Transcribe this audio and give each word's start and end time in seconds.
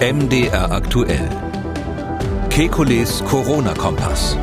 MDR 0.00 0.70
aktuell. 0.70 1.28
Kekules 2.50 3.20
Corona-Kompass. 3.24 4.36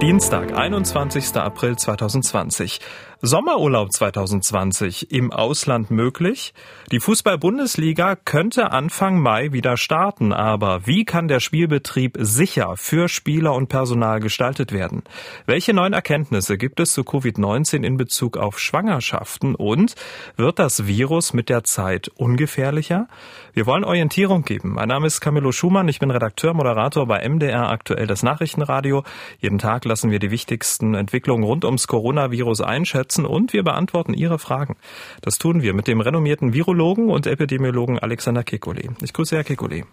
Dienstag, 0.00 0.50
21. 0.52 1.36
April 1.36 1.74
2020. 1.76 2.80
Sommerurlaub 3.24 3.92
2020 3.92 5.12
im 5.12 5.32
Ausland 5.32 5.92
möglich? 5.92 6.54
Die 6.90 6.98
Fußball-Bundesliga 6.98 8.16
könnte 8.16 8.72
Anfang 8.72 9.20
Mai 9.20 9.52
wieder 9.52 9.76
starten, 9.76 10.32
aber 10.32 10.88
wie 10.88 11.04
kann 11.04 11.28
der 11.28 11.38
Spielbetrieb 11.38 12.16
sicher 12.18 12.74
für 12.76 13.08
Spieler 13.08 13.54
und 13.54 13.68
Personal 13.68 14.18
gestaltet 14.18 14.72
werden? 14.72 15.04
Welche 15.46 15.72
neuen 15.72 15.92
Erkenntnisse 15.92 16.58
gibt 16.58 16.80
es 16.80 16.94
zu 16.94 17.02
Covid-19 17.02 17.84
in 17.84 17.96
Bezug 17.96 18.36
auf 18.36 18.58
Schwangerschaften 18.58 19.54
und 19.54 19.94
wird 20.34 20.58
das 20.58 20.88
Virus 20.88 21.32
mit 21.32 21.48
der 21.48 21.62
Zeit 21.62 22.08
ungefährlicher? 22.16 23.06
Wir 23.52 23.66
wollen 23.66 23.84
Orientierung 23.84 24.42
geben. 24.42 24.72
Mein 24.72 24.88
Name 24.88 25.06
ist 25.06 25.20
Camillo 25.20 25.52
Schumann, 25.52 25.86
ich 25.86 26.00
bin 26.00 26.10
Redakteur, 26.10 26.54
Moderator 26.54 27.06
bei 27.06 27.28
MDR 27.28 27.70
aktuell 27.70 28.08
das 28.08 28.24
Nachrichtenradio. 28.24 29.04
Jeden 29.38 29.58
Tag 29.58 29.84
lassen 29.84 30.10
wir 30.10 30.18
die 30.18 30.32
wichtigsten 30.32 30.94
Entwicklungen 30.94 31.44
rund 31.44 31.64
ums 31.64 31.86
Coronavirus 31.86 32.62
einschätzen 32.62 33.11
setzen 33.12 33.26
und 33.26 33.52
wir 33.52 33.62
beantworten 33.62 34.14
Ihre 34.14 34.38
Fragen. 34.38 34.76
Das 35.20 35.38
tun 35.38 35.62
wir 35.62 35.74
mit 35.74 35.86
dem 35.86 36.00
renommierten 36.00 36.52
Virologen 36.54 37.10
und 37.10 37.26
Epidemiologen 37.26 37.98
Alexander 37.98 38.42
Kekulé. 38.42 38.90
Ich 39.02 39.12
grüße 39.12 39.36
Herr 39.36 39.44
Kekulé. 39.44 39.84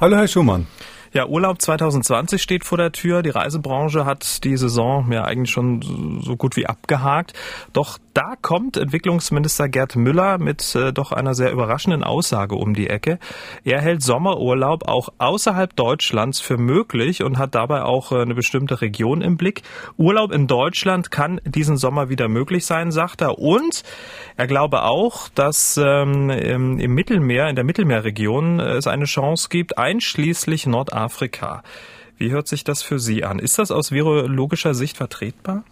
Hallo 0.00 0.16
Herr 0.16 0.28
Schumann. 0.28 0.66
Ja, 1.12 1.26
Urlaub 1.26 1.62
2020 1.62 2.42
steht 2.42 2.64
vor 2.64 2.76
der 2.76 2.92
Tür. 2.92 3.22
Die 3.22 3.30
Reisebranche 3.30 4.04
hat 4.04 4.44
die 4.44 4.56
Saison 4.58 5.10
ja 5.10 5.24
eigentlich 5.24 5.50
schon 5.50 6.20
so 6.22 6.36
gut 6.36 6.56
wie 6.56 6.66
abgehakt. 6.66 7.32
Doch 7.72 7.98
da 8.12 8.34
kommt 8.42 8.76
Entwicklungsminister 8.76 9.68
Gerd 9.68 9.96
Müller 9.96 10.38
mit 10.38 10.74
äh, 10.74 10.92
doch 10.92 11.12
einer 11.12 11.34
sehr 11.34 11.50
überraschenden 11.50 12.04
Aussage 12.04 12.56
um 12.56 12.74
die 12.74 12.90
Ecke. 12.90 13.18
Er 13.64 13.80
hält 13.80 14.02
Sommerurlaub 14.02 14.86
auch 14.86 15.08
außerhalb 15.16 15.74
Deutschlands 15.74 16.40
für 16.40 16.58
möglich 16.58 17.22
und 17.22 17.38
hat 17.38 17.54
dabei 17.54 17.84
auch 17.84 18.12
äh, 18.12 18.20
eine 18.20 18.34
bestimmte 18.34 18.82
Region 18.82 19.22
im 19.22 19.38
Blick. 19.38 19.62
Urlaub 19.96 20.30
in 20.32 20.46
Deutschland 20.46 21.10
kann 21.10 21.40
diesen 21.44 21.78
Sommer 21.78 22.10
wieder 22.10 22.28
möglich 22.28 22.66
sein, 22.66 22.90
sagt 22.90 23.22
er. 23.22 23.38
Und 23.38 23.82
er 24.36 24.46
glaube 24.46 24.82
auch, 24.82 25.28
dass 25.30 25.80
ähm, 25.82 26.28
im 26.28 26.94
Mittelmeer, 26.94 27.48
in 27.48 27.54
der 27.54 27.64
Mittelmeerregion 27.64 28.60
äh, 28.60 28.72
es 28.72 28.86
eine 28.86 29.06
Chance 29.06 29.48
gibt, 29.48 29.78
einschließlich 29.78 30.66
Nordafrika 30.66 30.97
Afrika. 30.98 31.62
Wie 32.16 32.30
hört 32.32 32.48
sich 32.48 32.64
das 32.64 32.82
für 32.82 32.98
Sie 32.98 33.24
an? 33.24 33.38
Ist 33.38 33.58
das 33.58 33.70
aus 33.70 33.92
virologischer 33.92 34.74
Sicht 34.74 34.96
vertretbar? 34.96 35.64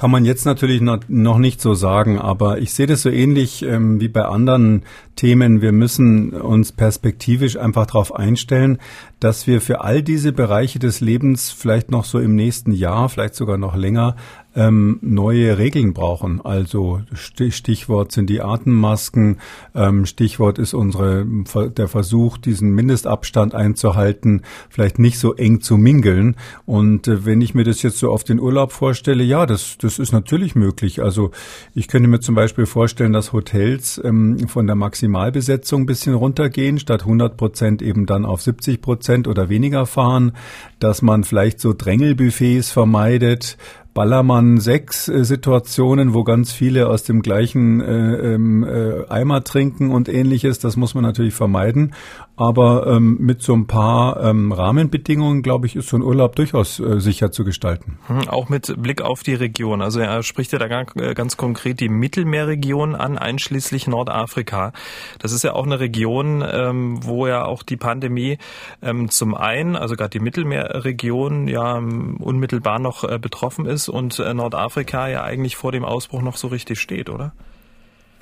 Kann 0.00 0.10
man 0.10 0.24
jetzt 0.24 0.46
natürlich 0.46 0.80
noch 0.80 1.38
nicht 1.38 1.60
so 1.60 1.74
sagen, 1.74 2.18
aber 2.18 2.58
ich 2.58 2.72
sehe 2.72 2.86
das 2.86 3.02
so 3.02 3.10
ähnlich 3.10 3.62
ähm, 3.62 4.00
wie 4.00 4.08
bei 4.08 4.24
anderen 4.24 4.84
Themen. 5.14 5.60
Wir 5.60 5.72
müssen 5.72 6.32
uns 6.32 6.72
perspektivisch 6.72 7.58
einfach 7.58 7.84
darauf 7.84 8.14
einstellen, 8.14 8.78
dass 9.18 9.46
wir 9.46 9.60
für 9.60 9.82
all 9.82 10.02
diese 10.02 10.32
Bereiche 10.32 10.78
des 10.78 11.02
Lebens 11.02 11.50
vielleicht 11.50 11.90
noch 11.90 12.06
so 12.06 12.18
im 12.18 12.34
nächsten 12.34 12.72
Jahr, 12.72 13.10
vielleicht 13.10 13.34
sogar 13.34 13.58
noch 13.58 13.76
länger, 13.76 14.16
ähm, 14.54 14.98
neue 15.02 15.58
Regeln 15.58 15.92
brauchen. 15.92 16.40
Also 16.40 17.00
Stichwort 17.12 18.12
sind 18.12 18.28
die 18.28 18.40
Atemmasken, 18.40 19.38
ähm, 19.74 20.06
Stichwort 20.06 20.58
ist 20.58 20.74
unsere 20.74 21.26
der 21.70 21.88
Versuch, 21.88 22.38
diesen 22.38 22.70
Mindestabstand 22.74 23.54
einzuhalten, 23.54 24.42
vielleicht 24.68 24.98
nicht 24.98 25.18
so 25.18 25.34
eng 25.34 25.60
zu 25.60 25.76
mingeln. 25.76 26.36
Und 26.66 27.08
äh, 27.08 27.24
wenn 27.24 27.40
ich 27.40 27.54
mir 27.54 27.64
das 27.64 27.82
jetzt 27.82 27.98
so 27.98 28.10
auf 28.10 28.24
den 28.24 28.40
Urlaub 28.40 28.72
vorstelle, 28.72 29.22
ja, 29.22 29.46
das 29.46 29.78
das 29.78 29.98
ist 29.98 30.12
natürlich 30.12 30.54
möglich. 30.54 31.02
Also 31.02 31.30
ich 31.74 31.88
könnte 31.88 32.08
mir 32.08 32.20
zum 32.20 32.34
Beispiel 32.34 32.66
vorstellen, 32.66 33.12
dass 33.12 33.32
Hotels 33.32 34.00
ähm, 34.04 34.48
von 34.48 34.66
der 34.66 34.76
Maximalbesetzung 34.76 35.82
ein 35.82 35.86
bisschen 35.86 36.14
runtergehen, 36.14 36.78
statt 36.78 37.02
100 37.02 37.36
Prozent 37.36 37.82
eben 37.82 38.06
dann 38.06 38.24
auf 38.24 38.42
70 38.42 38.80
Prozent 38.80 39.28
oder 39.28 39.48
weniger 39.48 39.86
fahren, 39.86 40.32
dass 40.78 41.02
man 41.02 41.24
vielleicht 41.24 41.60
so 41.60 41.72
Drängelbuffets 41.72 42.70
vermeidet, 42.70 43.56
Ballermann 43.94 44.58
6 44.58 45.08
äh, 45.08 45.24
Situationen, 45.24 46.14
wo 46.14 46.22
ganz 46.24 46.52
viele 46.52 46.88
aus 46.88 47.02
dem 47.02 47.22
gleichen 47.22 47.80
äh, 47.80 48.34
ähm, 48.34 48.64
äh, 48.64 49.06
Eimer 49.08 49.42
trinken 49.42 49.90
und 49.90 50.08
ähnliches. 50.08 50.58
Das 50.58 50.76
muss 50.76 50.94
man 50.94 51.02
natürlich 51.02 51.34
vermeiden. 51.34 51.94
Aber 52.36 52.86
ähm, 52.86 53.18
mit 53.20 53.42
so 53.42 53.52
ein 53.52 53.66
paar 53.66 54.22
ähm, 54.22 54.52
Rahmenbedingungen, 54.52 55.42
glaube 55.42 55.66
ich, 55.66 55.76
ist 55.76 55.88
so 55.88 55.96
ein 55.96 56.02
Urlaub 56.02 56.36
durchaus 56.36 56.80
äh, 56.80 56.98
sicher 57.00 57.32
zu 57.32 57.44
gestalten. 57.44 57.98
Hm, 58.06 58.28
auch 58.28 58.48
mit 58.48 58.80
Blick 58.80 59.02
auf 59.02 59.22
die 59.22 59.34
Region. 59.34 59.82
Also 59.82 60.00
er 60.00 60.22
spricht 60.22 60.52
ja 60.52 60.58
da 60.58 60.66
äh, 60.66 61.14
ganz 61.14 61.36
konkret 61.36 61.80
die 61.80 61.88
Mittelmeerregion 61.90 62.94
an, 62.94 63.18
einschließlich 63.18 63.88
Nordafrika. 63.88 64.72
Das 65.18 65.32
ist 65.32 65.44
ja 65.44 65.52
auch 65.52 65.66
eine 65.66 65.80
Region, 65.80 66.42
ähm, 66.50 67.04
wo 67.04 67.26
ja 67.26 67.44
auch 67.44 67.62
die 67.62 67.76
Pandemie 67.76 68.38
ähm, 68.80 69.10
zum 69.10 69.34
einen, 69.34 69.76
also 69.76 69.96
gerade 69.96 70.10
die 70.10 70.20
Mittelmeerregion 70.20 71.48
ja 71.48 71.74
unmittelbar 71.74 72.78
noch 72.78 73.04
äh, 73.04 73.18
betroffen 73.18 73.66
ist 73.66 73.79
und 73.88 74.18
äh, 74.18 74.34
Nordafrika 74.34 75.08
ja 75.08 75.22
eigentlich 75.22 75.56
vor 75.56 75.72
dem 75.72 75.84
Ausbruch 75.84 76.22
noch 76.22 76.36
so 76.36 76.48
richtig 76.48 76.80
steht, 76.80 77.08
oder? 77.08 77.32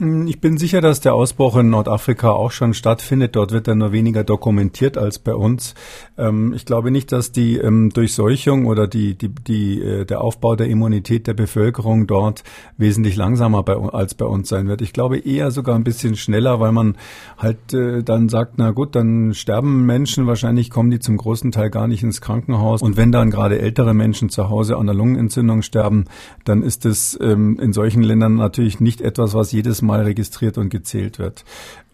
Hm, 0.01 0.29
ich 0.29 0.41
bin 0.41 0.59
sicher, 0.59 0.81
dass 0.81 1.01
der 1.01 1.15
Ausbruch 1.15 1.57
in 1.57 1.71
Nordafrika 1.71 2.31
auch 2.31 2.53
schon 2.53 2.73
stattfindet. 2.73 3.35
Dort 3.35 3.51
wird 3.51 3.67
er 3.67 3.75
nur 3.75 3.91
weniger 3.91 4.23
dokumentiert 4.23 4.97
als 4.97 5.19
bei 5.19 5.35
uns. 5.35 5.75
Ähm, 6.17 6.53
ich 6.55 6.65
glaube 6.65 6.93
nicht, 6.93 7.11
dass 7.11 7.33
die 7.33 7.57
ähm, 7.57 7.91
Durchseuchung 7.91 8.67
oder 8.67 8.87
die, 8.87 9.17
die, 9.17 9.29
die, 9.29 9.83
äh, 9.83 10.05
der 10.05 10.21
Aufbau 10.21 10.55
der 10.55 10.69
Immunität 10.69 11.27
der 11.27 11.35
Bevölkerung 11.35 12.07
dort 12.07 12.45
wesentlich 12.77 13.17
langsamer 13.17 13.65
bei, 13.65 13.75
als 13.75 14.15
bei 14.15 14.25
uns 14.25 14.49
sein 14.49 14.69
wird. 14.69 14.83
Ich 14.83 14.93
glaube 14.93 15.19
eher 15.19 15.51
sogar 15.51 15.75
ein 15.75 15.83
bisschen 15.83 16.15
schneller, 16.15 16.61
weil 16.61 16.71
man 16.71 16.97
halt 17.37 17.75
äh, 17.75 18.05
dann 18.05 18.29
sagt, 18.29 18.53
na 18.57 18.71
gut, 18.71 18.95
dann 18.95 19.35
sterben 19.35 19.85
Menschen, 19.85 20.29
wahrscheinlich 20.29 20.71
kommen 20.71 20.93
die 20.93 21.01
zum 21.01 21.17
großen 21.17 21.51
Teil 21.51 21.71
gar 21.71 21.89
nicht 21.89 22.05
ins 22.05 22.21
Krankenhaus. 22.21 22.83
Und 22.83 22.97
wenn 22.97 23.11
dann 23.11 23.31
gerade 23.31 23.59
ältere 23.59 23.95
Menschen 23.95 24.29
zu 24.29 24.49
Hause 24.49 24.77
an 24.77 24.87
der 24.87 24.95
Lungenentzündung 24.95 25.63
sterben, 25.63 26.05
dann 26.45 26.63
ist 26.63 26.87
es 26.87 27.19
ähm, 27.21 27.59
in 27.59 27.73
solchen 27.73 28.05
Ländern 28.05 28.37
natürlich 28.37 28.79
nicht 28.79 29.01
etwas, 29.01 29.35
was 29.35 29.51
jedes 29.51 29.83
Mal 29.83 29.88
mal 29.89 30.03
registriert 30.03 30.57
und 30.59 30.69
gezählt 30.69 31.19
wird. 31.19 31.45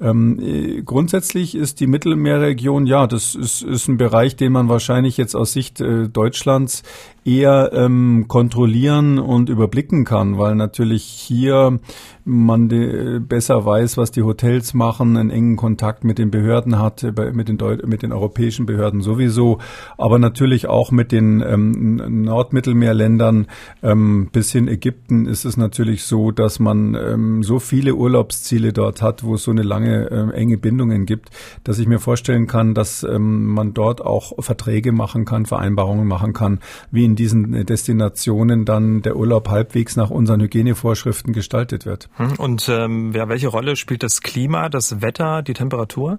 Ähm, 0.01 0.39
äh, 0.41 0.83
grundsätzlich 0.83 1.55
ist 1.55 1.79
die 1.79 1.87
Mittelmeerregion, 1.87 2.87
ja, 2.87 3.07
das 3.07 3.35
ist, 3.35 3.63
ist 3.63 3.89
ein 3.89 3.97
Bereich, 3.97 4.35
den 4.35 4.53
man 4.53 4.69
wahrscheinlich 4.69 5.17
jetzt 5.17 5.37
aus 5.37 5.53
Sicht 5.53 5.81
äh, 5.81 6.09
Deutschlands 6.09 6.83
eher 7.25 7.71
ähm, 7.73 8.27
kontrollieren 8.29 9.19
und 9.19 9.49
überblicken 9.49 10.05
kann, 10.05 10.37
weil 10.37 10.57
natürlich 10.57 11.05
hier 11.05 11.79
man 12.27 12.69
de, 12.69 13.19
besser 13.19 13.65
weiß, 13.65 13.97
was 13.97 14.11
die 14.11 14.23
Hotels 14.23 14.75
machen, 14.75 15.17
einen 15.17 15.31
engen 15.31 15.57
Kontakt 15.57 16.05
mit 16.05 16.19
den 16.19 16.31
Behörden 16.31 16.79
hat, 16.79 17.03
äh, 17.03 17.13
mit 17.33 17.49
den, 17.49 17.57
Deut 17.57 17.87
mit 17.87 18.03
den 18.03 18.13
europäischen 18.13 18.67
Behörden 18.67 19.01
sowieso, 19.01 19.59
aber 19.97 20.19
natürlich 20.19 20.69
auch 20.69 20.91
mit 20.91 21.13
den 21.13 21.41
ähm, 21.41 22.25
Nordmittelmeerländern 22.25 23.47
ähm, 23.83 24.29
bis 24.31 24.53
hin 24.53 24.69
Ägypten 24.69 25.27
ist 25.27 25.45
es 25.45 25.57
natürlich 25.57 26.05
so, 26.05 26.31
dass 26.31 26.59
man 26.59 26.95
ähm, 26.95 27.43
so 27.43 27.59
viele 27.59 27.95
Urlaubsziele 27.95 28.73
dort 28.73 29.01
hat, 29.01 29.25
wo 29.25 29.37
so 29.37 29.51
eine 29.51 29.63
lange 29.63 29.94
äh, 29.95 30.31
enge 30.35 30.59
Bindungen 30.59 31.07
gibt, 31.07 31.31
dass 31.65 31.79
ich 31.79 31.87
mir 31.87 31.99
vorstellen 31.99 32.47
kann, 32.47 32.75
dass 32.75 33.03
ähm, 33.03 33.47
man 33.47 33.75
dort 33.75 34.01
auch 34.01 34.33
Verträge 34.43 34.93
machen 34.93 35.25
kann, 35.25 35.47
Vereinbarungen 35.47 36.07
machen 36.07 36.33
kann, 36.33 36.61
wie 36.91 37.05
in 37.05 37.17
diesen 37.17 37.65
Destinationen 37.67 38.65
dann 38.65 39.03
der 39.03 39.17
Urlaub 39.17 39.49
halbwegs 39.49 39.97
nach 39.97 40.11
unseren 40.11 40.41
Hygienevorschriften 40.41 41.33
gestaltet 41.33 41.87
wird. 41.87 42.09
Hm, 42.17 42.35
und 42.39 42.69
ähm, 42.69 43.13
ja, 43.13 43.29
welche 43.29 43.49
Rolle 43.49 43.77
spielt 43.77 44.03
das 44.03 44.21
Klima, 44.21 44.69
das 44.69 45.01
Wetter, 45.01 45.43
die 45.43 45.55
Temperatur? 45.55 46.19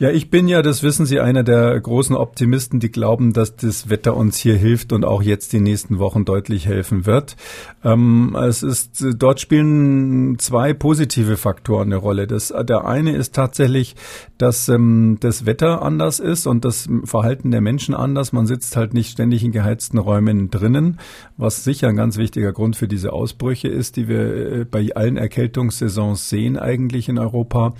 Ja, 0.00 0.12
ich 0.12 0.30
bin 0.30 0.46
ja, 0.46 0.62
das 0.62 0.84
wissen 0.84 1.06
Sie, 1.06 1.18
einer 1.18 1.42
der 1.42 1.80
großen 1.80 2.14
Optimisten, 2.14 2.78
die 2.78 2.92
glauben, 2.92 3.32
dass 3.32 3.56
das 3.56 3.90
Wetter 3.90 4.16
uns 4.16 4.36
hier 4.36 4.54
hilft 4.54 4.92
und 4.92 5.04
auch 5.04 5.22
jetzt 5.22 5.52
die 5.52 5.58
nächsten 5.58 5.98
Wochen 5.98 6.24
deutlich 6.24 6.66
helfen 6.66 7.04
wird. 7.04 7.36
Ähm, 7.82 8.36
es 8.40 8.62
ist, 8.62 9.04
dort 9.16 9.40
spielen 9.40 10.38
zwei 10.38 10.72
positive 10.72 11.36
Faktoren 11.36 11.88
eine 11.88 11.96
Rolle. 11.96 12.28
Das, 12.28 12.54
der 12.68 12.84
eine 12.84 13.16
ist 13.16 13.34
tatsächlich, 13.34 13.96
dass 14.38 14.68
ähm, 14.68 15.16
das 15.18 15.46
Wetter 15.46 15.82
anders 15.82 16.20
ist 16.20 16.46
und 16.46 16.64
das 16.64 16.88
Verhalten 17.02 17.50
der 17.50 17.60
Menschen 17.60 17.92
anders. 17.92 18.32
Man 18.32 18.46
sitzt 18.46 18.76
halt 18.76 18.94
nicht 18.94 19.10
ständig 19.10 19.42
in 19.42 19.50
geheizten 19.50 19.98
Räumen 19.98 20.48
drinnen, 20.48 21.00
was 21.36 21.64
sicher 21.64 21.88
ein 21.88 21.96
ganz 21.96 22.18
wichtiger 22.18 22.52
Grund 22.52 22.76
für 22.76 22.86
diese 22.86 23.12
Ausbrüche 23.12 23.66
ist, 23.66 23.96
die 23.96 24.06
wir 24.06 24.60
äh, 24.60 24.64
bei 24.64 24.94
allen 24.94 25.16
Erkältungssaisons 25.16 26.28
sehen 26.28 26.56
eigentlich 26.56 27.08
in 27.08 27.18
Europa. 27.18 27.74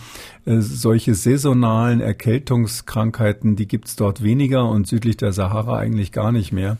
Äh, 0.49 0.63
solche 0.63 1.15
saisonalen 1.15 2.08
Erkältungskrankheiten, 2.09 3.55
die 3.55 3.69
gibt's 3.69 3.95
dort 3.95 4.23
weniger 4.23 4.69
und 4.69 4.87
südlich 4.87 5.19
der 5.19 5.33
Sahara 5.33 5.79
eigentlich 5.79 6.11
gar 6.11 6.33
nicht 6.33 6.53
mehr. 6.53 6.79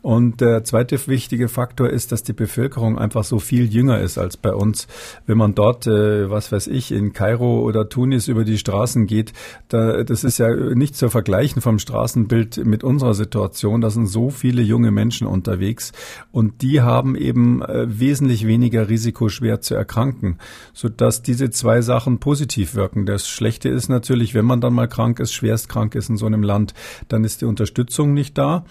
Und 0.00 0.40
der 0.40 0.62
zweite 0.62 1.04
wichtige 1.08 1.48
Faktor 1.48 1.90
ist, 1.90 2.12
dass 2.12 2.22
die 2.22 2.32
Bevölkerung 2.32 2.98
einfach 2.98 3.24
so 3.24 3.40
viel 3.40 3.64
jünger 3.64 4.00
ist 4.00 4.16
als 4.16 4.36
bei 4.36 4.54
uns. 4.54 4.86
Wenn 5.26 5.36
man 5.36 5.56
dort, 5.56 5.88
äh, 5.88 6.30
was 6.30 6.52
weiß 6.52 6.68
ich, 6.68 6.92
in 6.92 7.12
Kairo 7.12 7.62
oder 7.62 7.88
Tunis 7.88 8.28
über 8.28 8.44
die 8.44 8.58
Straßen 8.58 9.08
geht, 9.08 9.32
da, 9.68 10.04
das 10.04 10.22
ist 10.22 10.38
ja 10.38 10.54
nicht 10.54 10.94
zu 10.94 11.10
vergleichen 11.10 11.60
vom 11.60 11.80
Straßenbild 11.80 12.64
mit 12.64 12.84
unserer 12.84 13.14
Situation. 13.14 13.80
Da 13.80 13.90
sind 13.90 14.06
so 14.06 14.30
viele 14.30 14.62
junge 14.62 14.92
Menschen 14.92 15.26
unterwegs 15.26 15.92
und 16.30 16.62
die 16.62 16.80
haben 16.80 17.16
eben 17.16 17.62
äh, 17.62 17.86
wesentlich 17.88 18.46
weniger 18.46 18.88
Risiko, 18.88 19.28
schwer 19.28 19.60
zu 19.60 19.74
erkranken, 19.74 20.38
sodass 20.72 21.22
diese 21.22 21.50
zwei 21.50 21.82
Sachen 21.82 22.18
positiv 22.18 22.76
wirken. 22.76 23.04
Das 23.04 23.28
Schlechte 23.28 23.68
ist 23.68 23.88
natürlich, 23.88 24.32
wenn 24.32 24.46
man 24.46 24.60
dann 24.60 24.67
mal 24.70 24.88
krank 24.88 25.20
ist, 25.20 25.32
schwerst 25.32 25.68
krank 25.68 25.94
ist 25.94 26.08
in 26.08 26.16
so 26.16 26.26
einem 26.26 26.42
Land, 26.42 26.74
dann 27.08 27.24
ist 27.24 27.40
die 27.40 27.46
Unterstützung 27.46 28.14
nicht 28.14 28.36
da. 28.38 28.64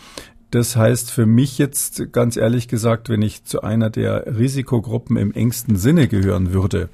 Das 0.51 0.77
heißt 0.77 1.11
für 1.11 1.25
mich 1.25 1.57
jetzt 1.57 2.13
ganz 2.13 2.37
ehrlich 2.37 2.69
gesagt, 2.69 3.09
wenn 3.09 3.21
ich 3.21 3.43
zu 3.43 3.61
einer 3.61 3.89
der 3.89 4.37
Risikogruppen 4.37 5.17
im 5.17 5.33
engsten 5.33 5.75
Sinne 5.75 6.07
gehören 6.07 6.53
würde, 6.53 6.87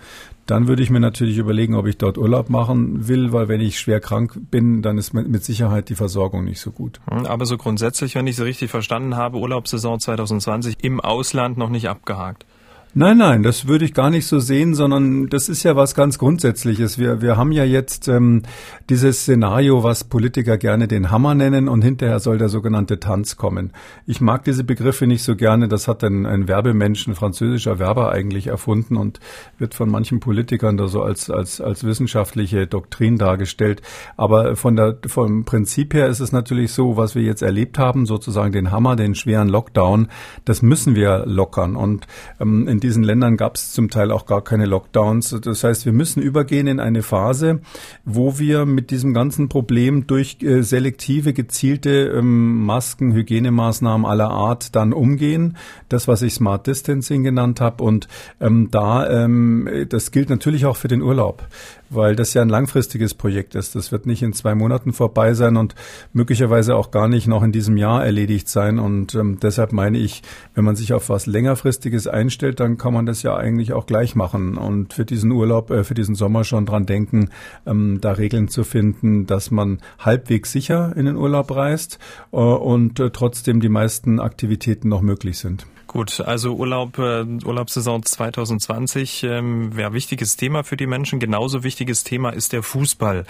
dann 0.47 0.67
würde 0.67 0.83
ich 0.83 0.89
mir 0.89 0.99
natürlich 0.99 1.37
überlegen, 1.37 1.75
ob 1.75 1.85
ich 1.85 1.97
dort 1.97 2.17
Urlaub 2.17 2.49
machen 2.49 3.07
will, 3.07 3.31
weil 3.31 3.47
wenn 3.47 3.61
ich 3.61 3.79
schwer 3.79 3.99
krank 3.99 4.37
bin, 4.51 4.81
dann 4.81 4.97
ist 4.97 5.13
mit 5.13 5.43
Sicherheit 5.43 5.89
die 5.89 5.95
Versorgung 5.95 6.43
nicht 6.43 6.59
so 6.59 6.71
gut. 6.71 6.99
Hm, 7.09 7.25
aber 7.25 7.45
so 7.45 7.57
grundsätzlich, 7.57 8.15
wenn 8.15 8.27
ich 8.27 8.35
Sie 8.35 8.43
richtig 8.43 8.69
verstanden 8.69 9.15
habe, 9.15 9.37
Urlaubssaison 9.37 9.99
2020 9.99 10.83
im 10.83 10.99
Ausland 10.99 11.57
noch 11.57 11.69
nicht 11.69 11.87
abgehakt. 11.87 12.45
Nein, 12.95 13.17
nein, 13.17 13.41
das 13.41 13.67
würde 13.67 13.85
ich 13.85 13.95
gar 13.95 14.11
nicht 14.11 14.27
so 14.27 14.37
sehen, 14.37 14.75
sondern 14.75 15.27
das 15.27 15.49
ist 15.49 15.63
ja 15.63 15.75
was 15.75 15.95
ganz 15.95 16.19
Grundsätzliches. 16.19 16.99
Wir, 16.99 17.23
wir 17.23 17.37
haben 17.37 17.51
ja 17.51 17.63
jetzt 17.63 18.07
ähm, 18.07 18.43
dieses 18.87 19.21
Szenario, 19.21 19.81
was 19.81 20.03
Politiker 20.03 20.59
gerne 20.59 20.87
den 20.87 21.09
Hammer 21.09 21.33
nennen 21.33 21.69
und 21.69 21.81
hinterher 21.81 22.19
soll 22.19 22.37
der 22.37 22.49
sogenannte 22.49 22.99
Tanz 22.99 23.35
kommen. 23.35 23.71
Ich 24.05 24.21
mag 24.21 24.43
diese 24.43 24.63
Begriffe 24.63 25.07
nicht 25.07 25.23
so 25.23 25.35
gerne. 25.35 25.67
Das 25.67 25.87
hat 25.87 26.03
ein, 26.03 26.27
ein 26.27 26.47
Werbemensch, 26.47 27.07
ein 27.07 27.15
französischer 27.15 27.79
Werber 27.79 28.11
eigentlich 28.11 28.45
erfunden 28.45 28.95
und 28.95 29.19
wird 29.57 29.73
von 29.73 29.89
manchen 29.89 30.19
Politikern 30.19 30.77
da 30.77 30.87
so 30.87 31.01
als, 31.01 31.31
als, 31.31 31.61
als 31.61 31.83
wissenschaftliche 31.85 32.67
Doktrin 32.67 33.17
dargestellt. 33.17 33.81
Aber 34.17 34.55
von 34.55 34.75
der, 34.75 34.99
vom 35.07 35.45
Prinzip 35.45 35.95
her 35.95 36.09
ist 36.09 36.19
es 36.19 36.31
natürlich 36.31 36.73
so, 36.73 36.95
was 36.95 37.15
wir 37.15 37.23
jetzt 37.23 37.41
erlebt 37.41 37.79
haben, 37.79 38.05
sozusagen 38.05 38.51
den 38.51 38.69
Hammer, 38.69 38.95
den 38.95 39.15
schweren 39.15 39.49
Lockdown, 39.49 40.09
das 40.45 40.61
müssen 40.61 40.93
wir 40.93 41.25
lockern. 41.25 41.75
Und 41.75 42.05
ähm, 42.39 42.67
diesen 42.83 43.03
Ländern 43.03 43.37
gab 43.37 43.55
es 43.55 43.71
zum 43.71 43.89
Teil 43.89 44.11
auch 44.11 44.25
gar 44.25 44.43
keine 44.43 44.65
Lockdowns. 44.65 45.35
Das 45.41 45.63
heißt, 45.63 45.85
wir 45.85 45.93
müssen 45.93 46.21
übergehen 46.21 46.67
in 46.67 46.79
eine 46.79 47.01
Phase, 47.01 47.61
wo 48.05 48.37
wir 48.37 48.65
mit 48.65 48.91
diesem 48.91 49.13
ganzen 49.13 49.49
Problem 49.49 50.05
durch 50.05 50.37
äh, 50.41 50.61
selektive, 50.61 51.33
gezielte 51.33 52.13
ähm, 52.15 52.65
Masken, 52.65 53.13
Hygienemaßnahmen 53.13 54.05
aller 54.05 54.29
Art 54.29 54.75
dann 54.75 54.93
umgehen. 54.93 55.57
Das, 55.89 56.07
was 56.07 56.21
ich 56.21 56.33
Smart 56.33 56.67
Distancing 56.67 57.23
genannt 57.23 57.61
habe. 57.61 57.83
Und 57.83 58.07
ähm, 58.39 58.67
da, 58.69 59.09
ähm, 59.09 59.87
das 59.89 60.11
gilt 60.11 60.29
natürlich 60.29 60.65
auch 60.65 60.75
für 60.75 60.87
den 60.89 61.01
Urlaub 61.01 61.47
weil 61.95 62.15
das 62.15 62.33
ja 62.33 62.41
ein 62.41 62.49
langfristiges 62.49 63.13
Projekt 63.13 63.55
ist. 63.55 63.75
Das 63.75 63.91
wird 63.91 64.05
nicht 64.05 64.21
in 64.23 64.33
zwei 64.33 64.55
Monaten 64.55 64.93
vorbei 64.93 65.33
sein 65.33 65.57
und 65.57 65.75
möglicherweise 66.13 66.75
auch 66.75 66.91
gar 66.91 67.07
nicht 67.07 67.27
noch 67.27 67.43
in 67.43 67.51
diesem 67.51 67.77
Jahr 67.77 68.05
erledigt 68.05 68.49
sein. 68.49 68.79
Und 68.79 69.15
ähm, 69.15 69.39
deshalb 69.41 69.73
meine 69.73 69.97
ich, 69.97 70.21
wenn 70.55 70.65
man 70.65 70.75
sich 70.75 70.93
auf 70.93 71.09
was 71.09 71.25
längerfristiges 71.25 72.07
einstellt, 72.07 72.59
dann 72.59 72.77
kann 72.77 72.93
man 72.93 73.05
das 73.05 73.23
ja 73.23 73.35
eigentlich 73.35 73.73
auch 73.73 73.85
gleich 73.85 74.15
machen 74.15 74.57
und 74.57 74.93
für 74.93 75.05
diesen 75.05 75.31
Urlaub, 75.31 75.71
äh, 75.71 75.83
für 75.83 75.93
diesen 75.93 76.15
Sommer 76.15 76.43
schon 76.43 76.65
dran 76.65 76.85
denken, 76.85 77.29
ähm, 77.65 77.99
da 78.01 78.13
Regeln 78.13 78.47
zu 78.47 78.63
finden, 78.63 79.25
dass 79.25 79.51
man 79.51 79.79
halbwegs 79.99 80.51
sicher 80.51 80.93
in 80.95 81.05
den 81.05 81.15
Urlaub 81.15 81.55
reist 81.55 81.99
äh, 82.31 82.37
und 82.37 82.99
äh, 82.99 83.09
trotzdem 83.11 83.59
die 83.59 83.69
meisten 83.69 84.19
Aktivitäten 84.19 84.89
noch 84.89 85.01
möglich 85.01 85.37
sind. 85.37 85.65
Gut, 85.93 86.21
also 86.21 86.55
Urlaub, 86.55 86.97
äh, 86.97 87.23
Urlaubssaison 87.45 88.01
2020 88.01 89.25
ähm, 89.25 89.77
wäre 89.77 89.93
wichtiges 89.93 90.37
Thema 90.37 90.63
für 90.63 90.75
die 90.75 90.87
Menschen. 90.87 91.19
Genauso 91.19 91.61
wichtiges 91.61 92.03
Thema 92.03 92.31
ist 92.31 92.51
der 92.51 92.63
Fußball. 92.63 93.25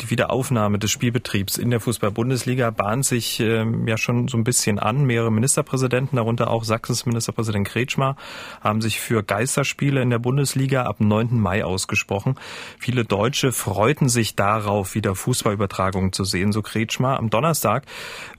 Die 0.00 0.08
Wiederaufnahme 0.08 0.78
des 0.78 0.90
Spielbetriebs 0.90 1.58
in 1.58 1.68
der 1.68 1.80
Fußball-Bundesliga 1.80 2.70
bahnt 2.70 3.04
sich 3.04 3.40
ähm, 3.40 3.86
ja 3.86 3.98
schon 3.98 4.26
so 4.26 4.38
ein 4.38 4.44
bisschen 4.44 4.78
an. 4.78 5.04
Mehrere 5.04 5.30
Ministerpräsidenten, 5.30 6.16
darunter 6.16 6.50
auch 6.50 6.64
Sachsens 6.64 7.04
Ministerpräsident 7.04 7.68
Kretschmer, 7.68 8.16
haben 8.62 8.80
sich 8.80 9.00
für 9.00 9.22
Geisterspiele 9.22 10.00
in 10.00 10.08
der 10.08 10.18
Bundesliga 10.18 10.84
ab 10.84 11.00
9. 11.00 11.38
Mai 11.38 11.62
ausgesprochen. 11.62 12.36
Viele 12.78 13.04
Deutsche 13.04 13.52
freuten 13.52 14.08
sich 14.08 14.34
darauf, 14.34 14.94
wieder 14.94 15.14
Fußballübertragungen 15.14 16.14
zu 16.14 16.24
sehen, 16.24 16.52
so 16.52 16.62
Kretschmer. 16.62 17.18
Am 17.18 17.28
Donnerstag 17.28 17.84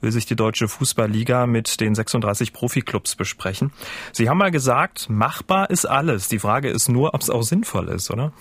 will 0.00 0.10
sich 0.10 0.26
die 0.26 0.34
Deutsche 0.34 0.66
Fußballliga 0.66 1.46
mit 1.46 1.80
den 1.80 1.94
36 1.94 2.52
Profiklubs 2.52 3.14
besprechen 3.14 3.59
sprechen. 3.60 3.72
Sie 4.12 4.28
haben 4.28 4.38
mal 4.38 4.50
gesagt, 4.50 5.08
machbar 5.08 5.70
ist 5.70 5.84
alles. 5.84 6.28
Die 6.28 6.38
Frage 6.38 6.68
ist 6.70 6.88
nur, 6.88 7.14
ob 7.14 7.20
es 7.20 7.30
auch 7.30 7.42
sinnvoll 7.42 7.88
ist, 7.88 8.10
oder? 8.10 8.32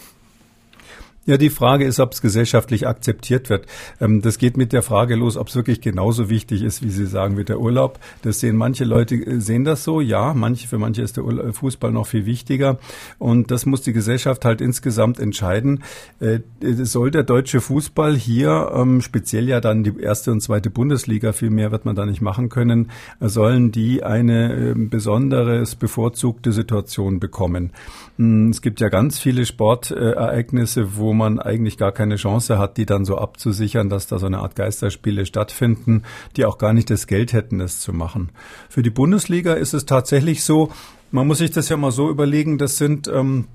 Ja, 1.30 1.38
die 1.38 1.52
Frage 1.52 1.86
ist, 1.86 2.00
ob 2.00 2.14
es 2.14 2.24
gesellschaftlich 2.24 2.88
akzeptiert 2.88 3.52
wird. 3.52 3.68
Ähm, 4.02 4.24
das 4.24 4.40
geht 4.40 4.58
mit 4.58 4.74
der 4.74 4.82
Frage 4.82 5.14
los, 5.14 5.38
ob 5.38 5.50
es 5.50 5.56
wirklich 5.56 5.80
genauso 5.80 6.28
wichtig 6.28 6.64
ist, 6.64 6.82
wie 6.82 6.90
Sie 6.90 7.06
sagen, 7.06 7.38
wie 7.38 7.44
der 7.44 7.60
Urlaub. 7.60 8.00
Das 8.24 8.40
sehen 8.40 8.56
manche 8.56 8.84
Leute, 8.84 9.14
äh, 9.14 9.40
sehen 9.40 9.64
das 9.64 9.84
so. 9.84 10.02
Ja, 10.02 10.34
manche, 10.34 10.68
für 10.68 10.80
manche 10.80 11.04
ist 11.04 11.18
der 11.18 11.26
äh, 11.26 11.54
Fußball 11.54 11.92
noch 11.92 12.08
viel 12.08 12.26
wichtiger. 12.26 12.80
Und 13.20 13.52
das 13.52 13.68
muss 13.68 13.84
die 13.84 13.94
Gesellschaft 13.94 14.44
halt 14.44 14.60
insgesamt 14.60 15.20
entscheiden. 15.20 15.84
Äh, 16.20 16.40
soll 16.62 17.12
der 17.12 17.22
deutsche 17.22 17.62
Fußball 17.62 18.16
hier, 18.16 18.72
ähm, 18.74 19.02
speziell 19.02 19.48
ja 19.48 19.62
dann 19.62 19.84
die 19.84 20.00
erste 20.02 20.32
und 20.32 20.42
zweite 20.42 20.72
Bundesliga, 20.72 21.32
viel 21.32 21.52
mehr 21.52 21.72
wird 21.72 21.86
man 21.86 21.96
da 21.96 22.08
nicht 22.08 22.22
machen 22.22 22.50
können, 22.50 22.90
sollen 23.20 23.72
die 23.72 24.02
eine 24.02 24.56
ähm, 24.56 24.90
besonderes 24.90 25.76
bevorzugte 25.76 26.52
Situation 26.54 27.20
bekommen? 27.20 27.70
Hm, 28.18 28.50
es 28.50 28.64
gibt 28.64 28.82
ja 28.82 28.90
ganz 28.90 29.20
viele 29.20 29.46
Sportereignisse, 29.46 30.98
wo 30.98 31.19
man 31.20 31.40
eigentlich 31.40 31.78
gar 31.78 31.92
keine 31.92 32.16
Chance 32.16 32.58
hat, 32.58 32.78
die 32.78 32.88
dann 32.88 33.06
so 33.06 33.18
abzusichern, 33.18 33.90
dass 33.90 34.08
da 34.08 34.18
so 34.18 34.26
eine 34.26 34.40
Art 34.40 34.56
Geisterspiele 34.56 35.28
stattfinden, 35.28 36.04
die 36.36 36.46
auch 36.46 36.58
gar 36.58 36.74
nicht 36.74 36.90
das 36.90 37.06
Geld 37.06 37.34
hätten, 37.34 37.62
es 37.62 37.80
zu 37.80 37.94
machen. 37.94 38.32
Für 38.70 38.82
die 38.82 38.90
Bundesliga 38.90 39.54
ist 39.54 39.74
es 39.74 39.86
tatsächlich 39.86 40.44
so, 40.44 40.72
man 41.12 41.28
muss 41.28 41.38
sich 41.38 41.52
das 41.52 41.70
ja 41.70 41.78
mal 41.78 41.92
so 41.92 42.10
überlegen, 42.10 42.58
das 42.58 42.78
sind 42.78 43.08
ähm, 43.08 43.46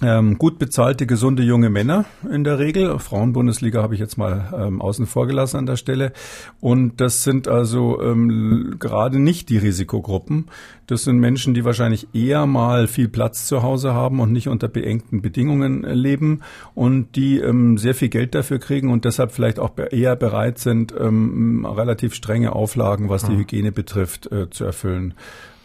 ähm, 0.00 0.38
gut 0.38 0.58
bezahlte, 0.58 1.06
gesunde 1.06 1.42
junge 1.42 1.70
Männer 1.70 2.04
in 2.30 2.44
der 2.44 2.58
Regel. 2.60 2.98
Frauenbundesliga 2.98 3.82
habe 3.82 3.94
ich 3.94 4.00
jetzt 4.00 4.16
mal 4.16 4.52
ähm, 4.56 4.80
außen 4.80 5.06
vor 5.06 5.26
gelassen 5.26 5.56
an 5.56 5.66
der 5.66 5.76
Stelle. 5.76 6.12
Und 6.60 7.00
das 7.00 7.24
sind 7.24 7.48
also 7.48 8.00
ähm, 8.00 8.76
gerade 8.78 9.18
nicht 9.18 9.48
die 9.48 9.58
Risikogruppen. 9.58 10.46
Das 10.86 11.02
sind 11.02 11.18
Menschen, 11.18 11.52
die 11.52 11.64
wahrscheinlich 11.64 12.08
eher 12.14 12.46
mal 12.46 12.86
viel 12.86 13.08
Platz 13.08 13.46
zu 13.46 13.62
Hause 13.62 13.92
haben 13.92 14.20
und 14.20 14.32
nicht 14.32 14.48
unter 14.48 14.68
beengten 14.68 15.20
Bedingungen 15.20 15.82
leben 15.82 16.42
und 16.74 17.16
die 17.16 17.38
ähm, 17.38 17.76
sehr 17.76 17.94
viel 17.94 18.08
Geld 18.08 18.36
dafür 18.36 18.60
kriegen 18.60 18.92
und 18.92 19.04
deshalb 19.04 19.32
vielleicht 19.32 19.58
auch 19.58 19.72
eher 19.90 20.14
bereit 20.14 20.58
sind, 20.58 20.94
ähm, 20.98 21.66
relativ 21.66 22.14
strenge 22.14 22.52
Auflagen, 22.52 23.08
was 23.08 23.24
die 23.24 23.32
hm. 23.32 23.38
Hygiene 23.38 23.72
betrifft, 23.72 24.30
äh, 24.30 24.48
zu 24.48 24.64
erfüllen. 24.64 25.14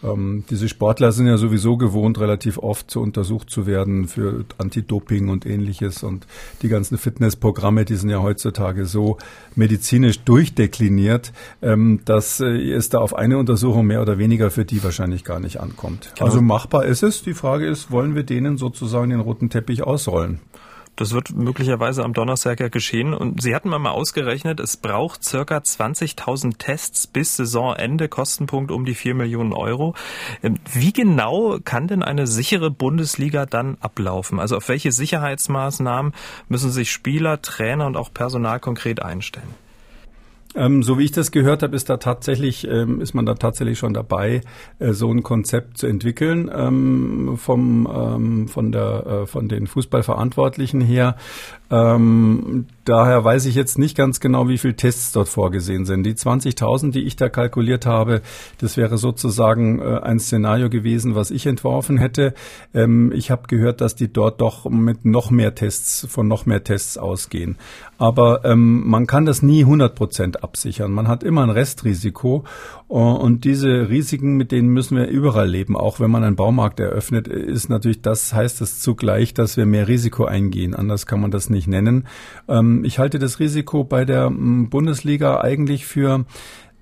Ähm, 0.04 0.44
diese 0.50 0.68
Sportler 0.68 1.12
sind 1.12 1.26
ja 1.26 1.38
sowieso 1.38 1.76
gewohnt, 1.76 2.20
relativ 2.20 2.58
oft 2.58 2.90
zu 2.90 3.00
untersucht 3.00 3.50
zu 3.50 3.66
werden 3.66 4.06
für 4.06 4.44
Anti-Doping 4.58 5.28
und 5.28 5.46
ähnliches. 5.46 6.02
Und 6.02 6.26
die 6.62 6.68
ganzen 6.68 6.98
Fitnessprogramme, 6.98 7.84
die 7.84 7.96
sind 7.96 8.10
ja 8.10 8.22
heutzutage 8.22 8.86
so 8.86 9.16
medizinisch 9.54 10.20
durchdekliniert, 10.20 11.32
ähm, 11.62 12.00
dass 12.04 12.40
äh, 12.40 12.72
es 12.72 12.88
da 12.88 12.98
auf 12.98 13.14
eine 13.14 13.38
Untersuchung 13.38 13.86
mehr 13.86 14.02
oder 14.02 14.18
weniger 14.18 14.50
für 14.50 14.64
die 14.64 14.82
wahrscheinlich 14.84 15.24
gar 15.24 15.40
nicht 15.40 15.60
ankommt. 15.60 16.12
Genau. 16.14 16.26
Also 16.26 16.42
machbar 16.42 16.84
ist 16.84 17.02
es. 17.02 17.22
Die 17.22 17.34
Frage 17.34 17.66
ist, 17.66 17.90
wollen 17.90 18.14
wir 18.14 18.24
denen 18.24 18.58
sozusagen 18.58 19.10
den 19.10 19.20
roten 19.20 19.50
Teppich 19.50 19.82
ausrollen? 19.82 20.40
Das 20.96 21.12
wird 21.12 21.30
möglicherweise 21.30 22.04
am 22.04 22.12
Donnerstag 22.12 22.60
ja 22.60 22.68
geschehen. 22.68 23.14
Und 23.14 23.42
Sie 23.42 23.54
hatten 23.54 23.68
mal 23.68 23.84
ausgerechnet, 23.86 24.60
es 24.60 24.76
braucht 24.76 25.24
circa 25.24 25.58
20.000 25.58 26.58
Tests 26.58 27.06
bis 27.06 27.36
Saisonende, 27.36 28.08
Kostenpunkt 28.08 28.70
um 28.70 28.84
die 28.84 28.94
4 28.94 29.14
Millionen 29.14 29.52
Euro. 29.52 29.94
Ähm, 30.42 30.58
wie 30.72 30.92
genau 30.92 31.58
kann 31.64 31.88
denn 31.88 32.02
eine 32.02 32.26
sichere 32.26 32.70
Bundesliga 32.70 33.46
dann 33.46 33.76
ablaufen? 33.80 34.38
Also 34.38 34.56
auf 34.56 34.68
welche 34.68 34.92
Sicherheitsmaßnahmen 34.92 36.12
müssen 36.48 36.70
sich 36.70 36.92
Spieler, 36.92 37.42
Trainer 37.42 37.86
und 37.86 37.96
auch 37.96 38.12
Personal 38.12 38.60
konkret 38.60 39.02
einstellen? 39.02 39.63
Ähm, 40.54 40.82
so 40.82 40.98
wie 40.98 41.04
ich 41.04 41.12
das 41.12 41.30
gehört 41.30 41.62
habe, 41.62 41.74
ist 41.74 41.90
da 41.90 41.96
tatsächlich, 41.96 42.66
ähm, 42.68 43.00
ist 43.00 43.14
man 43.14 43.26
da 43.26 43.34
tatsächlich 43.34 43.78
schon 43.78 43.94
dabei, 43.94 44.42
äh, 44.78 44.92
so 44.92 45.10
ein 45.10 45.22
Konzept 45.22 45.78
zu 45.78 45.86
entwickeln 45.86 46.50
ähm, 46.54 47.36
vom 47.36 47.88
ähm, 47.92 48.48
von 48.48 48.72
der 48.72 49.06
äh, 49.06 49.26
von 49.26 49.48
den 49.48 49.66
Fußballverantwortlichen 49.66 50.80
her. 50.80 51.16
Ähm, 52.84 52.94
daher 52.94 53.24
weiß 53.24 53.46
ich 53.46 53.54
jetzt 53.54 53.78
nicht 53.78 53.96
ganz 53.96 54.20
genau, 54.20 54.48
wie 54.48 54.58
viele 54.58 54.76
Tests 54.76 55.12
dort 55.12 55.28
vorgesehen 55.28 55.84
sind. 55.84 56.04
Die 56.04 56.14
20.000, 56.14 56.92
die 56.92 57.02
ich 57.02 57.16
da 57.16 57.28
kalkuliert 57.28 57.86
habe, 57.86 58.22
das 58.58 58.76
wäre 58.76 58.98
sozusagen 58.98 59.80
äh, 59.80 60.00
ein 60.02 60.18
Szenario 60.18 60.70
gewesen, 60.70 61.14
was 61.14 61.30
ich 61.30 61.46
entworfen 61.46 61.98
hätte. 61.98 62.34
Ähm, 62.72 63.12
ich 63.14 63.30
habe 63.30 63.46
gehört, 63.48 63.80
dass 63.80 63.96
die 63.96 64.12
dort 64.12 64.40
doch 64.40 64.68
mit 64.68 65.04
noch 65.04 65.30
mehr 65.30 65.54
Tests, 65.54 66.06
von 66.08 66.28
noch 66.28 66.46
mehr 66.46 66.64
Tests 66.64 66.98
ausgehen. 66.98 67.56
Aber 67.98 68.44
ähm, 68.44 68.88
man 68.88 69.06
kann 69.06 69.24
das 69.24 69.42
nie 69.42 69.62
100 69.62 69.94
Prozent 69.94 70.42
absichern. 70.42 70.92
Man 70.92 71.08
hat 71.08 71.22
immer 71.22 71.42
ein 71.42 71.50
Restrisiko. 71.50 72.44
Und 72.88 73.44
diese 73.44 73.88
Risiken, 73.88 74.36
mit 74.36 74.52
denen 74.52 74.68
müssen 74.68 74.96
wir 74.96 75.08
überall 75.08 75.48
leben. 75.48 75.76
Auch 75.76 76.00
wenn 76.00 76.10
man 76.10 76.22
einen 76.22 76.36
Baumarkt 76.36 76.80
eröffnet, 76.80 77.28
ist 77.28 77.68
natürlich 77.68 78.02
das, 78.02 78.34
heißt 78.34 78.60
es 78.60 78.80
zugleich, 78.80 79.32
dass 79.32 79.56
wir 79.56 79.66
mehr 79.66 79.88
Risiko 79.88 80.26
eingehen. 80.26 80.74
Anders 80.74 81.06
kann 81.06 81.20
man 81.20 81.30
das 81.30 81.50
nicht 81.50 81.66
nennen. 81.66 82.06
Ähm, 82.74 82.84
ich 82.84 82.98
halte 82.98 83.18
das 83.18 83.40
Risiko 83.40 83.84
bei 83.84 84.04
der 84.04 84.30
Bundesliga 84.30 85.40
eigentlich 85.40 85.86
für 85.86 86.24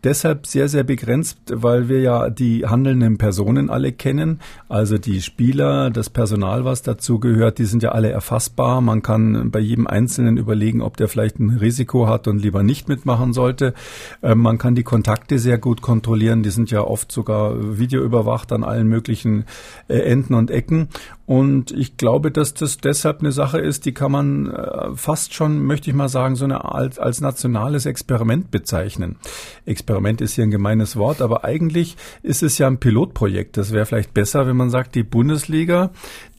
deshalb 0.04 0.46
sehr, 0.46 0.68
sehr 0.68 0.82
begrenzt, 0.84 1.38
weil 1.52 1.88
wir 1.88 2.00
ja 2.00 2.30
die 2.30 2.66
handelnden 2.66 3.18
Personen 3.18 3.70
alle 3.70 3.92
kennen. 3.92 4.40
Also 4.68 4.98
die 4.98 5.22
Spieler, 5.22 5.90
das 5.90 6.10
Personal, 6.10 6.64
was 6.64 6.82
dazu 6.82 7.20
gehört, 7.20 7.58
die 7.58 7.64
sind 7.64 7.82
ja 7.82 7.92
alle 7.92 8.10
erfassbar. 8.10 8.80
Man 8.80 9.02
kann 9.02 9.50
bei 9.50 9.60
jedem 9.60 9.86
Einzelnen 9.86 10.36
überlegen, 10.36 10.82
ob 10.82 10.96
der 10.96 11.08
vielleicht 11.08 11.38
ein 11.38 11.50
Risiko 11.50 12.08
hat 12.08 12.26
und 12.26 12.42
lieber 12.42 12.62
nicht 12.62 12.88
mitmachen 12.88 13.32
sollte. 13.32 13.74
Ähm, 14.22 14.38
man 14.40 14.58
kann 14.58 14.74
die 14.74 14.82
Kontakte 14.82 15.38
sehr 15.38 15.58
gut 15.58 15.82
kontrollieren. 15.82 16.42
Die 16.42 16.50
sind 16.50 16.70
ja 16.70 16.80
oft 16.82 17.12
sogar 17.12 17.78
videoüberwacht 17.78 18.52
an 18.52 18.64
allen 18.64 18.88
möglichen 18.88 19.44
äh, 19.88 19.98
Enden 19.98 20.34
und 20.34 20.50
Ecken. 20.50 20.88
Und 21.24 21.70
ich 21.70 21.96
glaube, 21.96 22.32
dass 22.32 22.52
das 22.52 22.78
deshalb 22.78 23.20
eine 23.20 23.30
Sache 23.30 23.58
ist, 23.60 23.86
die 23.86 23.92
kann 23.92 24.10
man 24.10 24.50
äh, 24.50 24.96
fast 24.96 25.34
schon, 25.34 25.64
möchte 25.64 25.88
ich 25.88 25.94
mal 25.94 26.08
sagen, 26.08 26.34
so 26.34 26.44
eine 26.44 26.64
als, 26.64 26.98
als 26.98 27.20
nationales 27.20 27.86
Experiment 27.86 28.50
bezeichnen. 28.50 29.16
Experiment 29.64 30.20
ist 30.20 30.34
hier 30.34 30.44
ein 30.44 30.50
gemeines 30.50 30.96
Wort, 30.96 31.22
aber 31.22 31.44
eigentlich 31.44 31.96
ist 32.22 32.42
es 32.42 32.58
ja 32.58 32.66
ein 32.66 32.78
Pilotprojekt. 32.78 33.56
Das 33.56 33.72
wäre 33.72 33.86
vielleicht 33.86 34.14
besser, 34.14 34.46
wenn 34.46 34.56
man 34.56 34.70
sagt, 34.70 34.96
die 34.96 35.04
Bundesliga, 35.04 35.90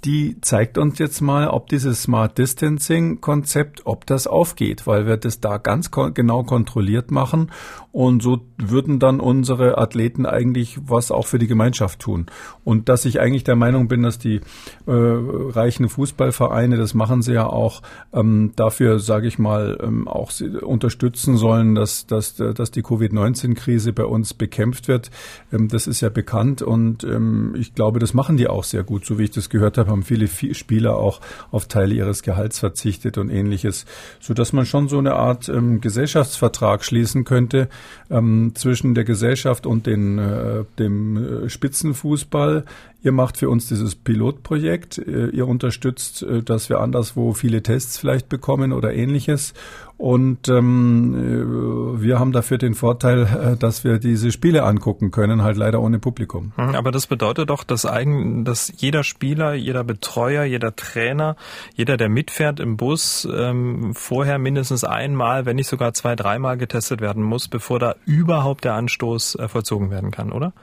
die 0.05 0.39
zeigt 0.41 0.77
uns 0.77 0.99
jetzt 0.99 1.21
mal, 1.21 1.47
ob 1.47 1.69
dieses 1.69 2.03
Smart 2.03 2.37
Distancing 2.37 3.21
Konzept, 3.21 3.85
ob 3.85 4.05
das 4.05 4.27
aufgeht, 4.27 4.85
weil 4.85 5.07
wir 5.07 5.17
das 5.17 5.39
da 5.39 5.57
ganz 5.57 5.91
kon 5.91 6.13
genau 6.13 6.43
kontrolliert 6.43 7.09
machen 7.09 7.51
und 7.93 8.21
so 8.23 8.41
würden 8.57 8.99
dann 8.99 9.19
unsere 9.19 9.77
Athleten 9.77 10.25
eigentlich 10.25 10.79
was 10.85 11.11
auch 11.11 11.27
für 11.27 11.39
die 11.39 11.47
Gemeinschaft 11.47 11.99
tun. 11.99 12.25
Und 12.63 12.89
dass 12.89 13.05
ich 13.05 13.19
eigentlich 13.21 13.43
der 13.43 13.55
Meinung 13.55 13.87
bin, 13.87 14.03
dass 14.03 14.17
die 14.17 14.37
äh, 14.87 14.91
reichen 14.91 15.87
Fußballvereine, 15.87 16.77
das 16.77 16.95
machen 16.95 17.21
sie 17.21 17.33
ja 17.33 17.45
auch, 17.45 17.81
ähm, 18.11 18.51
dafür, 18.55 18.99
sage 18.99 19.27
ich 19.27 19.37
mal, 19.37 19.77
ähm, 19.81 20.07
auch 20.07 20.31
unterstützen 20.63 21.37
sollen, 21.37 21.75
dass, 21.75 22.07
dass, 22.07 22.35
dass 22.35 22.71
die 22.71 22.81
Covid-19-Krise 22.81 23.93
bei 23.93 24.05
uns 24.05 24.33
bekämpft 24.33 24.87
wird. 24.87 25.11
Ähm, 25.51 25.67
das 25.67 25.87
ist 25.87 26.01
ja 26.01 26.09
bekannt 26.09 26.61
und 26.61 27.03
ähm, 27.03 27.55
ich 27.57 27.75
glaube, 27.75 27.99
das 27.99 28.13
machen 28.13 28.37
die 28.37 28.47
auch 28.47 28.63
sehr 28.63 28.83
gut, 28.83 29.05
so 29.05 29.19
wie 29.19 29.25
ich 29.25 29.31
das 29.31 29.49
gehört 29.49 29.77
habe 29.77 29.92
haben 29.93 30.03
viele 30.03 30.27
Spieler 30.27 30.97
auch 30.97 31.21
auf 31.51 31.67
Teile 31.67 31.95
ihres 31.95 32.23
Gehalts 32.23 32.59
verzichtet 32.59 33.17
und 33.17 33.29
ähnliches, 33.29 33.85
so 34.19 34.33
dass 34.33 34.51
man 34.51 34.65
schon 34.65 34.89
so 34.89 34.97
eine 34.97 35.13
Art 35.13 35.47
ähm, 35.47 35.79
Gesellschaftsvertrag 35.79 36.83
schließen 36.83 37.23
könnte 37.23 37.69
ähm, 38.09 38.51
zwischen 38.55 38.95
der 38.95 39.05
Gesellschaft 39.05 39.65
und 39.65 39.87
den, 39.87 40.19
äh, 40.19 40.65
dem 40.77 41.45
äh, 41.45 41.49
Spitzenfußball. 41.49 42.65
Ihr 43.03 43.11
macht 43.11 43.35
für 43.37 43.49
uns 43.49 43.67
dieses 43.67 43.95
Pilotprojekt, 43.95 44.97
äh, 44.97 45.27
ihr 45.27 45.45
unterstützt, 45.45 46.23
äh, 46.23 46.41
dass 46.41 46.69
wir 46.69 46.79
anderswo 46.79 47.33
viele 47.33 47.61
Tests 47.61 47.97
vielleicht 47.97 48.29
bekommen 48.29 48.71
oder 48.71 48.93
ähnliches. 48.93 49.53
Und 49.97 50.47
ähm, 50.47 51.97
äh, 51.99 52.01
wir 52.01 52.17
haben 52.17 52.31
dafür 52.31 52.57
den 52.57 52.75
Vorteil, 52.75 53.57
dass 53.59 53.83
wir 53.83 53.99
diese 53.99 54.31
Spiele 54.31 54.63
angucken 54.63 55.11
können, 55.11 55.43
halt 55.43 55.57
leider 55.57 55.81
ohne 55.81 55.99
Publikum. 55.99 56.53
Mhm, 56.55 56.75
aber 56.75 56.91
das 56.91 57.07
bedeutet 57.07 57.49
doch, 57.49 57.65
dass, 57.65 57.85
eigen, 57.85 58.45
dass 58.45 58.71
jeder 58.77 59.03
Spieler, 59.03 59.53
jeder 59.53 59.83
Betreuer, 59.83 60.45
jeder 60.45 60.73
Trainer, 60.73 61.35
jeder, 61.75 61.97
der 61.97 62.07
mitfährt 62.07 62.61
im 62.61 62.77
Bus, 62.77 63.27
ähm, 63.29 63.93
vorher 63.93 64.39
mindestens 64.39 64.85
einmal, 64.85 65.45
wenn 65.45 65.57
nicht 65.57 65.67
sogar 65.67 65.93
zwei, 65.93 66.15
dreimal 66.15 66.57
getestet 66.57 67.01
werden 67.01 67.21
muss, 67.21 67.49
bevor 67.49 67.79
da 67.79 67.95
überhaupt 68.05 68.63
der 68.63 68.75
Anstoß 68.75 69.35
äh, 69.35 69.47
vollzogen 69.49 69.91
werden 69.91 70.11
kann, 70.11 70.31
oder? 70.31 70.53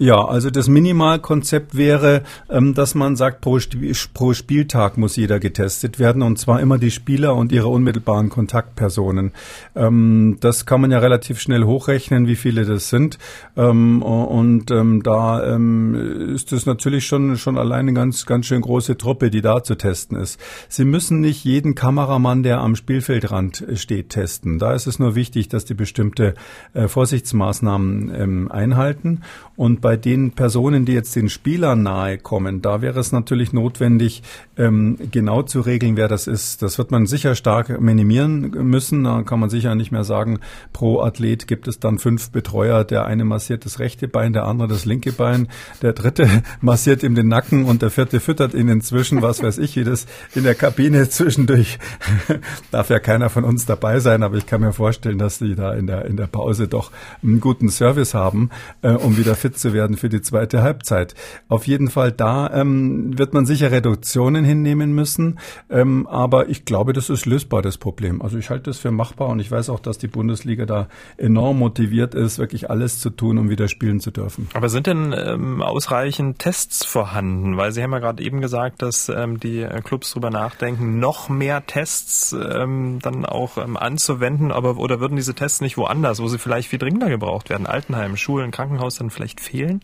Ja, 0.00 0.24
also 0.24 0.50
das 0.50 0.68
Minimalkonzept 0.68 1.76
wäre, 1.76 2.22
ähm, 2.48 2.72
dass 2.72 2.94
man 2.94 3.16
sagt, 3.16 3.40
pro, 3.40 3.58
Spieltag 3.58 4.96
muss 4.96 5.16
jeder 5.16 5.40
getestet 5.40 5.98
werden 5.98 6.22
und 6.22 6.38
zwar 6.38 6.60
immer 6.60 6.78
die 6.78 6.92
Spieler 6.92 7.34
und 7.34 7.50
ihre 7.50 7.66
unmittelbaren 7.66 8.28
Kontaktpersonen. 8.28 9.32
Ähm, 9.74 10.36
das 10.40 10.66
kann 10.66 10.80
man 10.80 10.92
ja 10.92 11.00
relativ 11.00 11.40
schnell 11.40 11.64
hochrechnen, 11.64 12.28
wie 12.28 12.36
viele 12.36 12.64
das 12.64 12.90
sind. 12.90 13.18
Ähm, 13.56 14.02
und 14.02 14.66
da 14.68 15.40
ist 15.40 16.52
es 16.52 16.66
natürlich 16.66 17.06
schon, 17.06 17.36
schon 17.36 17.58
alleine 17.58 17.88
eine 17.88 17.94
ganz, 17.94 18.26
ganz 18.26 18.46
schön 18.46 18.60
große 18.60 18.98
Truppe, 18.98 19.30
die 19.30 19.40
da 19.40 19.62
zu 19.62 19.76
testen 19.76 20.18
ist. 20.18 20.38
Sie 20.68 20.84
müssen 20.84 21.20
nicht 21.20 21.44
jeden 21.44 21.74
Kameramann, 21.74 22.42
der 22.42 22.60
am 22.60 22.76
Spielfeldrand 22.76 23.64
steht, 23.74 24.10
testen. 24.10 24.58
Da 24.58 24.74
ist 24.74 24.86
es 24.86 24.98
nur 24.98 25.14
wichtig, 25.14 25.48
dass 25.48 25.64
die 25.64 25.74
bestimmte 25.74 26.34
äh, 26.74 26.86
Vorsichtsmaßnahmen 26.88 28.50
einhalten. 28.50 29.22
Und 29.56 29.80
bei 29.88 29.96
den 29.96 30.32
Personen, 30.32 30.84
die 30.84 30.92
jetzt 30.92 31.16
den 31.16 31.30
Spielern 31.30 31.82
nahe 31.82 32.18
kommen, 32.18 32.60
da 32.60 32.82
wäre 32.82 33.00
es 33.00 33.10
natürlich 33.10 33.54
notwendig, 33.54 34.22
ähm, 34.58 34.98
genau 35.10 35.40
zu 35.40 35.62
regeln, 35.62 35.96
wer 35.96 36.08
das 36.08 36.26
ist. 36.26 36.60
Das 36.60 36.76
wird 36.76 36.90
man 36.90 37.06
sicher 37.06 37.34
stark 37.34 37.80
minimieren 37.80 38.50
müssen. 38.68 39.04
Da 39.04 39.22
kann 39.22 39.40
man 39.40 39.48
sicher 39.48 39.74
nicht 39.74 39.90
mehr 39.90 40.04
sagen, 40.04 40.40
pro 40.74 41.00
Athlet 41.00 41.46
gibt 41.46 41.68
es 41.68 41.80
dann 41.80 41.98
fünf 41.98 42.32
Betreuer. 42.32 42.84
Der 42.84 43.06
eine 43.06 43.24
massiert 43.24 43.64
das 43.64 43.78
rechte 43.78 44.08
Bein, 44.08 44.34
der 44.34 44.44
andere 44.44 44.68
das 44.68 44.84
linke 44.84 45.10
Bein, 45.10 45.48
der 45.80 45.94
dritte 45.94 46.28
massiert 46.60 47.02
ihm 47.02 47.14
den 47.14 47.28
Nacken 47.28 47.64
und 47.64 47.80
der 47.80 47.88
vierte 47.88 48.20
füttert 48.20 48.52
ihn 48.52 48.68
inzwischen, 48.68 49.22
was 49.22 49.42
weiß 49.42 49.56
ich, 49.56 49.76
wie 49.76 49.84
das 49.84 50.04
in 50.34 50.42
der 50.42 50.54
Kabine 50.54 51.08
zwischendurch 51.08 51.78
darf 52.72 52.90
ja 52.90 52.98
keiner 52.98 53.30
von 53.30 53.44
uns 53.44 53.64
dabei 53.64 54.00
sein, 54.00 54.22
aber 54.22 54.36
ich 54.36 54.44
kann 54.44 54.60
mir 54.60 54.74
vorstellen, 54.74 55.16
dass 55.16 55.38
die 55.38 55.54
da 55.54 55.72
in 55.72 55.86
der, 55.86 56.04
in 56.04 56.18
der 56.18 56.26
Pause 56.26 56.68
doch 56.68 56.90
einen 57.22 57.40
guten 57.40 57.70
Service 57.70 58.12
haben, 58.12 58.50
äh, 58.82 58.90
um 58.90 59.16
wieder 59.16 59.34
fit 59.34 59.58
zu 59.58 59.72
werden 59.72 59.77
werden 59.78 59.96
für 59.96 60.08
die 60.08 60.20
zweite 60.20 60.62
Halbzeit. 60.62 61.14
Auf 61.48 61.68
jeden 61.68 61.88
Fall 61.88 62.10
da 62.10 62.50
ähm, 62.52 63.16
wird 63.16 63.32
man 63.32 63.46
sicher 63.46 63.70
Reduktionen 63.70 64.44
hinnehmen 64.44 64.92
müssen, 64.92 65.38
ähm, 65.70 66.08
aber 66.08 66.48
ich 66.48 66.64
glaube, 66.64 66.92
das 66.92 67.10
ist 67.10 67.26
lösbar, 67.26 67.62
das 67.62 67.78
Problem. 67.78 68.20
Also 68.20 68.38
ich 68.38 68.50
halte 68.50 68.64
das 68.70 68.78
für 68.78 68.90
machbar 68.90 69.28
und 69.28 69.38
ich 69.38 69.50
weiß 69.50 69.70
auch, 69.70 69.78
dass 69.78 69.98
die 69.98 70.08
Bundesliga 70.08 70.66
da 70.66 70.88
enorm 71.16 71.60
motiviert 71.60 72.14
ist, 72.14 72.38
wirklich 72.38 72.70
alles 72.70 72.98
zu 72.98 73.10
tun, 73.10 73.38
um 73.38 73.50
wieder 73.50 73.68
spielen 73.68 74.00
zu 74.00 74.10
dürfen. 74.10 74.48
Aber 74.54 74.68
sind 74.68 74.88
denn 74.88 75.14
ähm, 75.16 75.62
ausreichend 75.62 76.40
Tests 76.40 76.84
vorhanden? 76.84 77.56
Weil 77.56 77.70
Sie 77.70 77.82
haben 77.82 77.92
ja 77.92 78.00
gerade 78.00 78.22
eben 78.22 78.40
gesagt, 78.40 78.82
dass 78.82 79.08
ähm, 79.08 79.38
die 79.38 79.64
Clubs 79.84 80.10
darüber 80.10 80.30
nachdenken, 80.30 80.98
noch 80.98 81.28
mehr 81.28 81.64
Tests 81.66 82.32
ähm, 82.32 82.98
dann 83.00 83.24
auch 83.24 83.58
ähm, 83.58 83.76
anzuwenden, 83.76 84.50
aber 84.50 84.76
oder 84.78 84.98
würden 85.00 85.16
diese 85.16 85.34
Tests 85.34 85.60
nicht 85.60 85.76
woanders, 85.76 86.20
wo 86.20 86.28
sie 86.28 86.38
vielleicht 86.38 86.68
viel 86.68 86.78
dringender 86.78 87.08
gebraucht 87.08 87.50
werden, 87.50 87.66
Altenheim, 87.66 88.16
Schulen, 88.16 88.50
Krankenhaus 88.50 88.96
dann 88.96 89.10
vielleicht 89.10 89.40
fehlen? 89.40 89.67
Spielen? 89.68 89.82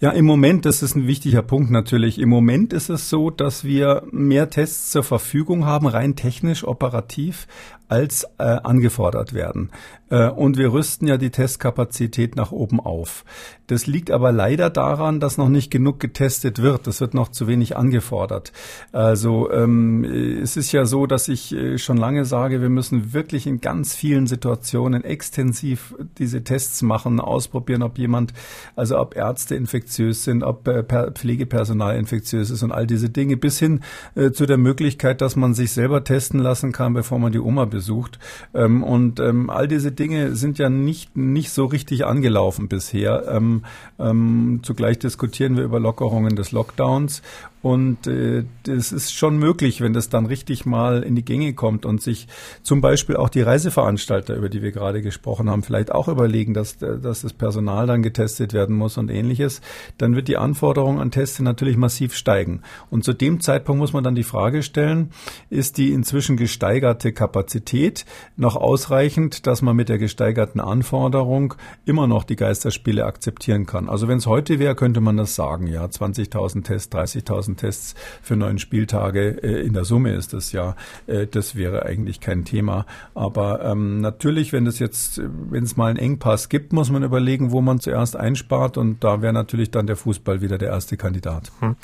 Ja, 0.00 0.10
im 0.10 0.24
Moment, 0.24 0.64
das 0.64 0.82
ist 0.82 0.94
ein 0.94 1.06
wichtiger 1.06 1.42
Punkt 1.42 1.70
natürlich. 1.70 2.18
Im 2.18 2.28
Moment 2.28 2.72
ist 2.72 2.88
es 2.88 3.10
so, 3.10 3.30
dass 3.30 3.64
wir 3.64 4.04
mehr 4.12 4.48
Tests 4.48 4.90
zur 4.90 5.02
Verfügung 5.02 5.66
haben, 5.66 5.86
rein 5.86 6.14
technisch, 6.16 6.64
operativ, 6.64 7.46
als 7.88 8.24
äh, 8.38 8.42
angefordert 8.44 9.32
werden. 9.32 9.70
Äh, 10.10 10.28
und 10.28 10.56
wir 10.56 10.72
rüsten 10.72 11.08
ja 11.08 11.16
die 11.16 11.30
Testkapazität 11.30 12.36
nach 12.36 12.52
oben 12.52 12.80
auf. 12.80 13.24
Das 13.66 13.86
liegt 13.86 14.10
aber 14.10 14.32
leider 14.32 14.70
daran, 14.70 15.20
dass 15.20 15.36
noch 15.36 15.50
nicht 15.50 15.70
genug 15.70 16.00
getestet 16.00 16.62
wird. 16.62 16.86
Das 16.86 17.02
wird 17.02 17.12
noch 17.12 17.28
zu 17.28 17.46
wenig 17.46 17.76
angefordert. 17.76 18.52
Also 18.92 19.50
ähm, 19.52 20.04
es 20.04 20.56
ist 20.56 20.72
ja 20.72 20.86
so, 20.86 21.06
dass 21.06 21.28
ich 21.28 21.54
äh, 21.54 21.76
schon 21.76 21.98
lange 21.98 22.24
sage, 22.24 22.62
wir 22.62 22.70
müssen 22.70 23.12
wirklich 23.12 23.46
in 23.46 23.60
ganz 23.60 23.94
vielen 23.94 24.26
Situationen 24.26 25.04
extensiv 25.04 25.94
diese 26.16 26.44
Tests 26.44 26.80
machen, 26.80 27.20
ausprobieren, 27.20 27.82
ob 27.82 27.98
jemand, 27.98 28.32
also 28.74 28.98
ob 28.98 29.16
Ärzte 29.16 29.54
infektiös 29.54 30.24
sind, 30.24 30.42
ob 30.42 30.66
äh, 30.66 30.82
Pflegepersonal 31.12 31.96
infektiös 31.98 32.48
ist 32.50 32.62
und 32.62 32.72
all 32.72 32.86
diese 32.86 33.10
Dinge, 33.10 33.36
bis 33.36 33.58
hin 33.58 33.80
äh, 34.14 34.30
zu 34.30 34.46
der 34.46 34.58
Möglichkeit, 34.58 35.20
dass 35.20 35.36
man 35.36 35.52
sich 35.52 35.72
selber 35.72 36.04
testen 36.04 36.40
lassen 36.40 36.72
kann, 36.72 36.94
bevor 36.94 37.18
man 37.18 37.32
die 37.32 37.40
Oma 37.40 37.66
besucht. 37.78 38.18
Ähm, 38.54 38.82
und 38.82 39.20
ähm, 39.20 39.50
all 39.50 39.68
diese 39.68 39.92
Dinge 39.92 40.34
sind 40.34 40.58
ja 40.58 40.68
nicht, 40.68 41.16
nicht 41.16 41.50
so 41.50 41.66
richtig 41.66 42.04
angelaufen 42.04 42.66
bisher. 42.66 43.28
Ähm, 43.28 43.62
ähm, 44.00 44.60
zugleich 44.64 44.98
diskutieren 44.98 45.56
wir 45.56 45.62
über 45.62 45.78
Lockerungen 45.78 46.34
des 46.34 46.50
Lockdowns. 46.50 47.22
Und 47.60 48.06
äh, 48.06 48.44
das 48.62 48.92
ist 48.92 49.12
schon 49.14 49.36
möglich, 49.36 49.80
wenn 49.80 49.92
das 49.92 50.08
dann 50.08 50.26
richtig 50.26 50.64
mal 50.64 51.02
in 51.02 51.16
die 51.16 51.24
Gänge 51.24 51.54
kommt 51.54 51.84
und 51.84 52.00
sich 52.00 52.28
zum 52.62 52.80
Beispiel 52.80 53.16
auch 53.16 53.28
die 53.28 53.42
Reiseveranstalter, 53.42 54.36
über 54.36 54.48
die 54.48 54.62
wir 54.62 54.70
gerade 54.70 55.02
gesprochen 55.02 55.50
haben, 55.50 55.62
vielleicht 55.62 55.90
auch 55.90 56.08
überlegen, 56.08 56.54
dass, 56.54 56.78
dass 56.78 57.22
das 57.22 57.32
Personal 57.32 57.86
dann 57.86 58.02
getestet 58.02 58.52
werden 58.52 58.76
muss 58.76 58.96
und 58.96 59.10
ähnliches, 59.10 59.60
dann 59.98 60.14
wird 60.14 60.28
die 60.28 60.36
Anforderung 60.36 61.00
an 61.00 61.10
Tests 61.10 61.40
natürlich 61.40 61.76
massiv 61.76 62.14
steigen. 62.14 62.62
Und 62.90 63.04
zu 63.04 63.12
dem 63.12 63.40
Zeitpunkt 63.40 63.80
muss 63.80 63.92
man 63.92 64.04
dann 64.04 64.14
die 64.14 64.22
Frage 64.22 64.62
stellen, 64.62 65.10
ist 65.50 65.78
die 65.78 65.92
inzwischen 65.92 66.36
gesteigerte 66.36 67.12
Kapazität 67.12 68.04
noch 68.36 68.54
ausreichend, 68.56 69.46
dass 69.46 69.62
man 69.62 69.74
mit 69.74 69.88
der 69.88 69.98
gesteigerten 69.98 70.60
Anforderung 70.60 71.54
immer 71.84 72.06
noch 72.06 72.24
die 72.24 72.36
Geisterspiele 72.36 73.04
akzeptieren 73.04 73.66
kann? 73.66 73.88
Also 73.88 74.06
wenn 74.06 74.18
es 74.18 74.26
heute 74.26 74.58
wäre, 74.58 74.74
könnte 74.74 75.00
man 75.00 75.16
das 75.16 75.34
sagen, 75.34 75.66
ja, 75.66 75.84
20.000 75.84 76.64
Tests, 76.64 76.94
30.000 76.94 77.47
1000 77.48 77.60
Tests 77.60 77.94
für 78.22 78.36
neun 78.36 78.58
Spieltage. 78.58 79.42
Äh, 79.42 79.66
in 79.66 79.72
der 79.72 79.84
Summe 79.84 80.14
ist 80.14 80.32
das 80.32 80.52
ja, 80.52 80.76
äh, 81.06 81.26
das 81.26 81.56
wäre 81.56 81.84
eigentlich 81.84 82.20
kein 82.20 82.44
Thema. 82.44 82.86
Aber 83.14 83.64
ähm, 83.64 84.00
natürlich, 84.00 84.52
wenn 84.52 84.66
es 84.66 84.78
jetzt, 84.78 85.20
wenn 85.50 85.64
es 85.64 85.76
mal 85.76 85.90
einen 85.90 85.98
Engpass 85.98 86.48
gibt, 86.48 86.72
muss 86.72 86.90
man 86.90 87.02
überlegen, 87.02 87.50
wo 87.50 87.60
man 87.60 87.80
zuerst 87.80 88.16
einspart. 88.16 88.76
Und 88.76 89.02
da 89.02 89.22
wäre 89.22 89.32
natürlich 89.32 89.70
dann 89.70 89.86
der 89.86 89.96
Fußball 89.96 90.40
wieder 90.40 90.58
der 90.58 90.68
erste 90.68 90.96
Kandidat. 90.96 91.50
Hm. 91.60 91.76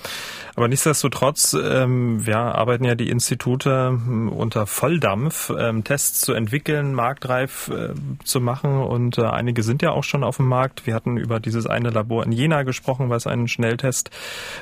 Aber 0.55 0.69
nichtsdestotrotz, 0.69 1.57
ähm, 1.61 2.23
ja, 2.27 2.53
arbeiten 2.53 2.85
ja 2.85 2.95
die 2.95 3.11
Institute 3.11 3.89
hm, 3.89 4.29
unter 4.29 4.67
Volldampf, 4.67 5.53
ähm, 5.57 5.85
Tests 5.85 6.21
zu 6.21 6.33
entwickeln, 6.33 6.95
marktreif 6.95 7.69
äh, 7.69 7.95
zu 8.25 8.41
machen. 8.41 8.83
Und 8.83 9.19
äh, 9.19 9.23
einige 9.23 9.63
sind 9.63 9.83
ja 9.83 9.91
auch 9.91 10.05
schon 10.05 10.25
auf 10.25 10.37
dem 10.37 10.47
Markt. 10.47 10.87
Wir 10.87 10.95
hatten 10.95 11.17
über 11.17 11.41
dieses 11.41 11.67
eine 11.67 11.91
Labor 11.91 12.25
in 12.25 12.33
Jena 12.33 12.63
gesprochen, 12.63 13.11
was 13.11 13.27
einen 13.27 13.49
Schnelltest 13.49 14.11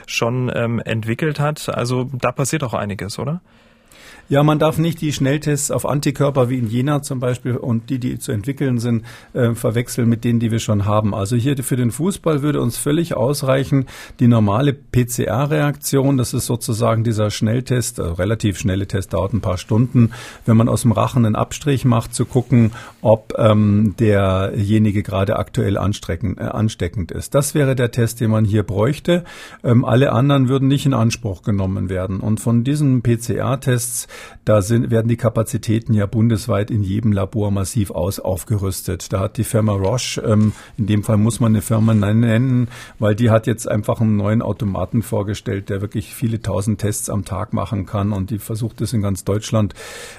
schon 0.07 0.51
ähm, 0.55 0.81
entwickelt 0.93 1.41
hat. 1.41 1.69
Also 1.69 2.09
da 2.13 2.31
passiert 2.33 2.63
auch 2.63 2.75
einiges, 2.75 3.19
oder? 3.19 3.41
Ja, 4.29 4.43
man 4.43 4.59
darf 4.59 4.79
nicht 4.79 5.01
die 5.01 5.13
Schnelltests 5.13 5.71
auf 5.71 5.87
Antikörper 5.87 6.49
wie 6.49 6.59
in 6.59 6.69
Jena 6.69 7.03
zum 7.03 7.21
Beispiel 7.21 7.57
und 7.57 7.91
die, 7.91 7.99
die 7.99 8.19
zu 8.19 8.33
entwickeln 8.33 8.79
sind, 8.79 9.05
äh, 9.35 9.55
verwechseln 9.55 10.09
mit 10.09 10.25
denen, 10.25 10.41
die 10.41 10.51
wir 10.51 10.59
schon 10.59 10.87
haben. 10.87 11.15
Also 11.15 11.37
hier 11.37 11.57
für 11.63 11.77
den 11.77 11.91
Fußball 11.91 12.43
würde 12.43 12.61
uns 12.61 12.79
völlig 12.79 13.15
ausreichen 13.15 13.87
die 14.21 14.29
normale 14.29 14.73
PCR-Reaktion. 14.73 16.17
Das 16.17 16.33
ist 16.33 16.47
sozusagen 16.47 17.05
dieser 17.05 17.31
Schnelltest, 17.31 18.01
also 18.01 18.15
relativ 18.15 18.59
schnelle 18.59 18.87
Test, 18.87 19.13
dauert 19.13 19.35
ein 19.35 19.41
paar 19.41 19.59
Stunden. 19.59 20.13
Wenn 20.47 20.57
man 20.57 20.69
aus 20.69 20.83
dem 20.83 20.93
Rachen 20.93 21.27
einen 21.27 21.37
Abstrich 21.37 21.85
macht, 21.85 22.15
zu 22.15 22.25
gucken, 22.25 22.73
ob 23.03 23.35
ähm, 23.37 23.95
derjenige 23.99 25.03
gerade 25.03 25.37
aktuell 25.37 25.77
äh, 25.77 25.79
ansteckend 25.79 27.11
ist. 27.11 27.35
Das 27.35 27.55
wäre 27.55 27.77
der 27.77 27.91
Test, 27.91 28.21
den 28.21 28.31
man 28.31 28.45
hier 28.45 28.63
bräuchte. 28.63 29.25
Ähm, 29.63 29.85
alle 29.85 30.13
anderen 30.13 30.49
würden 30.49 30.69
nicht 30.69 30.87
in 30.87 30.95
Anspruch 30.95 31.43
genommen 31.43 31.89
werden. 31.89 32.21
Und 32.21 32.41
von 32.41 32.65
diesen 32.65 33.03
PCR-Tests 33.03 34.09
da 34.45 34.63
sind, 34.63 34.91
werden 34.91 35.09
die 35.09 35.17
Kapazitäten 35.17 35.95
ja 35.95 36.07
bundesweit 36.07 36.71
in 36.71 36.83
jedem 36.83 37.13
Labor 37.13 37.51
massiv 37.51 37.91
aus, 37.91 38.19
aufgerüstet. 38.19 39.13
Da 39.13 39.21
hat 39.21 39.37
die 39.37 39.45
Firma 39.45 39.73
Roche, 39.73 40.21
ähm, 40.21 40.53
in 40.77 40.87
dem 40.87 41.05
Fall 41.05 41.17
muss 41.17 41.41
man 41.41 41.53
eine 41.53 41.63
Firma 41.63 41.95
nennen, 41.95 42.69
weil 42.99 43.15
die 43.15 43.31
hat 43.31 43.47
jetzt 43.47 43.69
einfach 43.69 44.01
einen 44.01 44.17
neuen 44.17 44.43
Automaten 44.43 45.03
vorgestellt, 45.03 45.69
der 45.69 45.81
wirklich 45.81 46.15
viele 46.15 46.41
tausend 46.41 46.81
Tests 46.81 47.09
am 47.09 47.25
Tag 47.25 47.53
machen 47.53 47.87
kann 47.87 48.13
und 48.13 48.31
die 48.31 48.39
versucht 48.39 48.81
es 48.81 48.93
in 48.93 49.03
ganz 49.03 49.25
Deutschland 49.25 49.75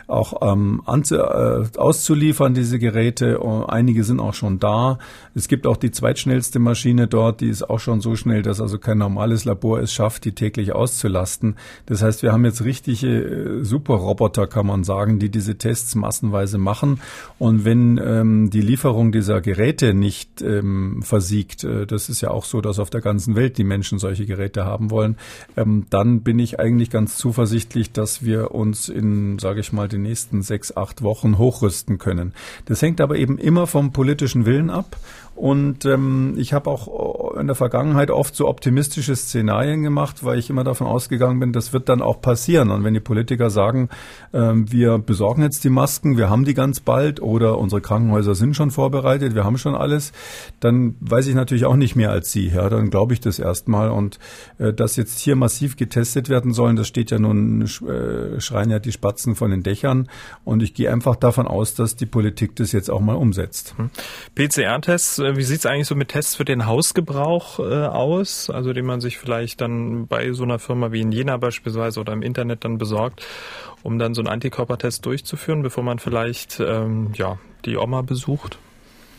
auch 0.07 0.41
ähm, 0.41 0.81
anzu, 0.85 1.15
äh, 1.15 1.65
auszuliefern, 1.77 2.53
diese 2.53 2.79
Geräte. 2.79 3.39
Einige 3.67 4.03
sind 4.03 4.19
auch 4.19 4.33
schon 4.33 4.59
da. 4.59 4.99
Es 5.35 5.47
gibt 5.47 5.67
auch 5.67 5.77
die 5.77 5.91
zweitschnellste 5.91 6.59
Maschine 6.59 7.07
dort, 7.07 7.41
die 7.41 7.49
ist 7.49 7.69
auch 7.69 7.79
schon 7.79 8.01
so 8.01 8.15
schnell, 8.15 8.41
dass 8.41 8.61
also 8.61 8.79
kein 8.79 8.97
normales 8.97 9.45
Labor 9.45 9.79
es 9.79 9.93
schafft, 9.93 10.25
die 10.25 10.33
täglich 10.33 10.73
auszulasten. 10.73 11.55
Das 11.85 12.01
heißt, 12.01 12.23
wir 12.23 12.31
haben 12.31 12.45
jetzt 12.45 12.63
richtige 12.63 13.07
äh, 13.07 13.63
super 13.63 13.82
Superroboter, 13.83 14.47
kann 14.47 14.65
man 14.65 14.85
sagen, 14.85 15.19
die 15.19 15.29
diese 15.29 15.57
Tests 15.57 15.95
massenweise 15.95 16.57
machen. 16.57 17.01
Und 17.37 17.65
wenn 17.65 17.99
ähm, 18.03 18.49
die 18.49 18.61
Lieferung 18.61 19.11
dieser 19.11 19.41
Geräte 19.41 19.93
nicht 19.93 20.41
ähm, 20.41 21.01
versiegt, 21.03 21.65
äh, 21.65 21.85
das 21.85 22.07
ist 22.07 22.21
ja 22.21 22.31
auch 22.31 22.45
so, 22.45 22.61
dass 22.61 22.79
auf 22.79 22.89
der 22.89 23.01
ganzen 23.01 23.35
Welt 23.35 23.57
die 23.57 23.65
Menschen 23.65 23.99
solche 23.99 24.25
Geräte 24.25 24.63
haben 24.63 24.89
wollen, 24.89 25.17
ähm, 25.57 25.85
dann 25.89 26.21
bin 26.21 26.39
ich 26.39 26.59
eigentlich 26.59 26.89
ganz 26.89 27.17
zuversichtlich, 27.17 27.91
dass 27.91 28.23
wir 28.23 28.51
uns 28.51 28.87
in, 28.87 29.37
sage 29.37 29.59
ich 29.59 29.73
mal, 29.73 29.89
den 29.89 30.03
nächsten 30.03 30.41
sechs, 30.41 30.75
acht 30.75 31.01
Wochen 31.01 31.37
hochrüsten 31.37 31.97
können. 31.97 32.33
Das 32.65 32.81
hängt 32.81 33.01
aber 33.01 33.17
eben 33.17 33.37
immer 33.37 33.67
vom 33.67 33.91
politischen 33.91 34.45
Willen 34.45 34.69
ab. 34.69 34.95
Und 35.35 35.85
ähm, 35.85 36.35
ich 36.37 36.53
habe 36.53 36.69
auch 36.69 37.35
in 37.35 37.47
der 37.47 37.55
Vergangenheit 37.55 38.11
oft 38.11 38.35
so 38.35 38.47
optimistische 38.47 39.15
Szenarien 39.15 39.81
gemacht, 39.81 40.23
weil 40.23 40.37
ich 40.37 40.49
immer 40.49 40.63
davon 40.63 40.85
ausgegangen 40.85 41.39
bin, 41.39 41.53
das 41.53 41.73
wird 41.73 41.89
dann 41.89 42.01
auch 42.01 42.21
passieren. 42.21 42.69
Und 42.69 42.83
wenn 42.83 42.93
die 42.93 42.99
Politiker 42.99 43.49
sagen, 43.49 43.89
ähm, 44.31 44.71
wir 44.71 44.99
besorgen 44.99 45.41
jetzt 45.41 45.63
die 45.63 45.69
Masken, 45.69 46.17
wir 46.17 46.29
haben 46.29 46.45
die 46.45 46.53
ganz 46.53 46.79
bald 46.79 47.19
oder 47.19 47.57
unsere 47.57 47.81
Krankenhäuser 47.81 48.35
sind 48.35 48.55
schon 48.55 48.69
vorbereitet, 48.69 49.33
wir 49.33 49.43
haben 49.43 49.57
schon 49.57 49.75
alles, 49.75 50.11
dann 50.59 50.95
weiß 50.99 51.25
ich 51.27 51.35
natürlich 51.35 51.65
auch 51.65 51.75
nicht 51.75 51.95
mehr 51.95 52.11
als 52.11 52.31
Sie. 52.31 52.49
Ja, 52.49 52.69
dann 52.69 52.91
glaube 52.91 53.13
ich 53.13 53.19
das 53.19 53.39
erstmal. 53.39 53.89
Und 53.89 54.19
äh, 54.59 54.71
dass 54.71 54.95
jetzt 54.97 55.19
hier 55.19 55.35
massiv 55.35 55.77
getestet 55.77 56.29
werden 56.29 56.53
sollen, 56.53 56.75
das 56.75 56.87
steht 56.87 57.09
ja 57.09 57.17
nun, 57.17 57.63
äh, 57.63 58.39
schreien 58.39 58.69
ja 58.69 58.77
die 58.77 58.91
Spatzen 58.91 59.35
von 59.35 59.49
den 59.49 59.63
Dächern. 59.63 60.09
Und 60.43 60.61
ich 60.61 60.75
gehe 60.75 60.91
einfach 60.91 61.15
davon 61.15 61.47
aus, 61.47 61.73
dass 61.73 61.95
die 61.95 62.05
Politik 62.05 62.55
das 62.55 62.71
jetzt 62.71 62.91
auch 62.91 63.01
mal 63.01 63.15
umsetzt. 63.15 63.73
Hm. 63.77 63.89
PCR-Tests 64.35 65.19
äh, 65.19 65.22
wie 65.23 65.43
sieht 65.43 65.59
es 65.59 65.65
eigentlich 65.65 65.87
so 65.87 65.95
mit 65.95 66.09
Tests 66.09 66.35
für 66.35 66.45
den 66.45 66.65
Hausgebrauch 66.65 67.59
äh, 67.59 67.85
aus? 67.85 68.49
Also 68.49 68.73
den 68.73 68.85
man 68.85 69.01
sich 69.01 69.17
vielleicht 69.17 69.61
dann 69.61 70.07
bei 70.07 70.31
so 70.33 70.43
einer 70.43 70.59
Firma 70.59 70.91
wie 70.91 71.01
in 71.01 71.11
Jena 71.11 71.37
beispielsweise 71.37 71.99
oder 71.99 72.13
im 72.13 72.21
Internet 72.21 72.63
dann 72.63 72.77
besorgt, 72.77 73.25
um 73.81 73.99
dann 73.99 74.13
so 74.13 74.21
einen 74.21 74.27
Antikörpertest 74.27 75.05
durchzuführen, 75.05 75.63
bevor 75.63 75.83
man 75.83 75.99
vielleicht 75.99 76.59
ähm, 76.59 77.11
ja 77.15 77.39
die 77.65 77.77
Oma 77.77 78.01
besucht? 78.01 78.57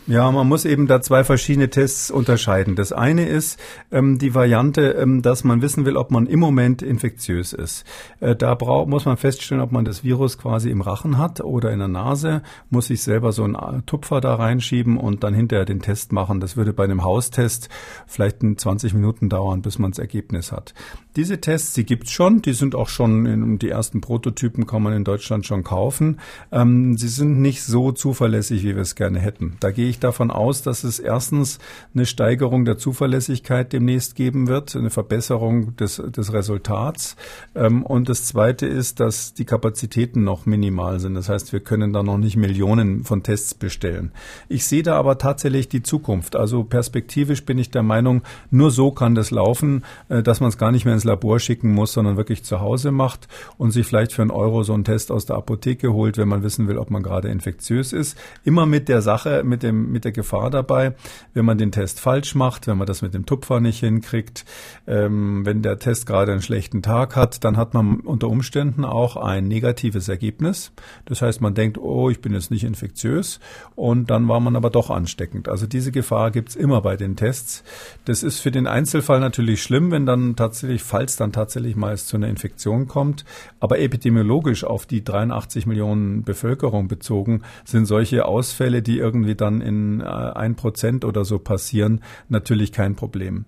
Ja, 0.07 0.29
man 0.29 0.47
muss 0.47 0.65
eben 0.65 0.85
da 0.85 1.01
zwei 1.01 1.23
verschiedene 1.23 1.71
Tests 1.71 2.11
unterscheiden. 2.11 2.75
Das 2.75 2.91
eine 2.91 3.27
ist 3.27 3.59
ähm, 3.91 4.19
die 4.19 4.35
Variante, 4.35 4.91
ähm, 4.91 5.23
dass 5.23 5.43
man 5.43 5.63
wissen 5.63 5.83
will, 5.85 5.97
ob 5.97 6.11
man 6.11 6.27
im 6.27 6.39
Moment 6.39 6.83
infektiös 6.83 7.53
ist. 7.53 7.85
Äh, 8.19 8.35
da 8.35 8.53
brauch, 8.53 8.85
muss 8.85 9.05
man 9.05 9.17
feststellen, 9.17 9.63
ob 9.63 9.71
man 9.71 9.83
das 9.83 10.03
Virus 10.03 10.37
quasi 10.37 10.69
im 10.69 10.81
Rachen 10.81 11.17
hat 11.17 11.41
oder 11.41 11.71
in 11.71 11.79
der 11.79 11.87
Nase, 11.87 12.43
muss 12.69 12.85
sich 12.85 13.01
selber 13.01 13.31
so 13.31 13.45
einen 13.45 13.83
Tupfer 13.87 14.21
da 14.21 14.35
reinschieben 14.35 14.97
und 14.97 15.23
dann 15.23 15.33
hinterher 15.33 15.65
den 15.65 15.81
Test 15.81 16.11
machen. 16.11 16.39
Das 16.39 16.55
würde 16.55 16.71
bei 16.71 16.83
einem 16.83 17.03
Haustest 17.03 17.69
vielleicht 18.05 18.41
20 18.41 18.93
Minuten 18.93 19.29
dauern, 19.29 19.63
bis 19.63 19.79
man 19.79 19.89
das 19.89 19.97
Ergebnis 19.97 20.51
hat. 20.51 20.75
Diese 21.15 21.39
Tests, 21.39 21.73
die 21.73 21.85
gibt's 21.85 22.11
schon, 22.11 22.41
die 22.41 22.53
sind 22.53 22.75
auch 22.75 22.89
schon, 22.89 23.25
in, 23.25 23.57
die 23.57 23.69
ersten 23.69 24.01
Prototypen 24.01 24.67
kann 24.67 24.83
man 24.83 24.93
in 24.93 25.05
Deutschland 25.05 25.45
schon 25.45 25.63
kaufen. 25.63 26.19
Ähm, 26.51 26.97
sie 26.97 27.07
sind 27.07 27.39
nicht 27.41 27.63
so 27.63 27.91
zuverlässig, 27.93 28.63
wie 28.63 28.75
wir 28.75 28.81
es 28.81 28.95
gerne 28.95 29.19
hätten. 29.19 29.55
Da 29.61 29.71
gehe 29.71 29.87
davon 29.99 30.31
aus, 30.31 30.61
dass 30.61 30.83
es 30.83 30.99
erstens 30.99 31.59
eine 31.93 32.05
Steigerung 32.05 32.65
der 32.65 32.77
Zuverlässigkeit 32.77 33.73
demnächst 33.73 34.15
geben 34.15 34.47
wird, 34.47 34.75
eine 34.75 34.89
Verbesserung 34.89 35.75
des, 35.75 35.97
des 35.97 36.33
Resultats. 36.33 37.15
Ähm, 37.55 37.83
und 37.83 38.09
das 38.09 38.25
Zweite 38.25 38.65
ist, 38.65 38.99
dass 38.99 39.33
die 39.33 39.45
Kapazitäten 39.45 40.23
noch 40.23 40.45
minimal 40.45 40.99
sind. 40.99 41.15
Das 41.15 41.29
heißt, 41.29 41.53
wir 41.53 41.59
können 41.59 41.93
da 41.93 42.03
noch 42.03 42.17
nicht 42.17 42.35
Millionen 42.35 43.03
von 43.03 43.23
Tests 43.23 43.53
bestellen. 43.53 44.11
Ich 44.49 44.65
sehe 44.65 44.83
da 44.83 44.97
aber 44.97 45.17
tatsächlich 45.17 45.69
die 45.69 45.83
Zukunft. 45.83 46.35
Also 46.35 46.63
perspektivisch 46.63 47.45
bin 47.45 47.57
ich 47.57 47.71
der 47.71 47.83
Meinung, 47.83 48.23
nur 48.51 48.71
so 48.71 48.91
kann 48.91 49.15
das 49.15 49.31
laufen, 49.31 49.83
äh, 50.09 50.23
dass 50.23 50.39
man 50.39 50.49
es 50.49 50.57
gar 50.57 50.71
nicht 50.71 50.85
mehr 50.85 50.93
ins 50.93 51.03
Labor 51.03 51.39
schicken 51.39 51.71
muss, 51.73 51.93
sondern 51.93 52.17
wirklich 52.17 52.43
zu 52.43 52.59
Hause 52.59 52.91
macht 52.91 53.27
und 53.57 53.71
sich 53.71 53.85
vielleicht 53.85 54.13
für 54.13 54.21
einen 54.21 54.31
Euro 54.31 54.63
so 54.63 54.73
einen 54.73 54.83
Test 54.83 55.11
aus 55.11 55.25
der 55.25 55.37
Apotheke 55.37 55.93
holt, 55.93 56.17
wenn 56.17 56.27
man 56.27 56.43
wissen 56.43 56.67
will, 56.67 56.77
ob 56.77 56.91
man 56.91 57.03
gerade 57.03 57.29
infektiös 57.29 57.93
ist. 57.93 58.17
Immer 58.43 58.65
mit 58.65 58.89
der 58.89 59.01
Sache, 59.01 59.43
mit 59.43 59.63
dem, 59.63 59.84
mit 59.91 60.05
der 60.05 60.11
Gefahr 60.11 60.49
dabei, 60.49 60.95
wenn 61.33 61.45
man 61.45 61.57
den 61.57 61.71
Test 61.71 61.99
falsch 61.99 62.35
macht, 62.35 62.67
wenn 62.67 62.77
man 62.77 62.87
das 62.87 63.01
mit 63.01 63.13
dem 63.13 63.25
Tupfer 63.25 63.59
nicht 63.59 63.79
hinkriegt, 63.79 64.45
ähm, 64.87 65.45
wenn 65.45 65.61
der 65.61 65.79
Test 65.79 66.05
gerade 66.05 66.31
einen 66.31 66.41
schlechten 66.41 66.81
Tag 66.81 67.15
hat, 67.15 67.43
dann 67.43 67.57
hat 67.57 67.73
man 67.73 67.99
unter 68.01 68.27
Umständen 68.27 68.85
auch 68.85 69.15
ein 69.15 69.47
negatives 69.47 70.07
Ergebnis. 70.07 70.71
Das 71.05 71.21
heißt, 71.21 71.41
man 71.41 71.53
denkt, 71.53 71.77
oh, 71.77 72.09
ich 72.09 72.21
bin 72.21 72.33
jetzt 72.33 72.51
nicht 72.51 72.63
infektiös 72.63 73.39
und 73.75 74.09
dann 74.09 74.27
war 74.27 74.39
man 74.39 74.55
aber 74.55 74.69
doch 74.69 74.89
ansteckend. 74.89 75.49
Also 75.49 75.67
diese 75.67 75.91
Gefahr 75.91 76.31
gibt's 76.31 76.55
immer 76.55 76.81
bei 76.81 76.95
den 76.95 77.15
Tests. 77.15 77.63
Das 78.05 78.23
ist 78.23 78.39
für 78.39 78.51
den 78.51 78.67
Einzelfall 78.67 79.19
natürlich 79.19 79.61
schlimm, 79.61 79.91
wenn 79.91 80.05
dann 80.05 80.35
tatsächlich 80.35 80.83
falls 80.83 81.15
dann 81.15 81.31
tatsächlich 81.31 81.75
mal 81.75 81.93
es 81.93 82.05
zu 82.05 82.17
einer 82.17 82.27
Infektion 82.27 82.87
kommt. 82.87 83.25
Aber 83.59 83.79
epidemiologisch 83.79 84.63
auf 84.63 84.85
die 84.85 85.03
83 85.03 85.65
Millionen 85.65 86.23
Bevölkerung 86.23 86.87
bezogen 86.87 87.41
sind 87.63 87.85
solche 87.85 88.25
Ausfälle, 88.25 88.81
die 88.81 88.97
irgendwie 88.97 89.35
dann 89.35 89.61
in 89.61 89.74
äh, 90.01 90.05
ein 90.05 90.55
Prozent 90.55 91.05
oder 91.05 91.25
so 91.25 91.39
passieren, 91.39 92.01
natürlich 92.29 92.71
kein 92.71 92.95
Problem. 92.95 93.45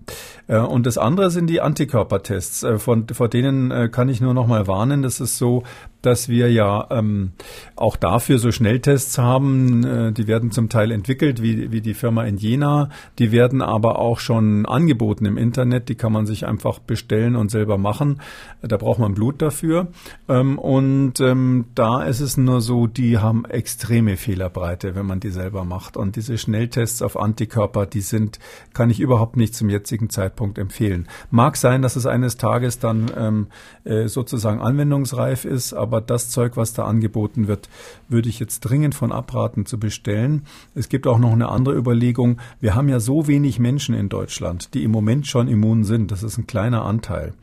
Äh, 0.47 0.57
und 0.59 0.85
das 0.85 0.97
andere 0.97 1.31
sind 1.31 1.47
die 1.47 1.61
Antikörpertests. 1.61 2.63
Äh, 2.63 2.79
von, 2.79 3.07
vor 3.07 3.29
denen 3.29 3.91
kann 3.91 4.09
ich 4.09 4.21
nur 4.21 4.33
noch 4.33 4.47
mal 4.47 4.67
warnen. 4.67 5.01
Das 5.01 5.19
ist 5.19 5.37
so, 5.37 5.63
dass 6.07 6.29
wir 6.29 6.49
ja 6.49 6.87
ähm, 6.89 7.33
auch 7.75 7.97
dafür 7.97 8.39
so 8.39 8.51
Schnelltests 8.51 9.17
haben. 9.17 9.83
Äh, 9.83 10.11
die 10.13 10.25
werden 10.25 10.51
zum 10.51 10.69
Teil 10.69 10.91
entwickelt, 10.91 11.43
wie, 11.43 11.71
wie 11.71 11.81
die 11.81 11.93
Firma 11.93 12.23
in 12.23 12.37
Jena. 12.37 12.89
Die 13.19 13.33
werden 13.33 13.61
aber 13.61 13.99
auch 13.99 14.19
schon 14.19 14.65
angeboten 14.65 15.25
im 15.25 15.37
Internet. 15.37 15.89
Die 15.89 15.95
kann 15.95 16.13
man 16.13 16.25
sich 16.25 16.47
einfach 16.47 16.79
bestellen 16.79 17.35
und 17.35 17.51
selber 17.51 17.77
machen. 17.77 18.21
Da 18.61 18.77
braucht 18.77 18.99
man 18.99 19.13
Blut 19.15 19.41
dafür. 19.41 19.87
Ähm, 20.29 20.57
und 20.57 21.19
ähm, 21.19 21.65
da 21.75 22.03
ist 22.03 22.21
es 22.21 22.37
nur 22.37 22.61
so, 22.61 22.87
die 22.87 23.17
haben 23.17 23.43
extreme 23.43 24.15
Fehlerbreite, 24.15 24.95
wenn 24.95 25.05
man 25.05 25.19
die 25.19 25.31
selber 25.31 25.65
macht. 25.65 25.97
Und 25.97 26.15
diese 26.15 26.37
Schnelltests 26.37 27.01
auf 27.01 27.19
Antikörper, 27.19 27.85
die 27.85 28.01
sind, 28.01 28.39
kann 28.73 28.89
ich 28.89 29.01
überhaupt 29.01 29.35
nicht 29.35 29.55
zum 29.55 29.69
jetzigen 29.69 30.09
Zeitpunkt 30.09 30.57
empfehlen. 30.57 31.09
Mag 31.31 31.57
sein, 31.57 31.81
dass 31.81 31.97
es 31.97 32.05
eines 32.05 32.37
Tages 32.37 32.79
dann 32.79 33.11
ähm, 33.17 33.47
äh, 33.83 34.07
sozusagen 34.07 34.61
anwendungsreif 34.61 35.43
ist, 35.43 35.73
aber 35.73 35.96
das 36.01 36.29
Zeug, 36.29 36.57
was 36.57 36.73
da 36.73 36.85
angeboten 36.85 37.47
wird, 37.47 37.69
würde 38.09 38.29
ich 38.29 38.39
jetzt 38.39 38.61
dringend 38.61 38.95
von 38.95 39.11
abraten 39.11 39.65
zu 39.65 39.79
bestellen. 39.79 40.45
Es 40.75 40.89
gibt 40.89 41.07
auch 41.07 41.19
noch 41.19 41.31
eine 41.31 41.49
andere 41.49 41.75
Überlegung. 41.75 42.39
Wir 42.59 42.75
haben 42.75 42.89
ja 42.89 42.99
so 42.99 43.27
wenig 43.27 43.59
Menschen 43.59 43.95
in 43.95 44.09
Deutschland, 44.09 44.73
die 44.73 44.83
im 44.83 44.91
Moment 44.91 45.27
schon 45.27 45.47
immun 45.47 45.83
sind. 45.83 46.11
Das 46.11 46.23
ist 46.23 46.37
ein 46.37 46.47
kleiner 46.47 46.85
Anteil. 46.85 47.33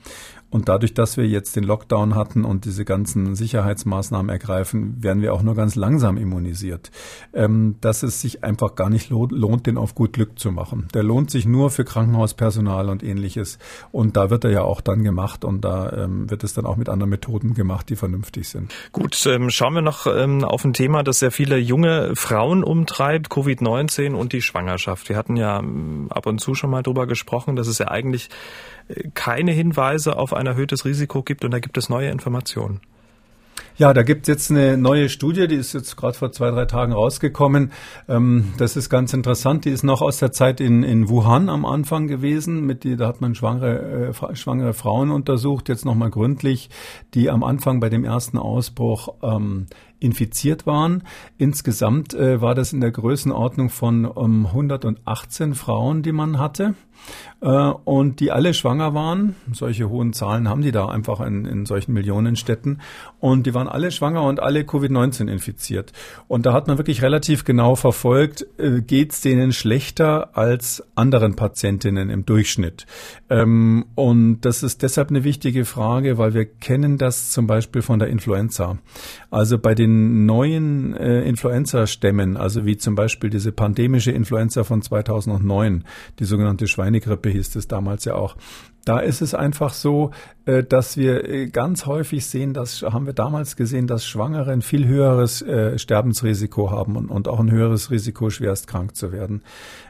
Und 0.55 0.69
dadurch, 0.69 0.95
dass 0.95 1.17
wir 1.17 1.27
jetzt 1.27 1.57
den 1.57 1.65
Lockdown 1.65 2.15
hatten 2.15 2.45
und 2.45 2.65
diese 2.65 2.85
ganzen 2.85 3.35
Sicherheitsmaßnahmen 3.35 4.29
ergreifen, 4.29 5.03
werden 5.03 5.21
wir 5.21 5.35
auch 5.35 5.43
nur 5.43 5.57
ganz 5.57 5.75
langsam 5.75 6.17
immunisiert. 6.17 6.93
Ähm, 7.33 7.75
dass 7.81 8.05
es 8.05 8.21
sich 8.21 8.45
einfach 8.45 8.77
gar 8.77 8.89
nicht 8.89 9.11
lohnt, 9.11 9.67
den 9.67 9.77
auf 9.77 9.97
gut 9.97 10.13
Glück 10.13 10.39
zu 10.39 10.53
machen. 10.53 10.87
Der 10.95 11.03
lohnt 11.03 11.33
sich 11.33 11.45
nur 11.45 11.71
für 11.71 11.85
Krankenhauspersonal 11.85 12.89
und 12.89 13.03
ähnliches. 13.03 13.59
Und 13.91 14.17
da 14.17 14.31
wird 14.31 14.45
er 14.45 14.53
ja 14.53 14.63
auch 14.63 14.81
dann 14.81 15.03
gemacht 15.03 15.45
und 15.45 15.65
da 15.65 15.91
ähm, 15.91 16.31
wird 16.31 16.45
es 16.45 16.55
dann 16.55 16.67
auch 16.67 16.77
mit 16.77 16.89
anderen 16.89 17.11
Methoden 17.11 17.55
gemacht, 17.55 17.89
die 17.89 17.97
vernünftig 17.97 18.49
sind. 18.49 18.73
Gut, 18.93 19.27
ähm, 19.27 19.51
schauen 19.51 19.75
wir 19.75 19.83
noch 19.83 20.07
ähm, 20.07 20.45
auf 20.45 20.65
ein 20.65 20.73
Thema, 20.73 21.03
das 21.03 21.19
sehr 21.19 21.33
viele 21.33 21.59
junge 21.59 22.15
Frauen 22.15 22.63
umtreibt, 22.63 23.27
Covid-19 23.27 24.13
und 24.13 24.33
die 24.33 24.41
Schwangerschaft. 24.41 25.09
Wir 25.09 25.17
hatten 25.17 25.35
ja 25.35 25.59
ähm, 25.59 26.07
ab 26.11 26.27
und 26.27 26.39
zu 26.39 26.55
schon 26.55 26.71
mal 26.71 26.85
drüber 26.85 27.09
gesprochen, 27.09 27.57
dass 27.57 27.67
es 27.67 27.79
ja 27.79 27.89
eigentlich 27.89 28.31
keine 29.15 29.53
Hinweise 29.53 30.17
auf 30.17 30.33
ein 30.33 30.47
erhöhtes 30.47 30.85
Risiko 30.85 31.23
gibt 31.23 31.45
und 31.45 31.51
da 31.51 31.59
gibt 31.59 31.77
es 31.79 31.89
neue 31.89 32.11
Informationen. 32.11 32.81
Ja, 33.77 33.93
da 33.93 34.05
gibt 34.05 34.23
es 34.23 34.29
jetzt 34.29 34.51
eine 34.53 34.77
neue 34.77 35.09
Studie, 35.09 35.49
die 35.49 35.57
ist 35.57 35.73
jetzt 35.73 35.97
gerade 35.97 36.17
vor 36.17 36.31
zwei, 36.31 36.51
drei 36.53 36.65
Tagen 36.65 36.93
rausgekommen. 36.93 37.73
Ähm, 38.09 38.53
das 38.57 38.77
ist 38.77 38.89
ganz 38.89 39.13
interessant. 39.13 39.65
Die 39.65 39.71
ist 39.71 39.83
noch 39.83 40.01
aus 40.01 40.19
der 40.19 40.31
Zeit 40.31 40.61
in, 40.61 40.85
in 40.85 41.09
Wuhan 41.09 41.49
am 41.49 41.65
Anfang 41.65 42.07
gewesen. 42.07 42.65
Mit 42.67 42.85
die, 42.85 42.97
da 42.97 43.09
hat 43.09 43.21
man 43.21 43.35
schwangere, 43.35 44.13
äh, 44.13 44.37
schwangere 44.37 44.75
Frauen 44.75 45.11
untersucht, 45.11 45.69
jetzt 45.69 45.85
nochmal 45.85 46.11
gründlich, 46.11 46.71
die 47.15 47.31
am 47.31 47.43
Anfang 47.43 47.81
bei 47.81 47.89
dem 47.89 48.05
ersten 48.05 48.39
Ausbruch 48.39 49.15
ähm, 49.23 49.67
infiziert 49.99 50.67
waren. 50.67 51.03
Insgesamt 51.37 52.15
äh, 52.15 52.41
war 52.41 52.55
das 52.55 52.73
in 52.73 52.81
der 52.81 52.93
Größenordnung 52.93 53.71
von 53.71 54.05
um, 54.05 54.47
118 54.47 55.55
Frauen, 55.55 56.03
die 56.05 56.13
man 56.13 56.39
hatte 56.39 56.75
und 57.41 58.21
die 58.21 58.33
alle 58.33 58.55
schwanger 58.55 58.95
waren. 58.95 59.35
Solche 59.53 59.91
hohen 59.91 60.15
Zahlen 60.15 60.49
haben 60.49 60.63
die 60.63 60.73
da 60.73 60.89
einfach 60.89 61.21
in, 61.21 61.45
in 61.45 61.67
solchen 61.67 61.93
Millionenstädten. 61.93 62.81
Und 63.21 63.47
die 63.47 63.55
waren 63.55 63.69
alle 63.69 63.91
schwanger 63.91 64.23
und 64.23 64.41
alle 64.41 64.61
Covid-19 64.61 65.31
infiziert. 65.31 65.93
Und 66.29 66.47
da 66.47 66.53
hat 66.53 66.69
man 66.69 66.79
wirklich 66.79 67.03
relativ 67.03 67.45
genau 67.45 67.75
verfolgt, 67.75 68.47
äh, 68.59 68.81
geht 68.81 69.13
es 69.13 69.21
denen 69.21 69.53
schlechter 69.53 70.37
als 70.37 70.83
anderen 70.95 71.37
Patientinnen 71.37 72.11
im 72.11 72.25
Durchschnitt. 72.25 72.87
Ähm, 73.31 73.87
und 73.95 74.41
das 74.43 74.63
ist 74.63 74.83
deshalb 74.83 75.11
eine 75.11 75.25
wichtige 75.25 75.65
Frage, 75.65 76.19
weil 76.19 76.35
wir 76.35 76.45
kennen 76.45 76.99
das 76.99 77.31
zum 77.31 77.47
Beispiel 77.47 77.83
von 77.83 77.99
der 77.99 78.09
Influenza. 78.09 78.79
Also 79.31 79.59
bei 79.59 79.75
den 79.75 80.27
neuen 80.27 80.95
äh, 80.97 81.23
Influenza-Stämmen, 81.23 82.37
also 82.37 82.65
wie 82.65 82.77
zum 82.77 82.95
Beispiel 82.95 83.31
diese 83.31 83.53
pandemische 83.53 84.13
Influenza 84.13 84.65
von 84.65 84.83
2009, 84.83 85.85
die 86.19 86.25
sogenannte 86.25 86.69
Schweinegrippe 86.95 87.31
hieß 87.31 87.57
es 87.57 87.69
damals 87.69 88.05
ja 88.05 88.15
auch, 88.15 88.37
da 88.85 88.99
ist 88.99 89.23
es 89.23 89.35
einfach 89.35 89.73
so, 89.73 90.11
äh, 90.45 90.63
dass 90.63 90.97
wir 90.97 91.27
äh, 91.27 91.47
ganz 91.47 91.87
häufig 91.87 92.27
sehen, 92.27 92.53
das 92.53 92.83
haben 92.83 93.07
wir 93.07 93.15
damals 93.15 93.57
gesehen, 93.57 93.87
dass 93.87 94.07
Schwangere 94.07 94.53
ein 94.53 94.61
viel 94.61 94.87
höheres 94.87 95.41
äh, 95.43 95.79
Sterbensrisiko 95.79 96.71
haben 96.71 96.97
und 96.97 97.27
auch 97.29 97.41
ein 97.41 97.51
höheres 97.51 97.91
Risiko, 97.91 98.29
schwerst 98.29 98.67
krank 98.67 98.95
zu 98.95 99.11
werden. 99.11 99.43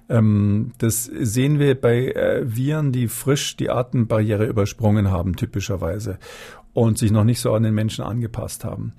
Ähm, 0.09 0.73
das 0.79 1.05
sehen 1.05 1.59
wir 1.59 1.81
bei 1.81 2.43
Viren, 2.45 2.93
die 2.93 3.09
frisch 3.09 3.57
die 3.57 3.69
Atembarriere 3.69 4.47
übersprungen 4.47 5.11
haben, 5.11 5.35
typischerweise 5.35 6.19
und 6.73 6.99
sich 6.99 7.11
noch 7.11 7.25
nicht 7.25 7.41
so 7.41 7.53
an 7.55 7.63
den 7.63 7.75
Menschen 7.75 8.05
angepasst 8.05 8.65
haben. 8.65 8.93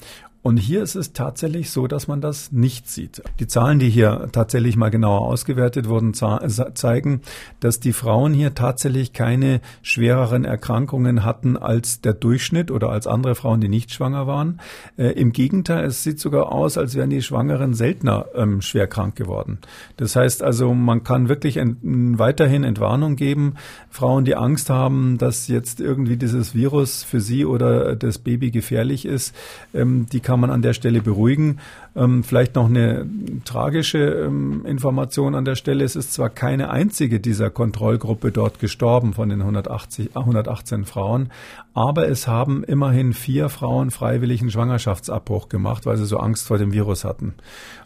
Und 0.46 0.58
hier 0.58 0.84
ist 0.84 0.94
es 0.94 1.12
tatsächlich 1.12 1.72
so, 1.72 1.88
dass 1.88 2.08
man 2.08 2.22
das 2.22 2.52
nicht 2.52 2.88
sieht. 2.88 3.24
Die 3.40 3.48
Zahlen, 3.48 3.80
die 3.80 3.90
hier 3.90 4.30
tatsächlich 4.32 4.78
mal 4.78 4.92
genauer 4.92 5.22
ausgewertet 5.22 5.90
wurden, 5.90 6.14
zeigen, 6.14 7.22
dass 7.62 7.80
die 7.80 7.94
Frauen 7.94 8.32
hier 8.32 8.54
tatsächlich 8.54 9.12
keine 9.12 9.60
schwereren 9.82 10.46
Erkrankungen 10.46 11.26
hatten 11.26 11.58
als 11.58 12.02
der 12.02 12.14
Durchschnitt 12.14 12.70
oder 12.70 12.90
als 12.90 13.08
andere 13.08 13.34
Frauen, 13.34 13.60
die 13.60 13.70
nicht 13.70 13.92
schwanger 13.92 14.28
waren. 14.28 14.60
Äh, 14.98 15.14
Im 15.14 15.32
Gegenteil, 15.32 15.86
es 15.86 16.04
sieht 16.04 16.20
sogar 16.20 16.52
aus, 16.52 16.78
als 16.78 16.94
wären 16.94 17.10
die 17.10 17.24
Schwangeren 17.24 17.74
seltener 17.74 18.28
ähm, 18.36 18.62
schwer 18.62 18.86
krank 18.86 19.16
geworden. 19.16 19.58
Das 19.98 20.16
heißt 20.16 20.44
also, 20.44 20.76
man 20.76 21.04
kann 21.04 21.28
wirklich 21.28 21.58
ent 21.58 21.80
weiterhin 21.82 22.64
Entwarnung 22.64 23.16
geben. 23.16 23.56
Frauen, 23.90 24.26
die 24.26 24.36
Angst 24.36 24.70
haben, 24.70 25.18
dass 25.18 25.48
jetzt 25.48 25.82
irgendwie 25.82 26.18
dieses 26.18 26.54
Virus 26.54 27.02
für 27.02 27.20
sie 27.20 27.46
oder 27.46 27.96
das 27.96 28.20
Baby 28.20 28.52
gefährlich 28.52 29.08
ist, 29.08 29.34
ähm, 29.74 30.06
die 30.12 30.20
kann 30.20 30.35
kann 30.36 30.42
man 30.42 30.52
an 30.52 30.62
der 30.62 30.74
Stelle 30.74 31.02
beruhigen. 31.02 31.62
Ähm, 31.96 32.24
vielleicht 32.24 32.56
noch 32.56 32.66
eine 32.66 33.08
tragische 33.46 34.00
ähm, 34.00 34.66
Information 34.66 35.34
an 35.34 35.46
der 35.46 35.56
Stelle. 35.56 35.84
Es 35.84 35.96
ist 35.96 36.14
zwar 36.14 36.30
keine 36.30 36.70
einzige 36.70 37.22
dieser 37.22 37.50
Kontrollgruppe 37.50 38.32
dort 38.32 38.60
gestorben 38.60 39.14
von 39.14 39.30
den 39.30 39.40
180, 39.40 40.16
118 40.16 40.84
Frauen, 40.84 41.30
aber 41.74 42.08
es 42.10 42.28
haben 42.28 42.64
immerhin 42.64 43.14
vier 43.14 43.48
Frauen 43.50 43.92
freiwilligen 43.92 44.52
Schwangerschaftsabbruch 44.52 45.48
gemacht, 45.48 45.86
weil 45.86 45.96
sie 45.98 46.06
so 46.06 46.18
Angst 46.18 46.48
vor 46.48 46.58
dem 46.58 46.74
Virus 46.74 47.06
hatten. 47.06 47.34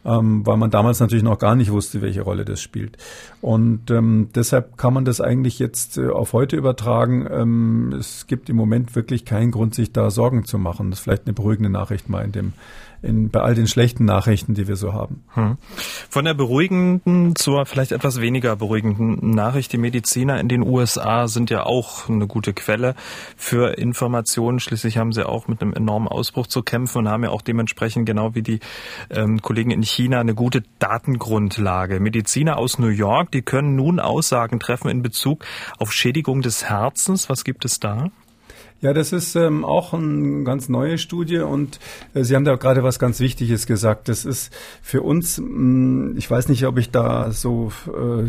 Ähm, 0.06 0.46
weil 0.46 0.58
man 0.58 0.72
damals 0.72 1.00
natürlich 1.00 1.24
noch 1.24 1.38
gar 1.38 1.56
nicht 1.56 1.72
wusste, 1.72 2.02
welche 2.02 2.22
Rolle 2.22 2.46
das 2.46 2.62
spielt. 2.62 2.98
Und 3.42 3.92
ähm, 3.92 4.30
deshalb 4.34 4.78
kann 4.78 4.94
man 4.94 5.06
das 5.06 5.22
eigentlich 5.22 5.60
jetzt 5.60 5.98
äh, 5.98 6.10
auf 6.10 6.34
heute 6.34 6.56
übertragen. 6.56 7.28
Ähm, 7.30 7.94
es 8.00 8.26
gibt 8.26 8.50
im 8.50 8.56
Moment 8.56 8.96
wirklich 8.96 9.26
keinen 9.26 9.52
Grund, 9.52 9.76
sich 9.76 9.92
da 9.92 10.10
Sorgen 10.10 10.46
zu 10.46 10.58
machen. 10.58 10.90
Das 10.90 11.00
ist 11.00 11.04
vielleicht 11.04 11.26
eine 11.26 11.34
beruhigende 11.34 11.70
Nachricht 11.70 12.10
mal 12.10 12.24
in 12.24 12.32
dem 12.32 12.54
in, 13.02 13.30
bei 13.30 13.42
all 13.42 13.56
den 13.56 13.68
schlechten 13.68 14.06
Nachrichten, 14.06 14.54
die 14.54 14.68
wir 14.68 14.76
so 14.76 14.94
haben. 14.94 15.24
Hm. 15.34 15.58
Von 16.10 16.26
der 16.26 16.34
beruhigenden 16.34 17.36
zur 17.36 17.66
vielleicht 17.66 17.92
etwas 17.92 18.20
weniger 18.20 18.56
beruhigenden 18.56 19.32
Nachricht. 19.32 19.72
Die 19.74 19.78
Mediziner 19.78 20.40
in 20.40 20.48
den 20.48 20.62
USA 20.62 21.28
sind 21.28 21.50
ja 21.50 21.66
auch 21.66 22.10
eine 22.10 22.28
gute 22.28 22.54
Quelle 22.54 22.96
für 23.38 23.78
Informationen. 23.78 24.60
Schließlich 24.60 24.98
haben 24.98 25.14
sie 25.14 25.28
auch 25.28 25.48
mit 25.48 25.62
einem 25.62 25.74
enormen 25.74 26.08
Ausbruch 26.08 26.48
zu 26.48 26.62
kämpfen 26.62 27.00
und 27.00 27.10
haben 27.10 27.24
ja 27.24 27.30
auch 27.30 27.42
dementsprechend 27.42 28.06
genau 28.06 28.36
wie 28.36 28.42
die 28.42 28.60
ähm, 29.10 29.42
Kollegen 29.42 29.72
in 29.72 29.84
China 29.84 30.20
eine 30.20 30.36
gute 30.36 30.64
Datengrundlage. 30.80 32.00
Mediziner 32.00 32.58
aus 32.58 32.80
New 32.80 32.88
York, 32.88 33.32
die 33.32 33.42
können 33.42 33.76
nun 33.76 34.00
Aussagen 34.00 34.60
treffen 34.60 34.90
in 34.90 35.02
Bezug 35.02 35.46
auf 35.78 35.92
Schädigung 35.94 36.42
des 36.42 36.66
Herzens. 36.70 37.30
Was 37.30 37.44
gibt 37.44 37.66
es 37.66 37.80
da? 37.80 38.12
Ja, 38.82 38.94
das 38.94 39.12
ist 39.12 39.36
ähm, 39.36 39.66
auch 39.66 39.94
eine 39.94 40.46
ganz 40.46 40.70
neue 40.70 40.98
Studie 40.98 41.40
und 41.40 41.80
äh, 42.14 42.24
Sie 42.24 42.34
haben 42.34 42.46
da 42.46 42.56
gerade 42.56 42.82
was 42.82 42.98
ganz 42.98 43.20
Wichtiges 43.20 43.68
gesagt. 43.68 44.08
Das 44.08 44.24
ist 44.24 44.54
für 44.82 45.02
uns, 45.02 45.38
mh, 45.38 45.48
mm, 45.48 46.18
ich 46.18 46.32
weiß 46.32 46.48
nicht, 46.48 46.66
ob 46.66 46.78
ich 46.78 46.90
da 46.90 47.30
so 47.32 47.74
äh, 47.88 48.24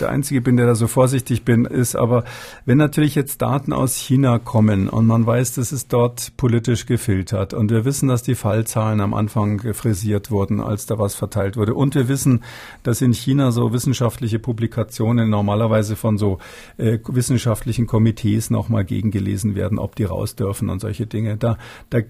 der 0.00 0.10
Einzige 0.10 0.42
bin, 0.42 0.56
der 0.56 0.66
da 0.66 0.76
so 0.76 0.86
vorsichtig 0.86 1.44
bin, 1.44 1.64
ist, 1.64 1.96
aber 1.96 2.22
wenn 2.66 2.78
natürlich 2.78 3.16
jetzt 3.16 3.42
Daten 3.42 3.72
aus 3.72 3.96
China 3.96 4.38
kommen 4.38 4.88
und 4.88 5.08
man 5.08 5.26
weiß, 5.26 5.54
dass 5.54 5.72
es 5.72 5.88
dort 5.88 6.36
politisch 6.36 6.86
gefiltert 6.86 7.52
und 7.52 7.72
wir 7.72 7.84
wissen, 7.84 8.08
dass 8.08 8.22
die 8.22 8.36
Fallzahlen 8.36 9.00
am 9.00 9.12
Anfang 9.12 9.56
gefrisiert 9.56 10.30
wurden, 10.30 10.60
als 10.60 10.86
da 10.86 11.00
was 11.00 11.16
verteilt 11.16 11.56
wurde 11.56 11.74
und 11.74 11.96
wir 11.96 12.06
wissen, 12.06 12.44
dass 12.84 13.00
in 13.00 13.12
China 13.12 13.50
so 13.50 13.72
wissenschaftliche 13.72 14.38
Publikationen 14.38 15.30
normalerweise 15.30 15.96
von 15.96 16.16
so 16.16 16.38
äh, 16.76 16.98
wissenschaftlichen 17.08 17.88
Komitees 17.88 18.50
nochmal 18.50 18.84
gegengelesen 18.84 19.56
werden 19.56 19.79
ob 19.80 19.96
die 19.96 20.04
raus 20.04 20.36
dürfen 20.36 20.68
und 20.70 20.80
solche 20.80 21.06
Dinge. 21.06 21.36
Da, 21.36 21.58
da 21.90 22.00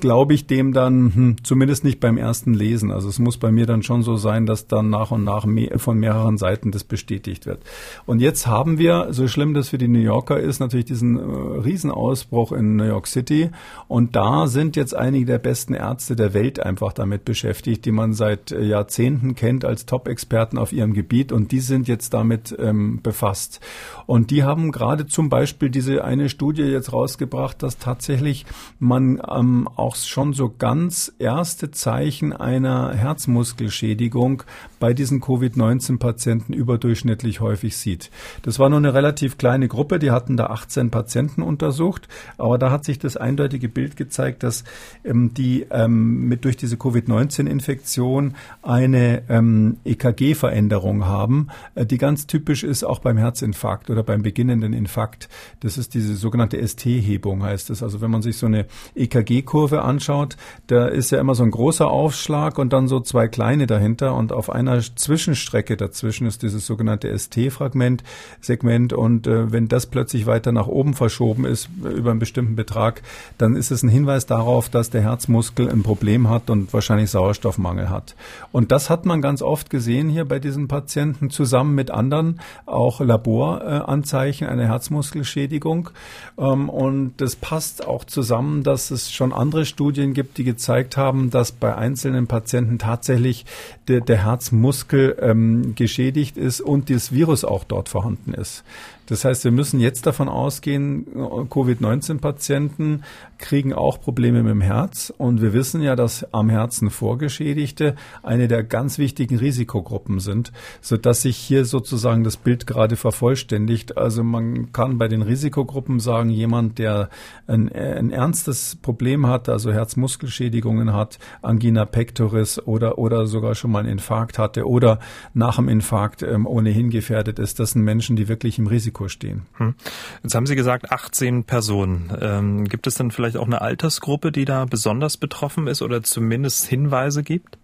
glaube 0.00 0.34
ich 0.34 0.46
dem 0.46 0.72
dann 0.72 1.14
hm, 1.14 1.36
zumindest 1.44 1.84
nicht 1.84 2.00
beim 2.00 2.16
ersten 2.16 2.54
Lesen. 2.54 2.90
Also 2.90 3.08
es 3.08 3.18
muss 3.18 3.36
bei 3.36 3.52
mir 3.52 3.66
dann 3.66 3.82
schon 3.82 4.02
so 4.02 4.16
sein, 4.16 4.46
dass 4.46 4.66
dann 4.66 4.88
nach 4.88 5.10
und 5.10 5.24
nach 5.24 5.44
mehr, 5.44 5.78
von 5.78 5.98
mehreren 5.98 6.38
Seiten 6.38 6.70
das 6.70 6.84
bestätigt 6.84 7.46
wird. 7.46 7.62
Und 8.06 8.20
jetzt 8.20 8.46
haben 8.46 8.78
wir, 8.78 9.08
so 9.10 9.28
schlimm 9.28 9.54
das 9.54 9.68
für 9.68 9.78
die 9.78 9.88
New 9.88 9.98
Yorker 9.98 10.38
ist, 10.40 10.60
natürlich 10.60 10.86
diesen 10.86 11.18
äh, 11.18 11.22
Riesenausbruch 11.60 12.52
in 12.52 12.76
New 12.76 12.84
York 12.84 13.06
City. 13.06 13.50
Und 13.88 14.16
da 14.16 14.46
sind 14.46 14.76
jetzt 14.76 14.94
einige 14.94 15.26
der 15.26 15.38
besten 15.38 15.74
Ärzte 15.74 16.16
der 16.16 16.34
Welt 16.34 16.60
einfach 16.60 16.92
damit 16.92 17.24
beschäftigt, 17.24 17.84
die 17.84 17.92
man 17.92 18.14
seit 18.14 18.52
äh, 18.52 18.62
Jahrzehnten 18.62 19.34
kennt 19.34 19.64
als 19.64 19.86
Top-Experten 19.86 20.58
auf 20.58 20.72
ihrem 20.72 20.94
Gebiet. 20.94 21.32
Und 21.32 21.52
die 21.52 21.60
sind 21.60 21.88
jetzt 21.88 22.14
damit 22.14 22.56
ähm, 22.58 23.00
befasst. 23.02 23.60
Und 24.06 24.30
die 24.30 24.44
haben 24.44 24.72
gerade 24.72 25.06
zum 25.06 25.28
Beispiel 25.28 25.70
diese 25.70 26.04
eine 26.04 26.28
Studie 26.28 26.62
jetzt 26.62 26.91
rausgebracht, 26.92 27.62
dass 27.62 27.78
tatsächlich 27.78 28.46
man 28.78 29.20
ähm, 29.28 29.68
auch 29.68 29.96
schon 29.96 30.32
so 30.32 30.52
ganz 30.56 31.12
erste 31.18 31.70
Zeichen 31.70 32.32
einer 32.32 32.92
Herzmuskelschädigung 32.94 34.42
bei 34.80 34.94
diesen 34.94 35.20
Covid-19-Patienten 35.20 36.52
überdurchschnittlich 36.52 37.40
häufig 37.40 37.76
sieht. 37.76 38.10
Das 38.42 38.58
war 38.58 38.68
nur 38.68 38.78
eine 38.78 38.94
relativ 38.94 39.38
kleine 39.38 39.68
Gruppe, 39.68 39.98
die 39.98 40.10
hatten 40.10 40.36
da 40.36 40.46
18 40.46 40.90
Patienten 40.90 41.42
untersucht, 41.42 42.08
aber 42.36 42.58
da 42.58 42.70
hat 42.70 42.84
sich 42.84 42.98
das 42.98 43.16
eindeutige 43.16 43.68
Bild 43.68 43.96
gezeigt, 43.96 44.42
dass 44.42 44.64
ähm, 45.04 45.34
die 45.34 45.66
ähm, 45.70 46.28
mit 46.28 46.44
durch 46.44 46.56
diese 46.56 46.76
Covid-19-Infektion 46.76 48.34
eine 48.62 49.22
ähm, 49.28 49.76
EKG-Veränderung 49.84 51.06
haben, 51.06 51.48
äh, 51.74 51.86
die 51.86 51.98
ganz 51.98 52.26
typisch 52.26 52.64
ist 52.64 52.84
auch 52.84 52.98
beim 52.98 53.16
Herzinfarkt 53.16 53.90
oder 53.90 54.02
beim 54.02 54.22
beginnenden 54.22 54.72
Infarkt. 54.72 55.28
Das 55.60 55.78
ist 55.78 55.94
diese 55.94 56.16
sogenannte 56.16 56.58
ST-Hebung, 56.82 57.42
heißt 57.42 57.70
es. 57.70 57.82
Also 57.82 58.00
wenn 58.00 58.10
man 58.10 58.22
sich 58.22 58.36
so 58.36 58.46
eine 58.46 58.66
EKG-Kurve 58.94 59.82
anschaut, 59.82 60.36
da 60.66 60.86
ist 60.86 61.10
ja 61.10 61.20
immer 61.20 61.34
so 61.34 61.44
ein 61.44 61.50
großer 61.50 61.88
Aufschlag 61.88 62.58
und 62.58 62.72
dann 62.72 62.88
so 62.88 63.00
zwei 63.00 63.28
kleine 63.28 63.66
dahinter 63.66 64.14
und 64.14 64.32
auf 64.32 64.50
einer 64.50 64.80
Zwischenstrecke 64.80 65.76
dazwischen 65.76 66.26
ist 66.26 66.42
dieses 66.42 66.66
sogenannte 66.66 67.16
ST-Fragment, 67.16 68.02
Segment 68.40 68.92
und 68.92 69.26
äh, 69.26 69.52
wenn 69.52 69.68
das 69.68 69.86
plötzlich 69.86 70.26
weiter 70.26 70.52
nach 70.52 70.66
oben 70.66 70.94
verschoben 70.94 71.44
ist 71.44 71.68
äh, 71.84 71.88
über 71.88 72.10
einen 72.10 72.20
bestimmten 72.20 72.56
Betrag, 72.56 73.02
dann 73.38 73.54
ist 73.54 73.70
es 73.70 73.82
ein 73.82 73.88
Hinweis 73.88 74.26
darauf, 74.26 74.68
dass 74.68 74.90
der 74.90 75.02
Herzmuskel 75.02 75.70
ein 75.70 75.82
Problem 75.82 76.28
hat 76.28 76.50
und 76.50 76.72
wahrscheinlich 76.72 77.10
Sauerstoffmangel 77.10 77.90
hat. 77.90 78.14
Und 78.50 78.72
das 78.72 78.90
hat 78.90 79.06
man 79.06 79.22
ganz 79.22 79.42
oft 79.42 79.70
gesehen 79.70 80.08
hier 80.08 80.24
bei 80.24 80.38
diesen 80.38 80.68
Patienten 80.68 81.30
zusammen 81.30 81.74
mit 81.74 81.90
anderen 81.90 82.40
auch 82.66 83.00
Laboranzeichen 83.00 84.46
einer 84.46 84.66
Herzmuskelschädigung. 84.66 85.90
Ähm, 86.38 86.70
und 86.72 87.12
das 87.18 87.36
passt 87.36 87.86
auch 87.86 88.04
zusammen, 88.04 88.62
dass 88.62 88.90
es 88.90 89.12
schon 89.12 89.34
andere 89.34 89.66
Studien 89.66 90.14
gibt, 90.14 90.38
die 90.38 90.44
gezeigt 90.44 90.96
haben, 90.96 91.28
dass 91.28 91.52
bei 91.52 91.76
einzelnen 91.76 92.26
Patienten 92.26 92.78
tatsächlich 92.78 93.44
der, 93.88 94.00
der 94.00 94.24
Herzmuskel 94.24 95.16
ähm, 95.20 95.74
geschädigt 95.74 96.38
ist 96.38 96.62
und 96.62 96.88
das 96.88 97.12
Virus 97.12 97.44
auch 97.44 97.64
dort 97.64 97.90
vorhanden 97.90 98.32
ist. 98.32 98.64
Das 99.06 99.26
heißt, 99.26 99.44
wir 99.44 99.50
müssen 99.50 99.80
jetzt 99.80 100.06
davon 100.06 100.30
ausgehen, 100.30 101.04
Covid-19-Patienten 101.50 103.02
kriegen 103.42 103.74
auch 103.74 104.00
Probleme 104.00 104.42
mit 104.42 104.52
dem 104.52 104.62
Herz. 104.62 105.12
Und 105.18 105.42
wir 105.42 105.52
wissen 105.52 105.82
ja, 105.82 105.96
dass 105.96 106.32
am 106.32 106.48
Herzen 106.48 106.88
Vorgeschädigte 106.88 107.96
eine 108.22 108.48
der 108.48 108.62
ganz 108.62 108.96
wichtigen 108.96 109.36
Risikogruppen 109.36 110.20
sind, 110.20 110.52
sodass 110.80 111.22
sich 111.22 111.36
hier 111.36 111.66
sozusagen 111.66 112.24
das 112.24 112.38
Bild 112.38 112.66
gerade 112.66 112.96
vervollständigt. 112.96 113.98
Also 113.98 114.22
man 114.22 114.72
kann 114.72 114.96
bei 114.96 115.08
den 115.08 115.20
Risikogruppen 115.20 116.00
sagen, 116.00 116.30
jemand, 116.30 116.78
der 116.78 117.10
ein, 117.46 117.70
ein 117.70 118.10
ernstes 118.10 118.76
Problem 118.80 119.26
hat, 119.26 119.48
also 119.48 119.72
Herzmuskelschädigungen 119.72 120.94
hat, 120.94 121.18
Angina 121.42 121.84
pectoris 121.84 122.58
oder, 122.64 122.96
oder 122.96 123.26
sogar 123.26 123.54
schon 123.54 123.72
mal 123.72 123.80
einen 123.80 123.88
Infarkt 123.88 124.38
hatte 124.38 124.66
oder 124.68 125.00
nach 125.34 125.56
dem 125.56 125.68
Infarkt 125.68 126.22
ähm, 126.22 126.46
ohnehin 126.46 126.90
gefährdet 126.90 127.38
ist, 127.40 127.58
das 127.58 127.72
sind 127.72 127.82
Menschen, 127.82 128.14
die 128.14 128.28
wirklich 128.28 128.58
im 128.58 128.68
Risiko 128.68 129.08
stehen. 129.08 129.42
Hm. 129.54 129.74
Jetzt 130.22 130.34
haben 130.36 130.46
Sie 130.46 130.54
gesagt, 130.54 130.92
18 130.92 131.44
Personen. 131.44 132.12
Ähm, 132.20 132.64
gibt 132.68 132.86
es 132.86 132.94
dann 132.94 133.10
vielleicht 133.10 133.31
auch 133.36 133.46
eine 133.46 133.60
Altersgruppe, 133.60 134.32
die 134.32 134.44
da 134.44 134.64
besonders 134.64 135.16
betroffen 135.16 135.66
ist 135.66 135.82
oder 135.82 136.02
zumindest 136.02 136.66
Hinweise 136.66 137.22
gibt? 137.22 137.58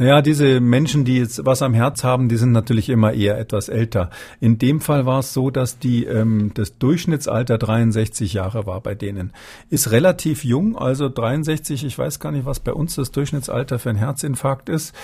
Naja, 0.00 0.22
diese 0.22 0.60
Menschen, 0.60 1.04
die 1.04 1.18
jetzt 1.18 1.44
was 1.44 1.60
am 1.60 1.74
Herz 1.74 2.04
haben, 2.04 2.30
die 2.30 2.36
sind 2.36 2.52
natürlich 2.52 2.88
immer 2.88 3.12
eher 3.12 3.38
etwas 3.38 3.68
älter. 3.68 4.08
In 4.40 4.56
dem 4.56 4.80
Fall 4.80 5.04
war 5.04 5.18
es 5.18 5.34
so, 5.34 5.50
dass 5.50 5.78
die 5.78 6.06
ähm, 6.06 6.52
das 6.54 6.78
Durchschnittsalter 6.78 7.58
63 7.58 8.32
Jahre 8.32 8.64
war 8.64 8.80
bei 8.80 8.94
denen. 8.94 9.34
Ist 9.68 9.90
relativ 9.90 10.42
jung, 10.42 10.74
also 10.78 11.10
63, 11.10 11.84
ich 11.84 11.98
weiß 11.98 12.18
gar 12.18 12.32
nicht, 12.32 12.46
was 12.46 12.60
bei 12.60 12.72
uns 12.72 12.94
das 12.94 13.10
Durchschnittsalter 13.10 13.78
für 13.78 13.90
einen 13.90 13.98
Herzinfarkt 13.98 14.70
ist. 14.70 14.94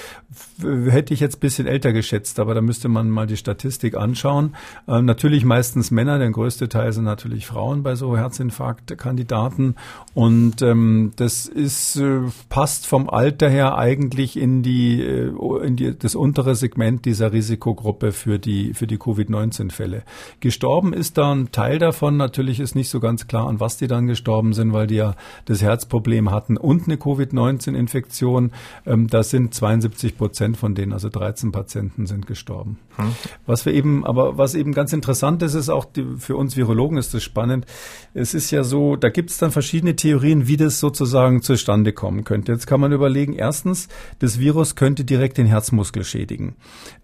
Hätte 0.63 1.13
ich 1.13 1.21
jetzt 1.21 1.41
bisschen 1.41 1.67
älter 1.67 1.93
geschätzt, 1.93 2.41
aber 2.41 2.55
da 2.55 2.63
müsste 2.63 2.89
man 2.89 3.11
mal 3.11 3.27
die 3.27 3.37
Statistik 3.37 3.97
anschauen. 3.97 4.57
Ähm, 4.89 5.05
natürlich 5.05 5.45
meistens 5.45 5.91
Männer, 5.91 6.19
der 6.19 6.31
größte 6.31 6.71
Teil 6.71 6.95
sind 6.95 7.05
natürlich 7.05 7.47
Frauen 7.47 7.83
bei 7.83 7.97
so 7.97 8.17
Herzinfarktkandidaten. 8.17 9.75
Und 10.15 10.63
ähm, 10.63 11.13
das 11.17 11.45
ist, 11.45 11.97
äh, 11.97 12.21
passt 12.49 12.87
vom 12.87 13.11
Alter 13.11 13.51
her 13.51 13.77
eigentlich 13.77 14.39
in 14.39 14.46
die 14.63 14.77
die, 14.97 15.03
äh, 15.03 15.67
in 15.67 15.77
die, 15.77 15.97
das 15.97 16.15
untere 16.15 16.55
Segment 16.55 17.05
dieser 17.05 17.33
Risikogruppe 17.33 18.13
für 18.13 18.39
die, 18.39 18.75
für 18.75 18.87
die 18.87 18.99
Covid-19-Fälle. 18.99 20.03
Gestorben 20.41 20.93
ist 20.93 21.19
da 21.19 21.33
ein 21.33 21.53
Teil 21.53 21.79
davon. 21.79 22.17
Natürlich 22.17 22.61
ist 22.61 22.75
nicht 22.75 22.89
so 22.89 23.01
ganz 23.01 23.27
klar, 23.27 23.49
an 23.49 23.61
was 23.61 23.77
die 23.77 23.87
dann 23.87 24.07
gestorben 24.07 24.53
sind, 24.53 24.73
weil 24.73 24.87
die 24.87 24.97
ja 24.97 25.15
das 25.47 25.63
Herzproblem 25.63 26.31
hatten 26.31 26.57
und 26.57 26.85
eine 26.85 26.97
Covid-19-Infektion. 26.97 28.53
Ähm, 28.87 29.09
da 29.09 29.23
sind 29.23 29.55
72 29.55 30.17
Prozent 30.17 30.57
von 30.57 30.75
denen, 30.75 30.93
also 30.93 31.09
13 31.09 31.53
Patienten 31.53 32.07
sind 32.07 32.27
gestorben. 32.27 32.79
Hm. 32.97 33.13
Was 33.47 33.67
wir 33.67 33.73
eben, 33.73 34.05
aber 34.05 34.39
was 34.39 34.55
eben 34.55 34.73
ganz 34.73 34.93
interessant 34.93 35.43
ist, 35.43 35.55
ist 35.55 35.69
auch 35.69 35.85
die, 35.85 36.05
für 36.19 36.37
uns 36.37 36.57
Virologen 36.57 36.99
ist 36.99 37.15
das 37.15 37.23
spannend. 37.23 37.67
Es 38.15 38.35
ist 38.35 38.51
ja 38.51 38.65
so, 38.65 38.97
da 38.97 39.09
gibt 39.09 39.31
es 39.31 39.39
dann 39.39 39.51
verschiedene 39.51 39.97
Theorien, 39.97 40.47
wie 40.47 40.57
das 40.57 40.81
sozusagen 40.81 41.43
zustande 41.43 41.93
kommen 41.93 42.25
könnte. 42.25 42.53
Jetzt 42.53 42.67
kann 42.67 42.81
man 42.81 42.93
überlegen, 42.93 43.35
erstens, 43.35 43.89
das 44.19 44.36
Virus 44.39 44.75
könnte 44.75 45.05
direkt 45.05 45.39
den 45.39 45.47
Herzmuskel 45.47 46.05
schädigen. 46.05 46.57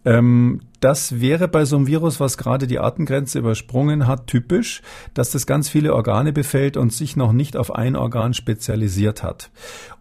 Ähm, 0.05 0.61
das 0.83 1.21
wäre 1.21 1.47
bei 1.47 1.64
so 1.64 1.77
einem 1.77 1.87
Virus, 1.87 2.18
was 2.18 2.37
gerade 2.37 2.66
die 2.66 2.81
Artengrenze 2.81 3.38
übersprungen 3.38 4.07
hat, 4.07 4.27
typisch, 4.27 4.83
dass 5.14 5.31
das 5.31 5.47
ganz 5.47 5.68
viele 5.68 5.95
Organe 5.95 6.33
befällt 6.33 6.77
und 6.77 6.92
sich 6.92 7.16
noch 7.16 7.33
nicht 7.33 7.57
auf 7.57 7.75
ein 7.75 7.95
Organ 7.95 8.35
spezialisiert 8.35 9.23
hat. 9.23 9.51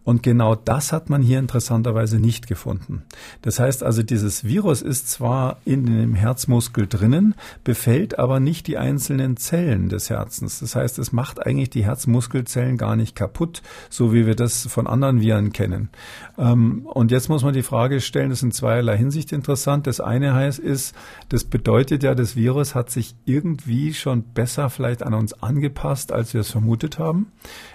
Und 0.04 0.22
genau 0.24 0.56
das 0.56 0.92
hat 0.92 1.10
man 1.10 1.22
hier 1.22 1.38
interessanterweise 1.38 2.18
nicht 2.18 2.48
gefunden. 2.48 3.04
Das 3.42 3.60
heißt 3.60 3.84
also, 3.84 4.02
dieses 4.02 4.42
Virus 4.42 4.82
ist 4.82 5.08
zwar 5.08 5.58
in 5.64 5.86
dem 5.86 6.14
Herzmuskel 6.14 6.88
drinnen, 6.88 7.36
befällt 7.62 8.18
aber 8.18 8.40
nicht 8.40 8.66
die 8.66 8.78
einzelnen 8.78 9.36
Zellen 9.36 9.88
des 9.88 10.10
Herzens. 10.10 10.58
Das 10.58 10.74
heißt, 10.74 10.98
es 10.98 11.12
macht 11.12 11.46
eigentlich 11.46 11.70
die 11.70 11.84
Herzmuskelzellen 11.84 12.78
gar 12.78 12.96
nicht 12.96 13.14
kaputt, 13.14 13.62
so 13.90 14.12
wie 14.12 14.26
wir 14.26 14.34
das 14.34 14.66
von 14.66 14.88
anderen 14.88 15.20
Viren 15.20 15.52
kennen. 15.52 15.90
Ähm, 16.36 16.82
und 16.86 17.12
jetzt 17.12 17.28
muss 17.28 17.44
man 17.44 17.54
die 17.54 17.62
Frage 17.62 18.00
stellen, 18.00 18.30
das 18.30 18.40
ist 18.40 18.44
in 18.44 18.52
zweierlei 18.52 18.96
Hinsicht 18.96 19.30
interessant. 19.30 19.86
Das 19.86 20.00
eine 20.00 20.34
heißt, 20.34 20.58
ist, 20.72 20.94
das 21.28 21.44
bedeutet 21.44 22.02
ja, 22.02 22.14
das 22.14 22.36
Virus 22.36 22.74
hat 22.74 22.90
sich 22.90 23.14
irgendwie 23.24 23.94
schon 23.94 24.22
besser 24.22 24.70
vielleicht 24.70 25.02
an 25.02 25.14
uns 25.14 25.42
angepasst, 25.42 26.12
als 26.12 26.34
wir 26.34 26.40
es 26.40 26.50
vermutet 26.50 26.98
haben, 26.98 27.32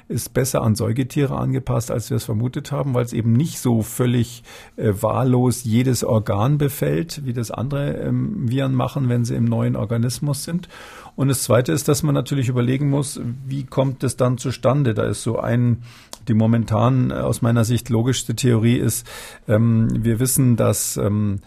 ist 0.07 0.33
besser 0.33 0.61
an 0.61 0.75
Säugetiere 0.75 1.37
angepasst, 1.37 1.91
als 1.91 2.09
wir 2.09 2.17
es 2.17 2.25
vermutet 2.25 2.71
haben, 2.71 2.93
weil 2.93 3.05
es 3.05 3.13
eben 3.13 3.33
nicht 3.33 3.59
so 3.59 3.81
völlig 3.81 4.43
äh, 4.75 4.91
wahllos 5.01 5.63
jedes 5.63 6.03
Organ 6.03 6.57
befällt, 6.57 7.25
wie 7.25 7.33
das 7.33 7.51
andere 7.51 7.93
ähm, 7.93 8.49
Viren 8.49 8.73
machen, 8.73 9.09
wenn 9.09 9.25
sie 9.25 9.35
im 9.35 9.45
neuen 9.45 9.75
Organismus 9.75 10.43
sind. 10.43 10.67
Und 11.15 11.29
das 11.29 11.43
Zweite 11.43 11.71
ist, 11.71 11.87
dass 11.87 12.03
man 12.03 12.13
natürlich 12.13 12.47
überlegen 12.47 12.89
muss, 12.89 13.19
wie 13.45 13.63
kommt 13.63 14.03
es 14.03 14.17
dann 14.17 14.37
zustande? 14.37 14.93
Da 14.93 15.03
ist 15.03 15.23
so 15.23 15.39
ein, 15.39 15.83
die 16.27 16.35
momentan 16.35 17.09
äh, 17.11 17.15
aus 17.15 17.41
meiner 17.41 17.65
Sicht 17.65 17.89
logischste 17.89 18.35
Theorie 18.35 18.77
ist, 18.77 19.07
ähm, 19.47 19.89
wir 19.91 20.19
wissen, 20.19 20.55
dass 20.55 20.95
ähm, 20.95 21.39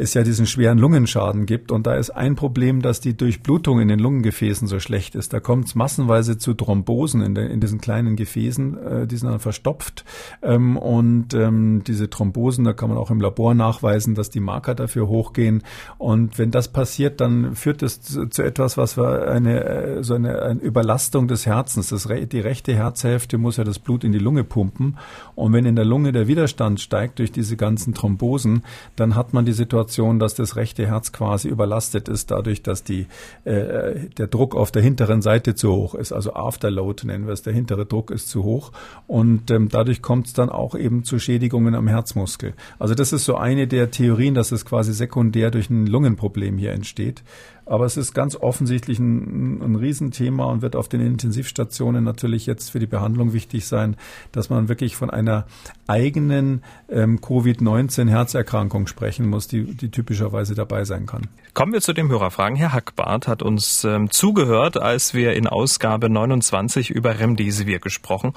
es 0.00 0.14
ja 0.14 0.22
diesen 0.22 0.46
schweren 0.46 0.78
Lungenschaden 0.78 1.44
gibt. 1.44 1.70
Und 1.70 1.86
da 1.86 1.94
ist 1.94 2.10
ein 2.10 2.34
Problem, 2.34 2.80
dass 2.80 3.00
die 3.00 3.16
Durchblutung 3.16 3.80
in 3.80 3.88
den 3.88 3.98
Lungengefäßen 3.98 4.66
so 4.66 4.80
schlecht 4.80 5.14
ist. 5.14 5.32
Da 5.32 5.40
kommt 5.40 5.66
es 5.66 5.74
massenweise 5.74 6.38
zu 6.38 6.54
Thrombosen 6.54 7.20
in, 7.20 7.34
der, 7.34 7.50
in 7.50 7.60
diesen 7.60 7.80
kleinen 7.80 8.16
Gefäßen, 8.16 8.78
äh, 8.78 9.06
die 9.06 9.16
sind 9.16 9.28
dann 9.28 9.40
verstopft. 9.40 10.04
Ähm, 10.42 10.78
und 10.78 11.34
ähm, 11.34 11.84
diese 11.86 12.08
Thrombosen, 12.08 12.64
da 12.64 12.72
kann 12.72 12.88
man 12.88 12.98
auch 12.98 13.10
im 13.10 13.20
Labor 13.20 13.54
nachweisen, 13.54 14.14
dass 14.14 14.30
die 14.30 14.40
Marker 14.40 14.74
dafür 14.74 15.06
hochgehen. 15.06 15.62
Und 15.98 16.38
wenn 16.38 16.50
das 16.50 16.68
passiert, 16.68 17.20
dann 17.20 17.54
führt 17.54 17.82
es 17.82 18.00
zu, 18.00 18.26
zu 18.26 18.42
etwas, 18.42 18.78
was 18.78 18.96
wir 18.96 19.28
eine, 19.30 19.64
äh, 19.64 20.02
so 20.02 20.14
eine, 20.14 20.40
eine 20.40 20.60
Überlastung 20.60 21.28
des 21.28 21.44
Herzens. 21.44 21.90
Das, 21.90 22.08
die 22.08 22.40
rechte 22.40 22.74
Herzhälfte 22.74 23.36
muss 23.36 23.58
ja 23.58 23.64
das 23.64 23.78
Blut 23.78 24.04
in 24.04 24.12
die 24.12 24.18
Lunge 24.18 24.44
pumpen. 24.44 24.96
Und 25.34 25.52
wenn 25.52 25.66
in 25.66 25.76
der 25.76 25.84
Lunge 25.84 26.12
der 26.12 26.26
Widerstand 26.26 26.80
steigt 26.80 27.18
durch 27.18 27.32
diese 27.32 27.58
ganzen 27.58 27.92
Thrombosen, 27.92 28.62
dann 28.96 29.14
hat 29.14 29.34
man 29.34 29.44
die 29.44 29.52
Situation, 29.52 29.89
Situation, 29.90 30.18
dass 30.20 30.34
das 30.34 30.56
rechte 30.56 30.86
Herz 30.86 31.12
quasi 31.12 31.48
überlastet 31.48 32.08
ist, 32.08 32.30
dadurch, 32.30 32.62
dass 32.62 32.84
die, 32.84 33.06
äh, 33.44 34.08
der 34.16 34.28
Druck 34.28 34.54
auf 34.54 34.70
der 34.70 34.82
hinteren 34.82 35.20
Seite 35.20 35.54
zu 35.54 35.72
hoch 35.72 35.94
ist. 35.94 36.12
Also 36.12 36.34
Afterload 36.34 37.06
nennen 37.06 37.26
wir 37.26 37.32
es, 37.32 37.42
der 37.42 37.52
hintere 37.52 37.86
Druck 37.86 38.10
ist 38.10 38.28
zu 38.28 38.44
hoch. 38.44 38.70
Und 39.08 39.50
ähm, 39.50 39.68
dadurch 39.68 40.00
kommt 40.00 40.28
es 40.28 40.32
dann 40.32 40.48
auch 40.48 40.76
eben 40.76 41.02
zu 41.02 41.18
Schädigungen 41.18 41.74
am 41.74 41.88
Herzmuskel. 41.88 42.54
Also 42.78 42.94
das 42.94 43.12
ist 43.12 43.24
so 43.24 43.36
eine 43.36 43.66
der 43.66 43.90
Theorien, 43.90 44.34
dass 44.34 44.52
es 44.52 44.64
quasi 44.64 44.92
sekundär 44.92 45.50
durch 45.50 45.70
ein 45.70 45.86
Lungenproblem 45.86 46.56
hier 46.56 46.72
entsteht. 46.72 47.22
Aber 47.66 47.84
es 47.84 47.96
ist 47.96 48.14
ganz 48.14 48.36
offensichtlich 48.36 48.98
ein, 48.98 49.62
ein 49.62 49.76
Riesenthema 49.76 50.44
und 50.46 50.62
wird 50.62 50.76
auf 50.76 50.88
den 50.88 51.00
Intensivstationen 51.00 52.04
natürlich 52.04 52.46
jetzt 52.46 52.70
für 52.70 52.78
die 52.78 52.86
Behandlung 52.86 53.32
wichtig 53.32 53.66
sein, 53.66 53.96
dass 54.32 54.50
man 54.50 54.68
wirklich 54.68 54.96
von 54.96 55.10
einer 55.10 55.46
eigenen 55.86 56.62
ähm, 56.88 57.20
Covid-19-Herzerkrankung 57.20 58.86
sprechen 58.86 59.28
muss, 59.28 59.48
die, 59.48 59.64
die 59.74 59.90
typischerweise 59.90 60.54
dabei 60.54 60.84
sein 60.84 61.06
kann. 61.06 61.28
Kommen 61.54 61.72
wir 61.72 61.80
zu 61.80 61.92
den 61.92 62.08
Hörerfragen. 62.08 62.56
Herr 62.56 62.72
Hackbart 62.72 63.26
hat 63.26 63.42
uns 63.42 63.84
ähm, 63.84 64.10
zugehört, 64.10 64.76
als 64.76 65.14
wir 65.14 65.34
in 65.34 65.46
Ausgabe 65.46 66.08
29 66.08 66.90
über 66.90 67.18
Remdesivir 67.18 67.80
gesprochen 67.80 68.34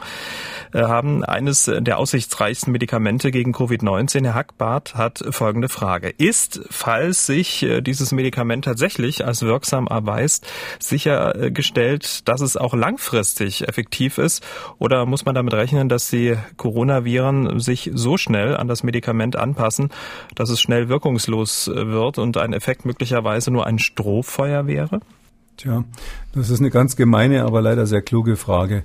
äh, 0.74 0.82
haben. 0.82 1.24
Eines 1.24 1.66
der 1.66 1.98
aussichtsreichsten 1.98 2.72
Medikamente 2.72 3.32
gegen 3.32 3.54
Covid-19. 3.54 4.24
Herr 4.24 4.34
Hackbart 4.34 4.96
hat 4.96 5.24
folgende 5.30 5.70
Frage. 5.70 6.10
Ist, 6.10 6.62
falls 6.70 7.26
sich 7.26 7.64
äh, 7.64 7.82
dieses 7.82 8.12
Medikament 8.12 8.66
tatsächlich 8.66 9.23
als 9.24 9.42
wirksam 9.42 9.88
erweist, 9.88 10.46
sichergestellt, 10.80 12.28
dass 12.28 12.42
es 12.42 12.58
auch 12.58 12.74
langfristig 12.74 13.68
effektiv 13.68 14.18
ist? 14.18 14.44
Oder 14.80 15.06
muss 15.06 15.26
man 15.26 15.36
damit 15.36 15.54
rechnen, 15.54 15.90
dass 15.90 16.10
die 16.10 16.36
Coronaviren 16.58 17.60
sich 17.60 17.92
so 17.94 18.18
schnell 18.18 18.56
an 18.56 18.68
das 18.68 18.84
Medikament 18.84 19.36
anpassen, 19.36 19.90
dass 20.36 20.50
es 20.50 20.62
schnell 20.62 20.90
wirkungslos 20.90 21.72
wird 21.74 22.18
und 22.18 22.38
ein 22.38 22.54
Effekt 22.54 22.86
möglicherweise 22.86 23.52
nur 23.52 23.66
ein 23.66 23.80
Strohfeuer 23.80 24.68
wäre? 24.68 25.00
Tja, 25.58 25.84
das 26.34 26.50
ist 26.50 26.60
eine 26.60 26.72
ganz 26.72 26.96
gemeine, 26.96 27.44
aber 27.44 27.62
leider 27.62 27.86
sehr 27.86 28.02
kluge 28.02 28.36
Frage. 28.36 28.84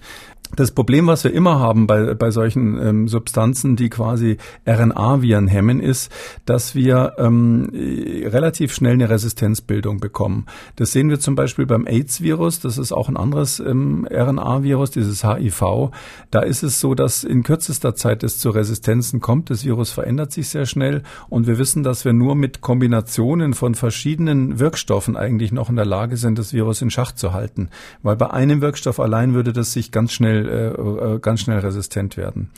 Das 0.56 0.70
Problem, 0.70 1.06
was 1.06 1.24
wir 1.24 1.32
immer 1.32 1.60
haben 1.60 1.86
bei, 1.86 2.14
bei 2.14 2.30
solchen 2.30 2.80
ähm, 2.80 3.08
Substanzen, 3.08 3.76
die 3.76 3.90
quasi 3.90 4.38
RNA-Viren 4.66 5.46
hemmen, 5.46 5.78
ist, 5.78 6.10
dass 6.46 6.74
wir 6.74 7.14
ähm, 7.18 7.70
relativ 7.74 8.72
schnell 8.72 8.94
eine 8.94 9.10
Resistenzbildung 9.10 10.00
bekommen. 10.00 10.46
Das 10.76 10.92
sehen 10.92 11.10
wir 11.10 11.20
zum 11.20 11.34
Beispiel 11.34 11.66
beim 11.66 11.86
AIDS-Virus. 11.86 12.60
Das 12.60 12.78
ist 12.78 12.92
auch 12.92 13.08
ein 13.08 13.18
anderes 13.18 13.60
ähm, 13.60 14.08
RNA-Virus, 14.10 14.90
dieses 14.90 15.22
HIV. 15.22 15.90
Da 16.30 16.40
ist 16.40 16.62
es 16.62 16.80
so, 16.80 16.94
dass 16.94 17.24
in 17.24 17.42
kürzester 17.42 17.94
Zeit 17.94 18.22
es 18.22 18.38
zu 18.38 18.50
Resistenzen 18.50 19.20
kommt. 19.20 19.50
Das 19.50 19.64
Virus 19.64 19.90
verändert 19.90 20.32
sich 20.32 20.48
sehr 20.48 20.64
schnell 20.64 21.02
und 21.28 21.46
wir 21.46 21.58
wissen, 21.58 21.82
dass 21.82 22.06
wir 22.06 22.14
nur 22.14 22.34
mit 22.34 22.62
Kombinationen 22.62 23.52
von 23.52 23.74
verschiedenen 23.74 24.58
Wirkstoffen 24.58 25.14
eigentlich 25.14 25.52
noch 25.52 25.68
in 25.68 25.76
der 25.76 25.84
Lage 25.84 26.16
sind, 26.16 26.38
das 26.38 26.54
Virus 26.54 26.57
in 26.82 26.90
Schach 26.90 27.12
zu 27.12 27.32
halten. 27.32 27.70
Weil 28.02 28.16
bei 28.16 28.30
einem 28.30 28.60
Wirkstoff 28.60 29.00
allein 29.00 29.34
würde 29.34 29.52
das 29.52 29.72
sich 29.72 29.90
ganz 29.90 30.12
schnell 30.12 30.28
schnell, 30.28 30.46
äh, 30.48 31.14
äh, 31.14 31.18
ganz 31.18 31.40
schnell 31.40 31.58
resistent 31.58 32.16
werden. 32.16 32.50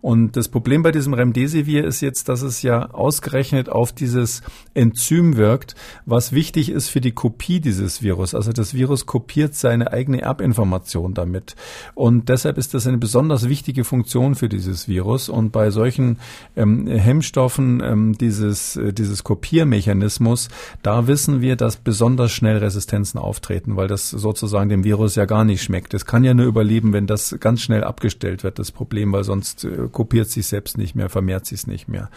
Und 0.00 0.36
das 0.36 0.48
Problem 0.48 0.82
bei 0.82 0.92
diesem 0.92 1.14
Remdesivir 1.14 1.84
ist 1.84 2.00
jetzt, 2.00 2.28
dass 2.28 2.42
es 2.42 2.62
ja 2.62 2.90
ausgerechnet 2.90 3.68
auf 3.68 3.92
dieses 3.92 4.42
Enzym 4.74 5.36
wirkt, 5.36 5.74
was 6.06 6.32
wichtig 6.32 6.70
ist 6.70 6.88
für 6.88 7.00
die 7.00 7.12
Kopie 7.12 7.60
dieses 7.60 8.02
Virus. 8.02 8.34
Also 8.34 8.52
das 8.52 8.74
Virus 8.74 9.06
kopiert 9.06 9.54
seine 9.54 9.92
eigene 9.92 10.22
Erbinformation 10.22 11.14
damit. 11.14 11.56
Und 11.94 12.28
deshalb 12.28 12.58
ist 12.58 12.74
das 12.74 12.86
eine 12.86 12.98
besonders 12.98 13.48
wichtige 13.48 13.84
Funktion 13.84 14.34
für 14.34 14.48
dieses 14.48 14.88
Virus. 14.88 15.28
Und 15.28 15.50
bei 15.50 15.70
solchen 15.70 16.18
ähm, 16.56 16.86
Hemmstoffen 16.86 17.82
ähm, 17.82 18.18
dieses, 18.18 18.76
äh, 18.76 18.92
dieses 18.92 19.24
Kopiermechanismus, 19.24 20.48
da 20.82 21.06
wissen 21.06 21.40
wir, 21.40 21.56
dass 21.56 21.76
besonders 21.76 22.30
schnell 22.30 22.58
Resistenzen 22.58 23.18
auftreten, 23.18 23.47
weil 23.76 23.88
das 23.88 24.10
sozusagen 24.10 24.68
dem 24.68 24.84
Virus 24.84 25.14
ja 25.14 25.24
gar 25.24 25.44
nicht 25.44 25.62
schmeckt. 25.62 25.94
Es 25.94 26.04
kann 26.04 26.24
ja 26.24 26.34
nur 26.34 26.46
überleben, 26.46 26.92
wenn 26.92 27.06
das 27.06 27.36
ganz 27.40 27.60
schnell 27.62 27.84
abgestellt 27.84 28.44
wird, 28.44 28.58
das 28.58 28.72
Problem, 28.72 29.12
weil 29.12 29.24
sonst 29.24 29.64
äh, 29.64 29.88
kopiert 29.90 30.28
sich 30.28 30.46
selbst 30.46 30.78
nicht 30.78 30.94
mehr, 30.94 31.08
vermehrt 31.08 31.46
sich 31.46 31.60
es 31.60 31.66
nicht 31.66 31.88
mehr. 31.88 32.10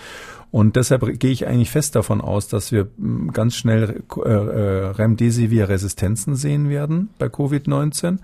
Und 0.52 0.76
deshalb 0.76 1.20
gehe 1.20 1.32
ich 1.32 1.48
eigentlich 1.48 1.72
fest 1.72 1.96
davon 1.96 2.20
aus, 2.20 2.50
dass 2.50 2.74
wir 2.74 2.90
hm, 2.98 3.32
ganz 3.32 3.56
schnell 3.56 4.04
äh, 4.18 4.30
äh, 4.30 4.88
Remdesivir-Resistenzen 4.92 6.36
sehen 6.36 6.70
werden 6.70 7.10
bei 7.18 7.28
Covid-19. 7.28 8.18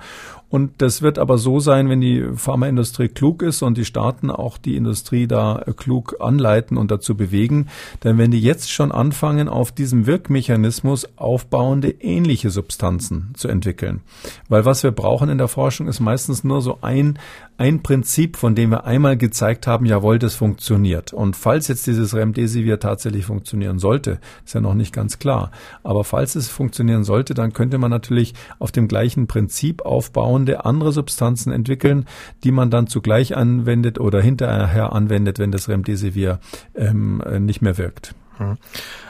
Und 0.49 0.81
das 0.81 1.01
wird 1.01 1.19
aber 1.19 1.37
so 1.37 1.59
sein, 1.59 1.89
wenn 1.89 1.99
die 1.99 2.25
Pharmaindustrie 2.35 3.09
klug 3.09 3.41
ist 3.41 3.61
und 3.63 3.77
die 3.77 3.83
Staaten 3.83 4.29
auch 4.31 4.57
die 4.57 4.75
Industrie 4.75 5.27
da 5.27 5.59
äh, 5.59 5.73
klug 5.73 6.17
anleiten 6.19 6.77
und 6.77 6.91
dazu 6.91 7.15
bewegen, 7.15 7.67
dann 8.01 8.17
werden 8.17 8.31
die 8.31 8.41
jetzt 8.41 8.71
schon 8.71 8.91
anfangen, 8.91 9.47
auf 9.47 9.71
diesem 9.71 10.05
Wirkmechanismus 10.05 11.07
aufbauende 11.17 11.89
ähnliche 11.89 12.49
Substanzen 12.49 13.33
zu 13.35 13.47
entwickeln. 13.47 14.01
Weil 14.49 14.65
was 14.65 14.83
wir 14.83 14.91
brauchen 14.91 15.29
in 15.29 15.37
der 15.37 15.47
Forschung 15.47 15.87
ist 15.87 16.01
meistens 16.01 16.43
nur 16.43 16.61
so 16.61 16.79
ein 16.81 17.19
ein 17.57 17.81
Prinzip, 17.81 18.37
von 18.37 18.55
dem 18.55 18.69
wir 18.69 18.85
einmal 18.85 19.17
gezeigt 19.17 19.67
haben, 19.67 19.85
jawohl, 19.85 20.19
das 20.19 20.35
funktioniert. 20.35 21.13
Und 21.13 21.35
falls 21.35 21.67
jetzt 21.67 21.87
dieses 21.87 22.13
Remdesivir 22.13 22.79
tatsächlich 22.79 23.25
funktionieren 23.25 23.79
sollte, 23.79 24.19
ist 24.45 24.53
ja 24.53 24.61
noch 24.61 24.75
nicht 24.75 24.93
ganz 24.93 25.17
klar. 25.19 25.51
Aber 25.83 26.03
falls 26.03 26.35
es 26.35 26.47
funktionieren 26.47 27.03
sollte, 27.03 27.33
dann 27.33 27.53
könnte 27.53 27.77
man 27.79 27.89
natürlich 27.89 28.33
auf 28.59 28.71
dem 28.71 28.87
gleichen 28.87 29.27
Prinzip 29.27 29.81
aufbauende 29.81 30.65
andere 30.65 30.91
Substanzen 30.91 31.51
entwickeln, 31.51 32.05
die 32.43 32.51
man 32.51 32.69
dann 32.69 32.87
zugleich 32.87 33.35
anwendet 33.35 33.99
oder 33.99 34.21
hinterher 34.21 34.93
anwendet, 34.93 35.39
wenn 35.39 35.51
das 35.51 35.67
Remdesivir 35.67 36.39
ähm, 36.75 37.23
nicht 37.39 37.61
mehr 37.61 37.77
wirkt. 37.77 38.13
Hm. 38.37 38.57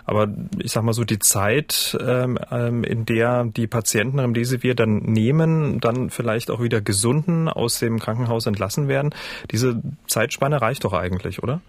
Aber 0.06 0.28
ich 0.60 0.72
sag 0.72 0.84
mal 0.84 0.94
so, 0.94 1.04
die 1.04 1.20
Zeit, 1.20 1.98
ähm, 2.02 2.40
ähm, 2.52 2.84
in 2.84 3.06
der 3.06 3.46
die 3.46 3.68
Patienten 3.68 4.20
Remdesivir 4.20 4.74
dann 4.74 4.98
nehmen, 5.00 5.80
dann 5.80 6.10
vielleicht 6.10 6.50
auch 6.50 6.62
wieder 6.62 6.82
gesunden 6.82 7.50
aus 7.50 7.80
dem 7.80 8.00
Krankenhaus 8.00 8.46
entlassen 8.46 8.88
werden, 8.88 9.14
diese 9.52 9.82
Zeitspanne 10.08 10.62
reicht 10.62 10.84
doch 10.84 10.94
eigentlich, 10.94 11.44
oder? 11.44 11.62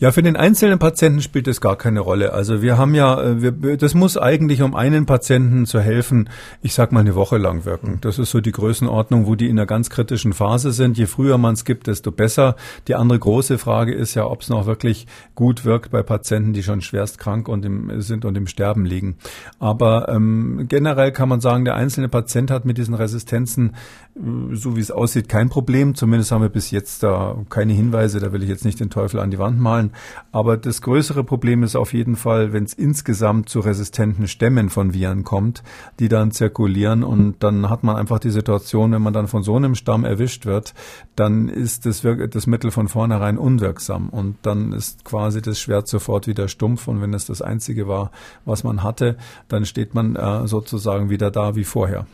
Ja, 0.00 0.12
für 0.12 0.22
den 0.22 0.36
einzelnen 0.36 0.78
Patienten 0.78 1.20
spielt 1.22 1.48
das 1.48 1.60
gar 1.60 1.74
keine 1.74 1.98
Rolle. 1.98 2.32
Also 2.32 2.62
wir 2.62 2.78
haben 2.78 2.94
ja, 2.94 3.20
äh, 3.20 3.42
wir, 3.42 3.76
das 3.76 3.94
muss 3.94 4.16
eigentlich, 4.16 4.62
um 4.62 4.76
einen 4.76 5.06
Patienten 5.06 5.66
zu 5.66 5.80
helfen, 5.80 6.30
ich 6.62 6.74
sag 6.74 6.92
mal 6.92 7.00
eine 7.00 7.16
Woche 7.16 7.36
lang 7.36 7.64
wirken. 7.64 7.98
Das 8.00 8.20
ist 8.20 8.30
so 8.30 8.40
die 8.40 8.52
Größenordnung, 8.52 9.26
wo 9.26 9.34
die 9.34 9.48
in 9.48 9.58
einer 9.58 9.66
ganz 9.66 9.90
kritischen 9.90 10.34
Phase 10.34 10.70
sind. 10.70 10.98
Je 10.98 11.06
früher 11.06 11.36
man 11.36 11.54
es 11.54 11.64
gibt, 11.64 11.88
desto 11.88 12.12
besser. 12.12 12.54
Die 12.86 12.94
andere 12.94 13.18
große 13.18 13.58
Frage 13.58 13.92
ist 13.92 14.14
ja, 14.14 14.24
ob 14.24 14.42
es 14.42 14.48
noch 14.48 14.66
wirklich 14.66 15.08
gut 15.34 15.64
wirkt 15.64 15.90
bei 15.90 16.04
Patienten, 16.04 16.52
die 16.52 16.62
schon 16.62 16.80
schwerst 16.80 17.18
krank 17.18 17.48
und 17.48 17.64
im, 17.64 18.00
sind 18.00 18.24
und 18.24 18.36
im 18.36 18.46
Sterben 18.46 18.84
liegen. 18.84 19.16
Aber 19.58 20.08
ähm, 20.10 20.66
generell 20.68 21.10
kann 21.10 21.28
man 21.28 21.40
sagen, 21.40 21.64
der 21.64 21.74
einzelne 21.74 22.08
Patient 22.08 22.52
hat 22.52 22.64
mit 22.64 22.78
diesen 22.78 22.94
Resistenzen, 22.94 23.74
äh, 24.14 24.20
so 24.54 24.76
wie 24.76 24.80
es 24.80 24.92
aussieht, 24.92 25.28
kein 25.28 25.48
Problem. 25.48 25.96
Zumindest 25.96 26.30
haben 26.30 26.42
wir 26.42 26.50
bis 26.50 26.70
jetzt 26.70 27.02
da 27.02 27.36
keine 27.50 27.72
Hinweise. 27.72 28.20
Da 28.20 28.32
will 28.32 28.44
ich 28.44 28.48
jetzt 28.48 28.64
nicht 28.64 28.78
den 28.78 28.90
Teufel 28.90 29.18
an 29.18 29.32
die 29.32 29.40
Wand 29.40 29.58
malen. 29.58 29.87
Aber 30.32 30.56
das 30.56 30.82
größere 30.82 31.24
Problem 31.24 31.62
ist 31.62 31.76
auf 31.76 31.92
jeden 31.92 32.16
Fall, 32.16 32.52
wenn 32.52 32.64
es 32.64 32.74
insgesamt 32.74 33.48
zu 33.48 33.60
resistenten 33.60 34.28
Stämmen 34.28 34.68
von 34.68 34.94
Viren 34.94 35.24
kommt, 35.24 35.62
die 35.98 36.08
dann 36.08 36.30
zirkulieren 36.30 37.02
und 37.02 37.42
dann 37.42 37.68
hat 37.70 37.84
man 37.84 37.96
einfach 37.96 38.18
die 38.18 38.30
Situation, 38.30 38.92
wenn 38.92 39.02
man 39.02 39.12
dann 39.12 39.28
von 39.28 39.42
so 39.42 39.56
einem 39.56 39.74
Stamm 39.74 40.04
erwischt 40.04 40.46
wird, 40.46 40.74
dann 41.16 41.48
ist 41.48 41.86
das, 41.86 42.02
das 42.30 42.46
Mittel 42.46 42.70
von 42.70 42.88
vornherein 42.88 43.38
unwirksam 43.38 44.08
und 44.08 44.36
dann 44.42 44.72
ist 44.72 45.04
quasi 45.04 45.42
das 45.42 45.60
Schwert 45.60 45.88
sofort 45.88 46.26
wieder 46.26 46.48
stumpf 46.48 46.88
und 46.88 47.00
wenn 47.00 47.14
es 47.14 47.26
das 47.26 47.42
einzige 47.42 47.88
war, 47.88 48.10
was 48.44 48.64
man 48.64 48.82
hatte, 48.82 49.16
dann 49.48 49.64
steht 49.64 49.94
man 49.94 50.16
äh, 50.16 50.46
sozusagen 50.46 51.10
wieder 51.10 51.30
da 51.30 51.54
wie 51.54 51.64
vorher. 51.64 52.06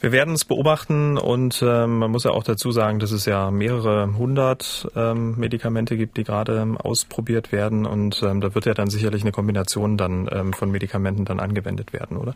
Wir 0.00 0.12
werden 0.12 0.34
es 0.34 0.44
beobachten 0.44 1.16
und 1.16 1.62
ähm, 1.66 1.98
man 1.98 2.10
muss 2.10 2.24
ja 2.24 2.32
auch 2.32 2.44
dazu 2.44 2.72
sagen, 2.72 2.98
dass 2.98 3.10
es 3.10 3.24
ja 3.24 3.50
mehrere 3.50 4.14
hundert 4.16 4.86
ähm, 4.94 5.36
Medikamente 5.38 5.96
gibt, 5.96 6.16
die 6.16 6.24
gerade 6.24 6.58
ähm, 6.60 6.76
ausprobiert 6.76 7.52
werden 7.52 7.86
und 7.86 8.22
ähm, 8.22 8.40
da 8.40 8.54
wird 8.54 8.66
ja 8.66 8.74
dann 8.74 8.90
sicherlich 8.90 9.22
eine 9.22 9.32
Kombination 9.32 9.96
dann 9.96 10.28
ähm, 10.30 10.52
von 10.52 10.70
Medikamenten 10.70 11.24
dann 11.24 11.40
angewendet 11.40 11.92
werden, 11.92 12.16
oder? 12.16 12.34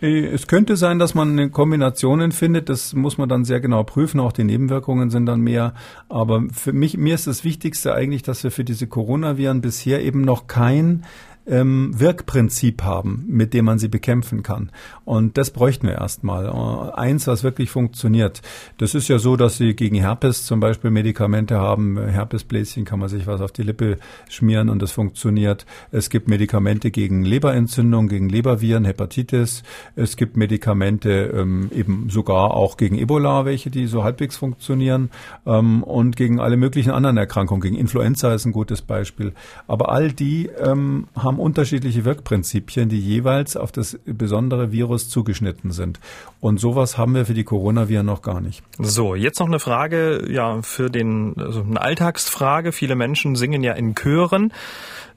Äh, 0.00 0.26
es 0.26 0.46
könnte 0.46 0.76
sein, 0.76 0.98
dass 0.98 1.14
man 1.14 1.52
Kombinationen 1.52 2.32
findet. 2.32 2.68
Das 2.68 2.94
muss 2.94 3.18
man 3.18 3.28
dann 3.28 3.44
sehr 3.44 3.60
genau 3.60 3.82
prüfen. 3.84 4.20
Auch 4.20 4.32
die 4.32 4.44
Nebenwirkungen 4.44 5.10
sind 5.10 5.26
dann 5.26 5.40
mehr. 5.40 5.74
Aber 6.08 6.44
für 6.52 6.72
mich, 6.72 6.96
mir 6.96 7.14
ist 7.14 7.26
das 7.26 7.44
Wichtigste 7.44 7.94
eigentlich, 7.94 8.22
dass 8.22 8.42
wir 8.42 8.50
für 8.50 8.64
diese 8.64 8.86
Coronaviren 8.86 9.60
bisher 9.60 10.02
eben 10.02 10.22
noch 10.22 10.46
kein 10.46 11.04
ähm, 11.50 11.98
Wirkprinzip 11.98 12.82
haben, 12.82 13.24
mit 13.28 13.52
dem 13.52 13.64
man 13.64 13.78
sie 13.78 13.88
bekämpfen 13.88 14.42
kann. 14.42 14.70
Und 15.04 15.36
das 15.36 15.50
bräuchten 15.50 15.88
wir 15.88 15.94
erstmal. 15.94 16.46
Äh, 16.46 16.92
eins, 16.98 17.26
was 17.26 17.42
wirklich 17.42 17.70
funktioniert. 17.70 18.40
Das 18.78 18.94
ist 18.94 19.08
ja 19.08 19.18
so, 19.18 19.36
dass 19.36 19.56
sie 19.56 19.74
gegen 19.74 19.96
Herpes 19.96 20.44
zum 20.46 20.60
Beispiel 20.60 20.90
Medikamente 20.90 21.58
haben. 21.58 21.98
Herpesbläschen 21.98 22.84
kann 22.84 23.00
man 23.00 23.08
sich 23.08 23.26
was 23.26 23.40
auf 23.40 23.52
die 23.52 23.62
Lippe 23.62 23.98
schmieren 24.28 24.68
und 24.68 24.80
das 24.80 24.92
funktioniert. 24.92 25.66
Es 25.90 26.08
gibt 26.08 26.28
Medikamente 26.28 26.90
gegen 26.90 27.24
Leberentzündung, 27.24 28.08
gegen 28.08 28.28
Leberviren, 28.28 28.84
Hepatitis. 28.84 29.64
Es 29.96 30.16
gibt 30.16 30.36
Medikamente 30.36 31.32
ähm, 31.34 31.70
eben 31.74 32.08
sogar 32.10 32.54
auch 32.54 32.76
gegen 32.76 32.96
Ebola, 32.96 33.44
welche 33.44 33.70
die 33.70 33.86
so 33.86 34.04
halbwegs 34.04 34.36
funktionieren 34.36 35.10
ähm, 35.46 35.82
und 35.82 36.16
gegen 36.16 36.38
alle 36.38 36.56
möglichen 36.56 36.92
anderen 36.92 37.16
Erkrankungen. 37.16 37.60
Gegen 37.60 37.76
Influenza 37.76 38.32
ist 38.34 38.44
ein 38.44 38.52
gutes 38.52 38.82
Beispiel. 38.82 39.32
Aber 39.66 39.90
all 39.90 40.12
die 40.12 40.46
ähm, 40.46 41.08
haben 41.16 41.39
unterschiedliche 41.40 42.04
Wirkprinzipien, 42.04 42.88
die 42.88 43.00
jeweils 43.00 43.56
auf 43.56 43.72
das 43.72 43.98
besondere 44.04 44.72
Virus 44.72 45.08
zugeschnitten 45.08 45.70
sind. 45.70 46.00
Und 46.40 46.60
sowas 46.60 46.98
haben 46.98 47.14
wir 47.14 47.26
für 47.26 47.34
die 47.34 47.44
Coronaviren 47.44 48.06
noch 48.06 48.22
gar 48.22 48.40
nicht. 48.40 48.62
So, 48.78 49.14
jetzt 49.14 49.40
noch 49.40 49.46
eine 49.46 49.58
Frage, 49.58 50.30
ja, 50.30 50.62
für 50.62 50.90
den, 50.90 51.34
also 51.38 51.62
eine 51.62 51.80
Alltagsfrage. 51.80 52.72
Viele 52.72 52.94
Menschen 52.94 53.36
singen 53.36 53.62
ja 53.62 53.72
in 53.72 53.94
Chören. 53.94 54.52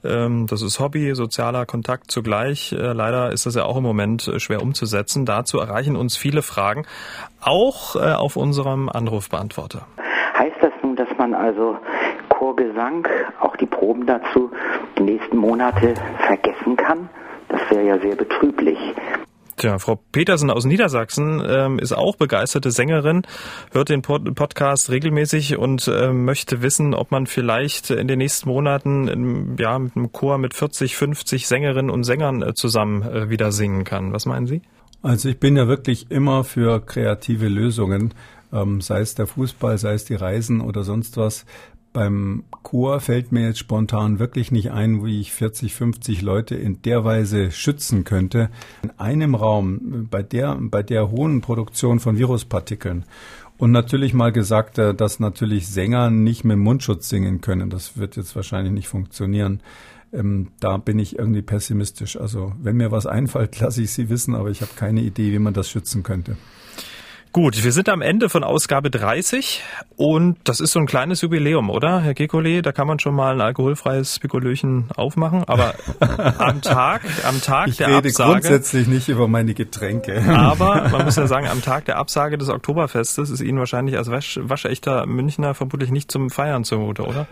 Ähm, 0.04 0.46
das 0.46 0.62
ist 0.62 0.80
Hobby, 0.80 1.14
sozialer 1.14 1.66
Kontakt 1.66 2.10
zugleich. 2.10 2.72
Äh, 2.72 2.92
leider 2.92 3.32
ist 3.32 3.46
das 3.46 3.54
ja 3.54 3.64
auch 3.64 3.76
im 3.76 3.82
Moment 3.82 4.28
äh, 4.28 4.38
schwer 4.38 4.62
umzusetzen. 4.62 5.24
Dazu 5.24 5.58
erreichen 5.58 5.96
uns 5.96 6.16
viele 6.16 6.42
Fragen, 6.42 6.86
auch 7.40 7.96
äh, 7.96 8.12
auf 8.12 8.36
unserem 8.36 8.88
Anrufbeantworter. 8.88 9.86
Heißt 10.38 10.56
das 10.60 10.72
nun, 10.82 10.96
dass 10.96 11.08
man 11.16 11.32
also 11.32 11.76
Chorgesang, 12.38 13.06
auch 13.40 13.56
die 13.56 13.66
Proben 13.66 14.06
dazu, 14.06 14.50
die 14.98 15.02
nächsten 15.02 15.36
Monate 15.36 15.94
vergessen 16.26 16.76
kann? 16.76 17.08
Das 17.48 17.60
wäre 17.70 17.86
ja 17.86 17.98
sehr 18.00 18.16
betrüblich. 18.16 18.78
Tja, 19.56 19.78
Frau 19.78 20.00
Petersen 20.10 20.50
aus 20.50 20.64
Niedersachsen 20.64 21.40
ähm, 21.46 21.78
ist 21.78 21.92
auch 21.92 22.16
begeisterte 22.16 22.72
Sängerin, 22.72 23.22
hört 23.72 23.88
den 23.88 24.02
Pod 24.02 24.34
Podcast 24.34 24.90
regelmäßig 24.90 25.56
und 25.56 25.86
äh, 25.86 26.12
möchte 26.12 26.60
wissen, 26.60 26.92
ob 26.92 27.12
man 27.12 27.26
vielleicht 27.26 27.90
in 27.90 28.08
den 28.08 28.18
nächsten 28.18 28.48
Monaten 28.48 29.06
ähm, 29.06 29.56
ja, 29.58 29.78
mit 29.78 29.94
einem 29.96 30.10
Chor 30.10 30.38
mit 30.38 30.54
40, 30.54 30.96
50 30.96 31.46
Sängerinnen 31.46 31.90
und 31.90 32.02
Sängern 32.02 32.42
äh, 32.42 32.54
zusammen 32.54 33.02
äh, 33.02 33.30
wieder 33.30 33.52
singen 33.52 33.84
kann. 33.84 34.12
Was 34.12 34.26
meinen 34.26 34.48
Sie? 34.48 34.62
Also 35.02 35.28
ich 35.28 35.38
bin 35.38 35.56
ja 35.56 35.68
wirklich 35.68 36.10
immer 36.10 36.42
für 36.42 36.80
kreative 36.80 37.46
Lösungen, 37.46 38.12
ähm, 38.52 38.80
sei 38.80 39.00
es 39.00 39.14
der 39.14 39.26
Fußball, 39.26 39.78
sei 39.78 39.94
es 39.94 40.04
die 40.04 40.14
Reisen 40.14 40.60
oder 40.60 40.82
sonst 40.82 41.16
was. 41.16 41.44
Beim 41.94 42.42
Chor 42.64 42.98
fällt 42.98 43.30
mir 43.30 43.46
jetzt 43.46 43.60
spontan 43.60 44.18
wirklich 44.18 44.50
nicht 44.50 44.72
ein, 44.72 45.04
wie 45.04 45.20
ich 45.20 45.32
40, 45.32 45.74
50 45.74 46.22
Leute 46.22 46.56
in 46.56 46.82
der 46.82 47.04
Weise 47.04 47.52
schützen 47.52 48.02
könnte. 48.02 48.50
In 48.82 48.90
einem 48.98 49.36
Raum, 49.36 50.08
bei 50.10 50.24
der, 50.24 50.58
bei 50.60 50.82
der 50.82 51.12
hohen 51.12 51.40
Produktion 51.40 52.00
von 52.00 52.18
Viruspartikeln. 52.18 53.04
Und 53.58 53.70
natürlich 53.70 54.12
mal 54.12 54.32
gesagt, 54.32 54.76
äh, 54.78 54.92
dass 54.92 55.20
natürlich 55.20 55.68
Sänger 55.68 56.10
nicht 56.10 56.44
mit 56.44 56.58
Mundschutz 56.58 57.08
singen 57.08 57.40
können. 57.40 57.70
Das 57.70 57.96
wird 57.96 58.16
jetzt 58.16 58.34
wahrscheinlich 58.34 58.72
nicht 58.72 58.88
funktionieren. 58.88 59.60
Ähm, 60.12 60.48
da 60.58 60.78
bin 60.78 60.98
ich 60.98 61.16
irgendwie 61.16 61.42
pessimistisch. 61.42 62.16
Also 62.16 62.54
wenn 62.60 62.76
mir 62.76 62.90
was 62.90 63.06
einfällt, 63.06 63.60
lasse 63.60 63.82
ich 63.82 63.92
Sie 63.92 64.08
wissen, 64.08 64.34
aber 64.34 64.50
ich 64.50 64.62
habe 64.62 64.72
keine 64.74 65.02
Idee, 65.02 65.32
wie 65.32 65.38
man 65.38 65.54
das 65.54 65.70
schützen 65.70 66.02
könnte. 66.02 66.36
Gut, 67.34 67.64
wir 67.64 67.72
sind 67.72 67.88
am 67.88 68.00
Ende 68.00 68.28
von 68.28 68.44
Ausgabe 68.44 68.92
30 68.92 69.60
und 69.96 70.36
das 70.44 70.60
ist 70.60 70.70
so 70.70 70.78
ein 70.78 70.86
kleines 70.86 71.20
Jubiläum, 71.20 71.68
oder, 71.68 72.00
Herr 72.00 72.14
Gekole? 72.14 72.62
Da 72.62 72.70
kann 72.70 72.86
man 72.86 73.00
schon 73.00 73.12
mal 73.12 73.34
ein 73.34 73.40
alkoholfreies 73.40 74.20
Pikolöchen 74.20 74.88
aufmachen, 74.94 75.42
aber 75.48 75.74
am 76.38 76.62
Tag, 76.62 77.02
am 77.26 77.40
Tag 77.40 77.66
ich 77.66 77.78
der 77.78 77.88
rede 77.88 78.10
Absage. 78.10 78.30
grundsätzlich 78.34 78.86
nicht 78.86 79.08
über 79.08 79.26
meine 79.26 79.52
Getränke. 79.52 80.22
Aber 80.32 80.88
man 80.90 81.06
muss 81.06 81.16
ja 81.16 81.26
sagen, 81.26 81.48
am 81.50 81.60
Tag 81.60 81.86
der 81.86 81.96
Absage 81.96 82.38
des 82.38 82.50
Oktoberfestes 82.50 83.30
ist 83.30 83.40
Ihnen 83.40 83.58
wahrscheinlich 83.58 83.96
als 83.96 84.12
wasch, 84.12 84.38
waschechter 84.40 85.04
Münchner 85.06 85.54
vermutlich 85.54 85.90
nicht 85.90 86.12
zum 86.12 86.30
Feiern 86.30 86.62
zumute, 86.62 87.02
oder? 87.02 87.26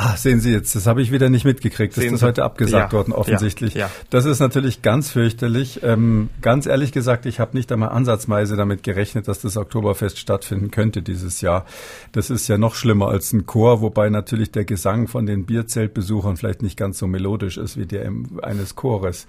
Ah, 0.00 0.16
sehen 0.16 0.38
Sie 0.38 0.52
jetzt, 0.52 0.76
das 0.76 0.86
habe 0.86 1.02
ich 1.02 1.10
wieder 1.10 1.28
nicht 1.28 1.44
mitgekriegt. 1.44 1.96
Das 1.96 2.04
Sehen 2.04 2.14
ist 2.14 2.20
Sie? 2.20 2.26
heute 2.26 2.44
abgesagt 2.44 2.92
Ja, 2.92 2.96
worden, 2.96 3.12
offensichtlich. 3.12 3.74
ja, 3.74 3.86
ja. 3.86 3.90
Das 4.10 4.26
ist 4.26 4.38
natürlich 4.38 4.80
ganz 4.80 5.10
fürchterlich. 5.10 5.80
Ähm, 5.82 6.28
ganz 6.40 6.66
ehrlich 6.66 6.92
gesagt, 6.92 7.26
ich 7.26 7.40
habe 7.40 7.56
nicht 7.56 7.72
einmal 7.72 7.88
ansatzweise 7.88 8.54
damit 8.54 8.84
gerechnet, 8.84 9.26
dass 9.26 9.40
das 9.40 9.56
Oktoberfest 9.56 10.16
stattfinden 10.20 10.70
könnte 10.70 11.02
dieses 11.02 11.40
Jahr. 11.40 11.66
Das 12.12 12.30
ist 12.30 12.46
ja 12.46 12.58
noch 12.58 12.76
schlimmer 12.76 13.08
als 13.08 13.32
ein 13.32 13.44
Chor, 13.46 13.80
wobei 13.80 14.08
natürlich 14.08 14.52
der 14.52 14.64
Gesang 14.64 15.08
von 15.08 15.26
den 15.26 15.46
Bierzeltbesuchern 15.46 16.36
vielleicht 16.36 16.62
nicht 16.62 16.76
ganz 16.76 16.98
so 16.98 17.08
melodisch 17.08 17.56
ist 17.58 17.76
wie 17.76 17.86
der 17.86 18.08
eines 18.42 18.76
Chores. 18.76 19.26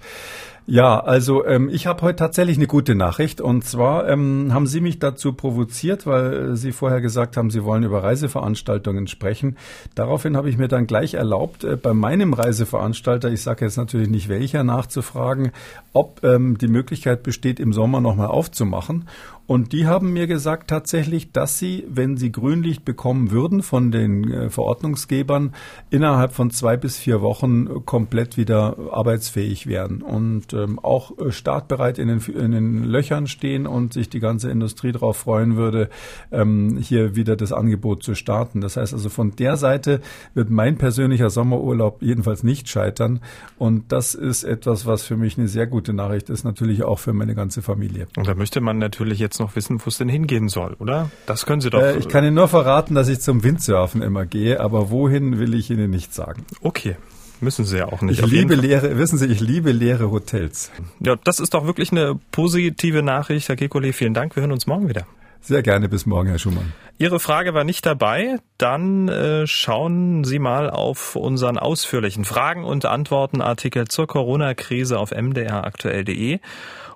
Ja, 0.66 1.00
also 1.00 1.44
ähm, 1.46 1.68
ich 1.68 1.86
habe 1.86 2.02
heute 2.02 2.16
tatsächlich 2.16 2.56
eine 2.56 2.66
gute 2.66 2.94
Nachricht 2.94 3.40
und 3.40 3.64
zwar 3.64 4.08
ähm, 4.08 4.50
haben 4.52 4.66
Sie 4.66 4.80
mich 4.80 4.98
dazu 4.98 5.32
provoziert, 5.32 6.06
weil 6.06 6.52
äh, 6.52 6.56
Sie 6.56 6.72
vorher 6.72 7.00
gesagt 7.00 7.36
haben, 7.36 7.50
Sie 7.50 7.64
wollen 7.64 7.82
über 7.82 8.04
Reiseveranstaltungen 8.04 9.08
sprechen. 9.08 9.56
Daraufhin 9.94 10.36
habe 10.36 10.48
ich 10.48 10.58
mir 10.58 10.68
dann 10.68 10.86
gleich 10.86 11.14
erlaubt, 11.14 11.64
äh, 11.64 11.76
bei 11.76 11.92
meinem 11.92 12.34
Reiseveranstalter, 12.34 13.30
ich 13.30 13.42
sage 13.42 13.64
jetzt 13.64 13.78
natürlich 13.78 14.08
nicht 14.08 14.28
welcher, 14.28 14.62
nachzufragen, 14.62 15.50
ob 15.92 16.22
ähm, 16.22 16.56
die 16.58 16.68
Möglichkeit 16.68 17.22
besteht, 17.22 17.58
im 17.58 17.72
Sommer 17.72 18.00
nochmal 18.00 18.28
aufzumachen. 18.28 19.08
Und 19.50 19.72
die 19.72 19.88
haben 19.88 20.12
mir 20.12 20.28
gesagt 20.28 20.70
tatsächlich, 20.70 21.32
dass 21.32 21.58
sie, 21.58 21.84
wenn 21.88 22.16
sie 22.16 22.30
Grünlicht 22.30 22.84
bekommen 22.84 23.32
würden 23.32 23.64
von 23.64 23.90
den 23.90 24.30
äh, 24.30 24.48
Verordnungsgebern, 24.48 25.56
innerhalb 25.90 26.34
von 26.34 26.52
zwei 26.52 26.76
bis 26.76 26.96
vier 26.96 27.20
Wochen 27.20 27.66
äh, 27.66 27.70
komplett 27.84 28.36
wieder 28.36 28.76
arbeitsfähig 28.92 29.66
wären 29.66 30.02
und 30.02 30.52
ähm, 30.52 30.78
auch 30.78 31.18
äh, 31.18 31.32
startbereit 31.32 31.98
in 31.98 32.06
den, 32.06 32.20
in 32.20 32.52
den 32.52 32.84
Löchern 32.84 33.26
stehen 33.26 33.66
und 33.66 33.92
sich 33.92 34.08
die 34.08 34.20
ganze 34.20 34.52
Industrie 34.52 34.92
darauf 34.92 35.16
freuen 35.16 35.56
würde, 35.56 35.90
ähm, 36.30 36.78
hier 36.80 37.16
wieder 37.16 37.34
das 37.34 37.52
Angebot 37.52 38.04
zu 38.04 38.14
starten. 38.14 38.60
Das 38.60 38.76
heißt 38.76 38.94
also, 38.94 39.08
von 39.08 39.34
der 39.34 39.56
Seite 39.56 40.00
wird 40.32 40.48
mein 40.50 40.78
persönlicher 40.78 41.28
Sommerurlaub 41.28 42.02
jedenfalls 42.02 42.44
nicht 42.44 42.68
scheitern. 42.68 43.18
Und 43.58 43.90
das 43.90 44.14
ist 44.14 44.44
etwas, 44.44 44.86
was 44.86 45.02
für 45.02 45.16
mich 45.16 45.38
eine 45.38 45.48
sehr 45.48 45.66
gute 45.66 45.92
Nachricht 45.92 46.30
ist, 46.30 46.44
natürlich 46.44 46.84
auch 46.84 47.00
für 47.00 47.12
meine 47.12 47.34
ganze 47.34 47.62
Familie. 47.62 48.06
Und 48.16 48.28
da 48.28 48.36
möchte 48.36 48.60
man 48.60 48.78
natürlich 48.78 49.18
jetzt 49.18 49.39
noch 49.40 49.56
wissen, 49.56 49.80
wo 49.84 49.88
es 49.88 49.98
denn 49.98 50.08
hingehen 50.08 50.48
soll, 50.48 50.74
oder? 50.78 51.10
Das 51.26 51.46
können 51.46 51.60
Sie 51.60 51.70
doch. 51.70 51.80
Äh, 51.80 51.96
ich 51.98 52.08
kann 52.08 52.24
Ihnen 52.24 52.34
nur 52.34 52.48
verraten, 52.48 52.94
dass 52.94 53.08
ich 53.08 53.20
zum 53.20 53.42
Windsurfen 53.42 54.02
immer 54.02 54.26
gehe, 54.26 54.60
aber 54.60 54.90
wohin 54.90 55.38
will 55.38 55.54
ich 55.54 55.70
Ihnen 55.70 55.90
nicht 55.90 56.14
sagen. 56.14 56.44
okay. 56.62 56.96
Müssen 57.42 57.64
Sie 57.64 57.78
ja 57.78 57.86
auch 57.86 58.02
nicht. 58.02 58.18
Ich 58.18 58.24
Auf 58.24 58.30
liebe 58.30 58.54
leere, 58.54 58.98
wissen 58.98 59.16
Sie, 59.16 59.24
ich 59.24 59.40
liebe 59.40 59.72
leere 59.72 60.10
Hotels. 60.10 60.70
Ja, 61.00 61.16
das 61.24 61.40
ist 61.40 61.54
doch 61.54 61.64
wirklich 61.64 61.90
eine 61.90 62.18
positive 62.32 63.02
Nachricht, 63.02 63.48
Herr 63.48 63.56
Gekole. 63.56 63.94
Vielen 63.94 64.12
Dank. 64.12 64.36
Wir 64.36 64.42
hören 64.42 64.52
uns 64.52 64.66
morgen 64.66 64.90
wieder. 64.90 65.06
Sehr 65.40 65.62
gerne 65.62 65.88
bis 65.88 66.04
morgen, 66.04 66.28
Herr 66.28 66.38
Schumann. 66.38 66.74
Ihre 66.98 67.18
Frage 67.18 67.54
war 67.54 67.64
nicht 67.64 67.86
dabei, 67.86 68.36
dann 68.58 69.08
äh, 69.08 69.46
schauen 69.46 70.22
Sie 70.22 70.38
mal 70.38 70.68
auf 70.68 71.16
unseren 71.16 71.56
ausführlichen 71.56 72.26
Fragen 72.26 72.62
und 72.62 72.84
Antworten 72.84 73.40
Artikel 73.40 73.88
zur 73.88 74.06
Corona-Krise 74.06 74.98
auf 74.98 75.10
mdraktuell.de 75.10 76.40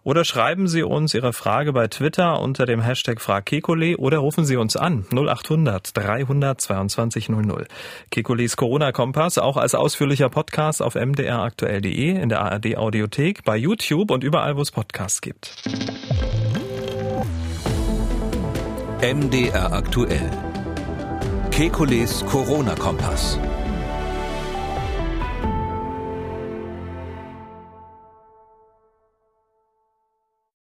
oder 0.05 0.25
schreiben 0.25 0.69
Sie 0.69 0.83
uns 0.83 1.15
Ihre 1.15 1.33
Frage 1.33 1.73
bei 1.73 1.89
Twitter 1.89 2.41
unter 2.41 2.67
dem 2.67 2.81
Hashtag 2.81 3.21
FragKekole 3.21 3.97
oder 3.97 4.19
rufen 4.19 4.45
Sie 4.45 4.57
uns 4.57 4.77
an 4.77 5.07
0800 5.11 5.97
322 5.97 7.31
00. 7.31 7.67
Kekules 8.11 8.57
Corona-Kompass 8.57 9.39
auch 9.39 9.57
als 9.57 9.75
ausführlicher 9.75 10.29
Podcast 10.29 10.83
auf 10.83 10.95
mdraktuell.de, 10.95 12.21
in 12.21 12.29
der 12.29 12.43
ARD-Audiothek, 12.43 13.45
bei 13.45 13.57
YouTube 13.57 14.11
und 14.11 14.23
überall, 14.23 14.57
wo 14.57 14.61
es 14.61 14.71
Podcasts 14.71 15.21
gibt. 15.23 15.57
MDR 19.01 19.73
aktuell. 19.73 20.31
Kekules 21.51 22.25
Corona-Kompass. 22.27 23.39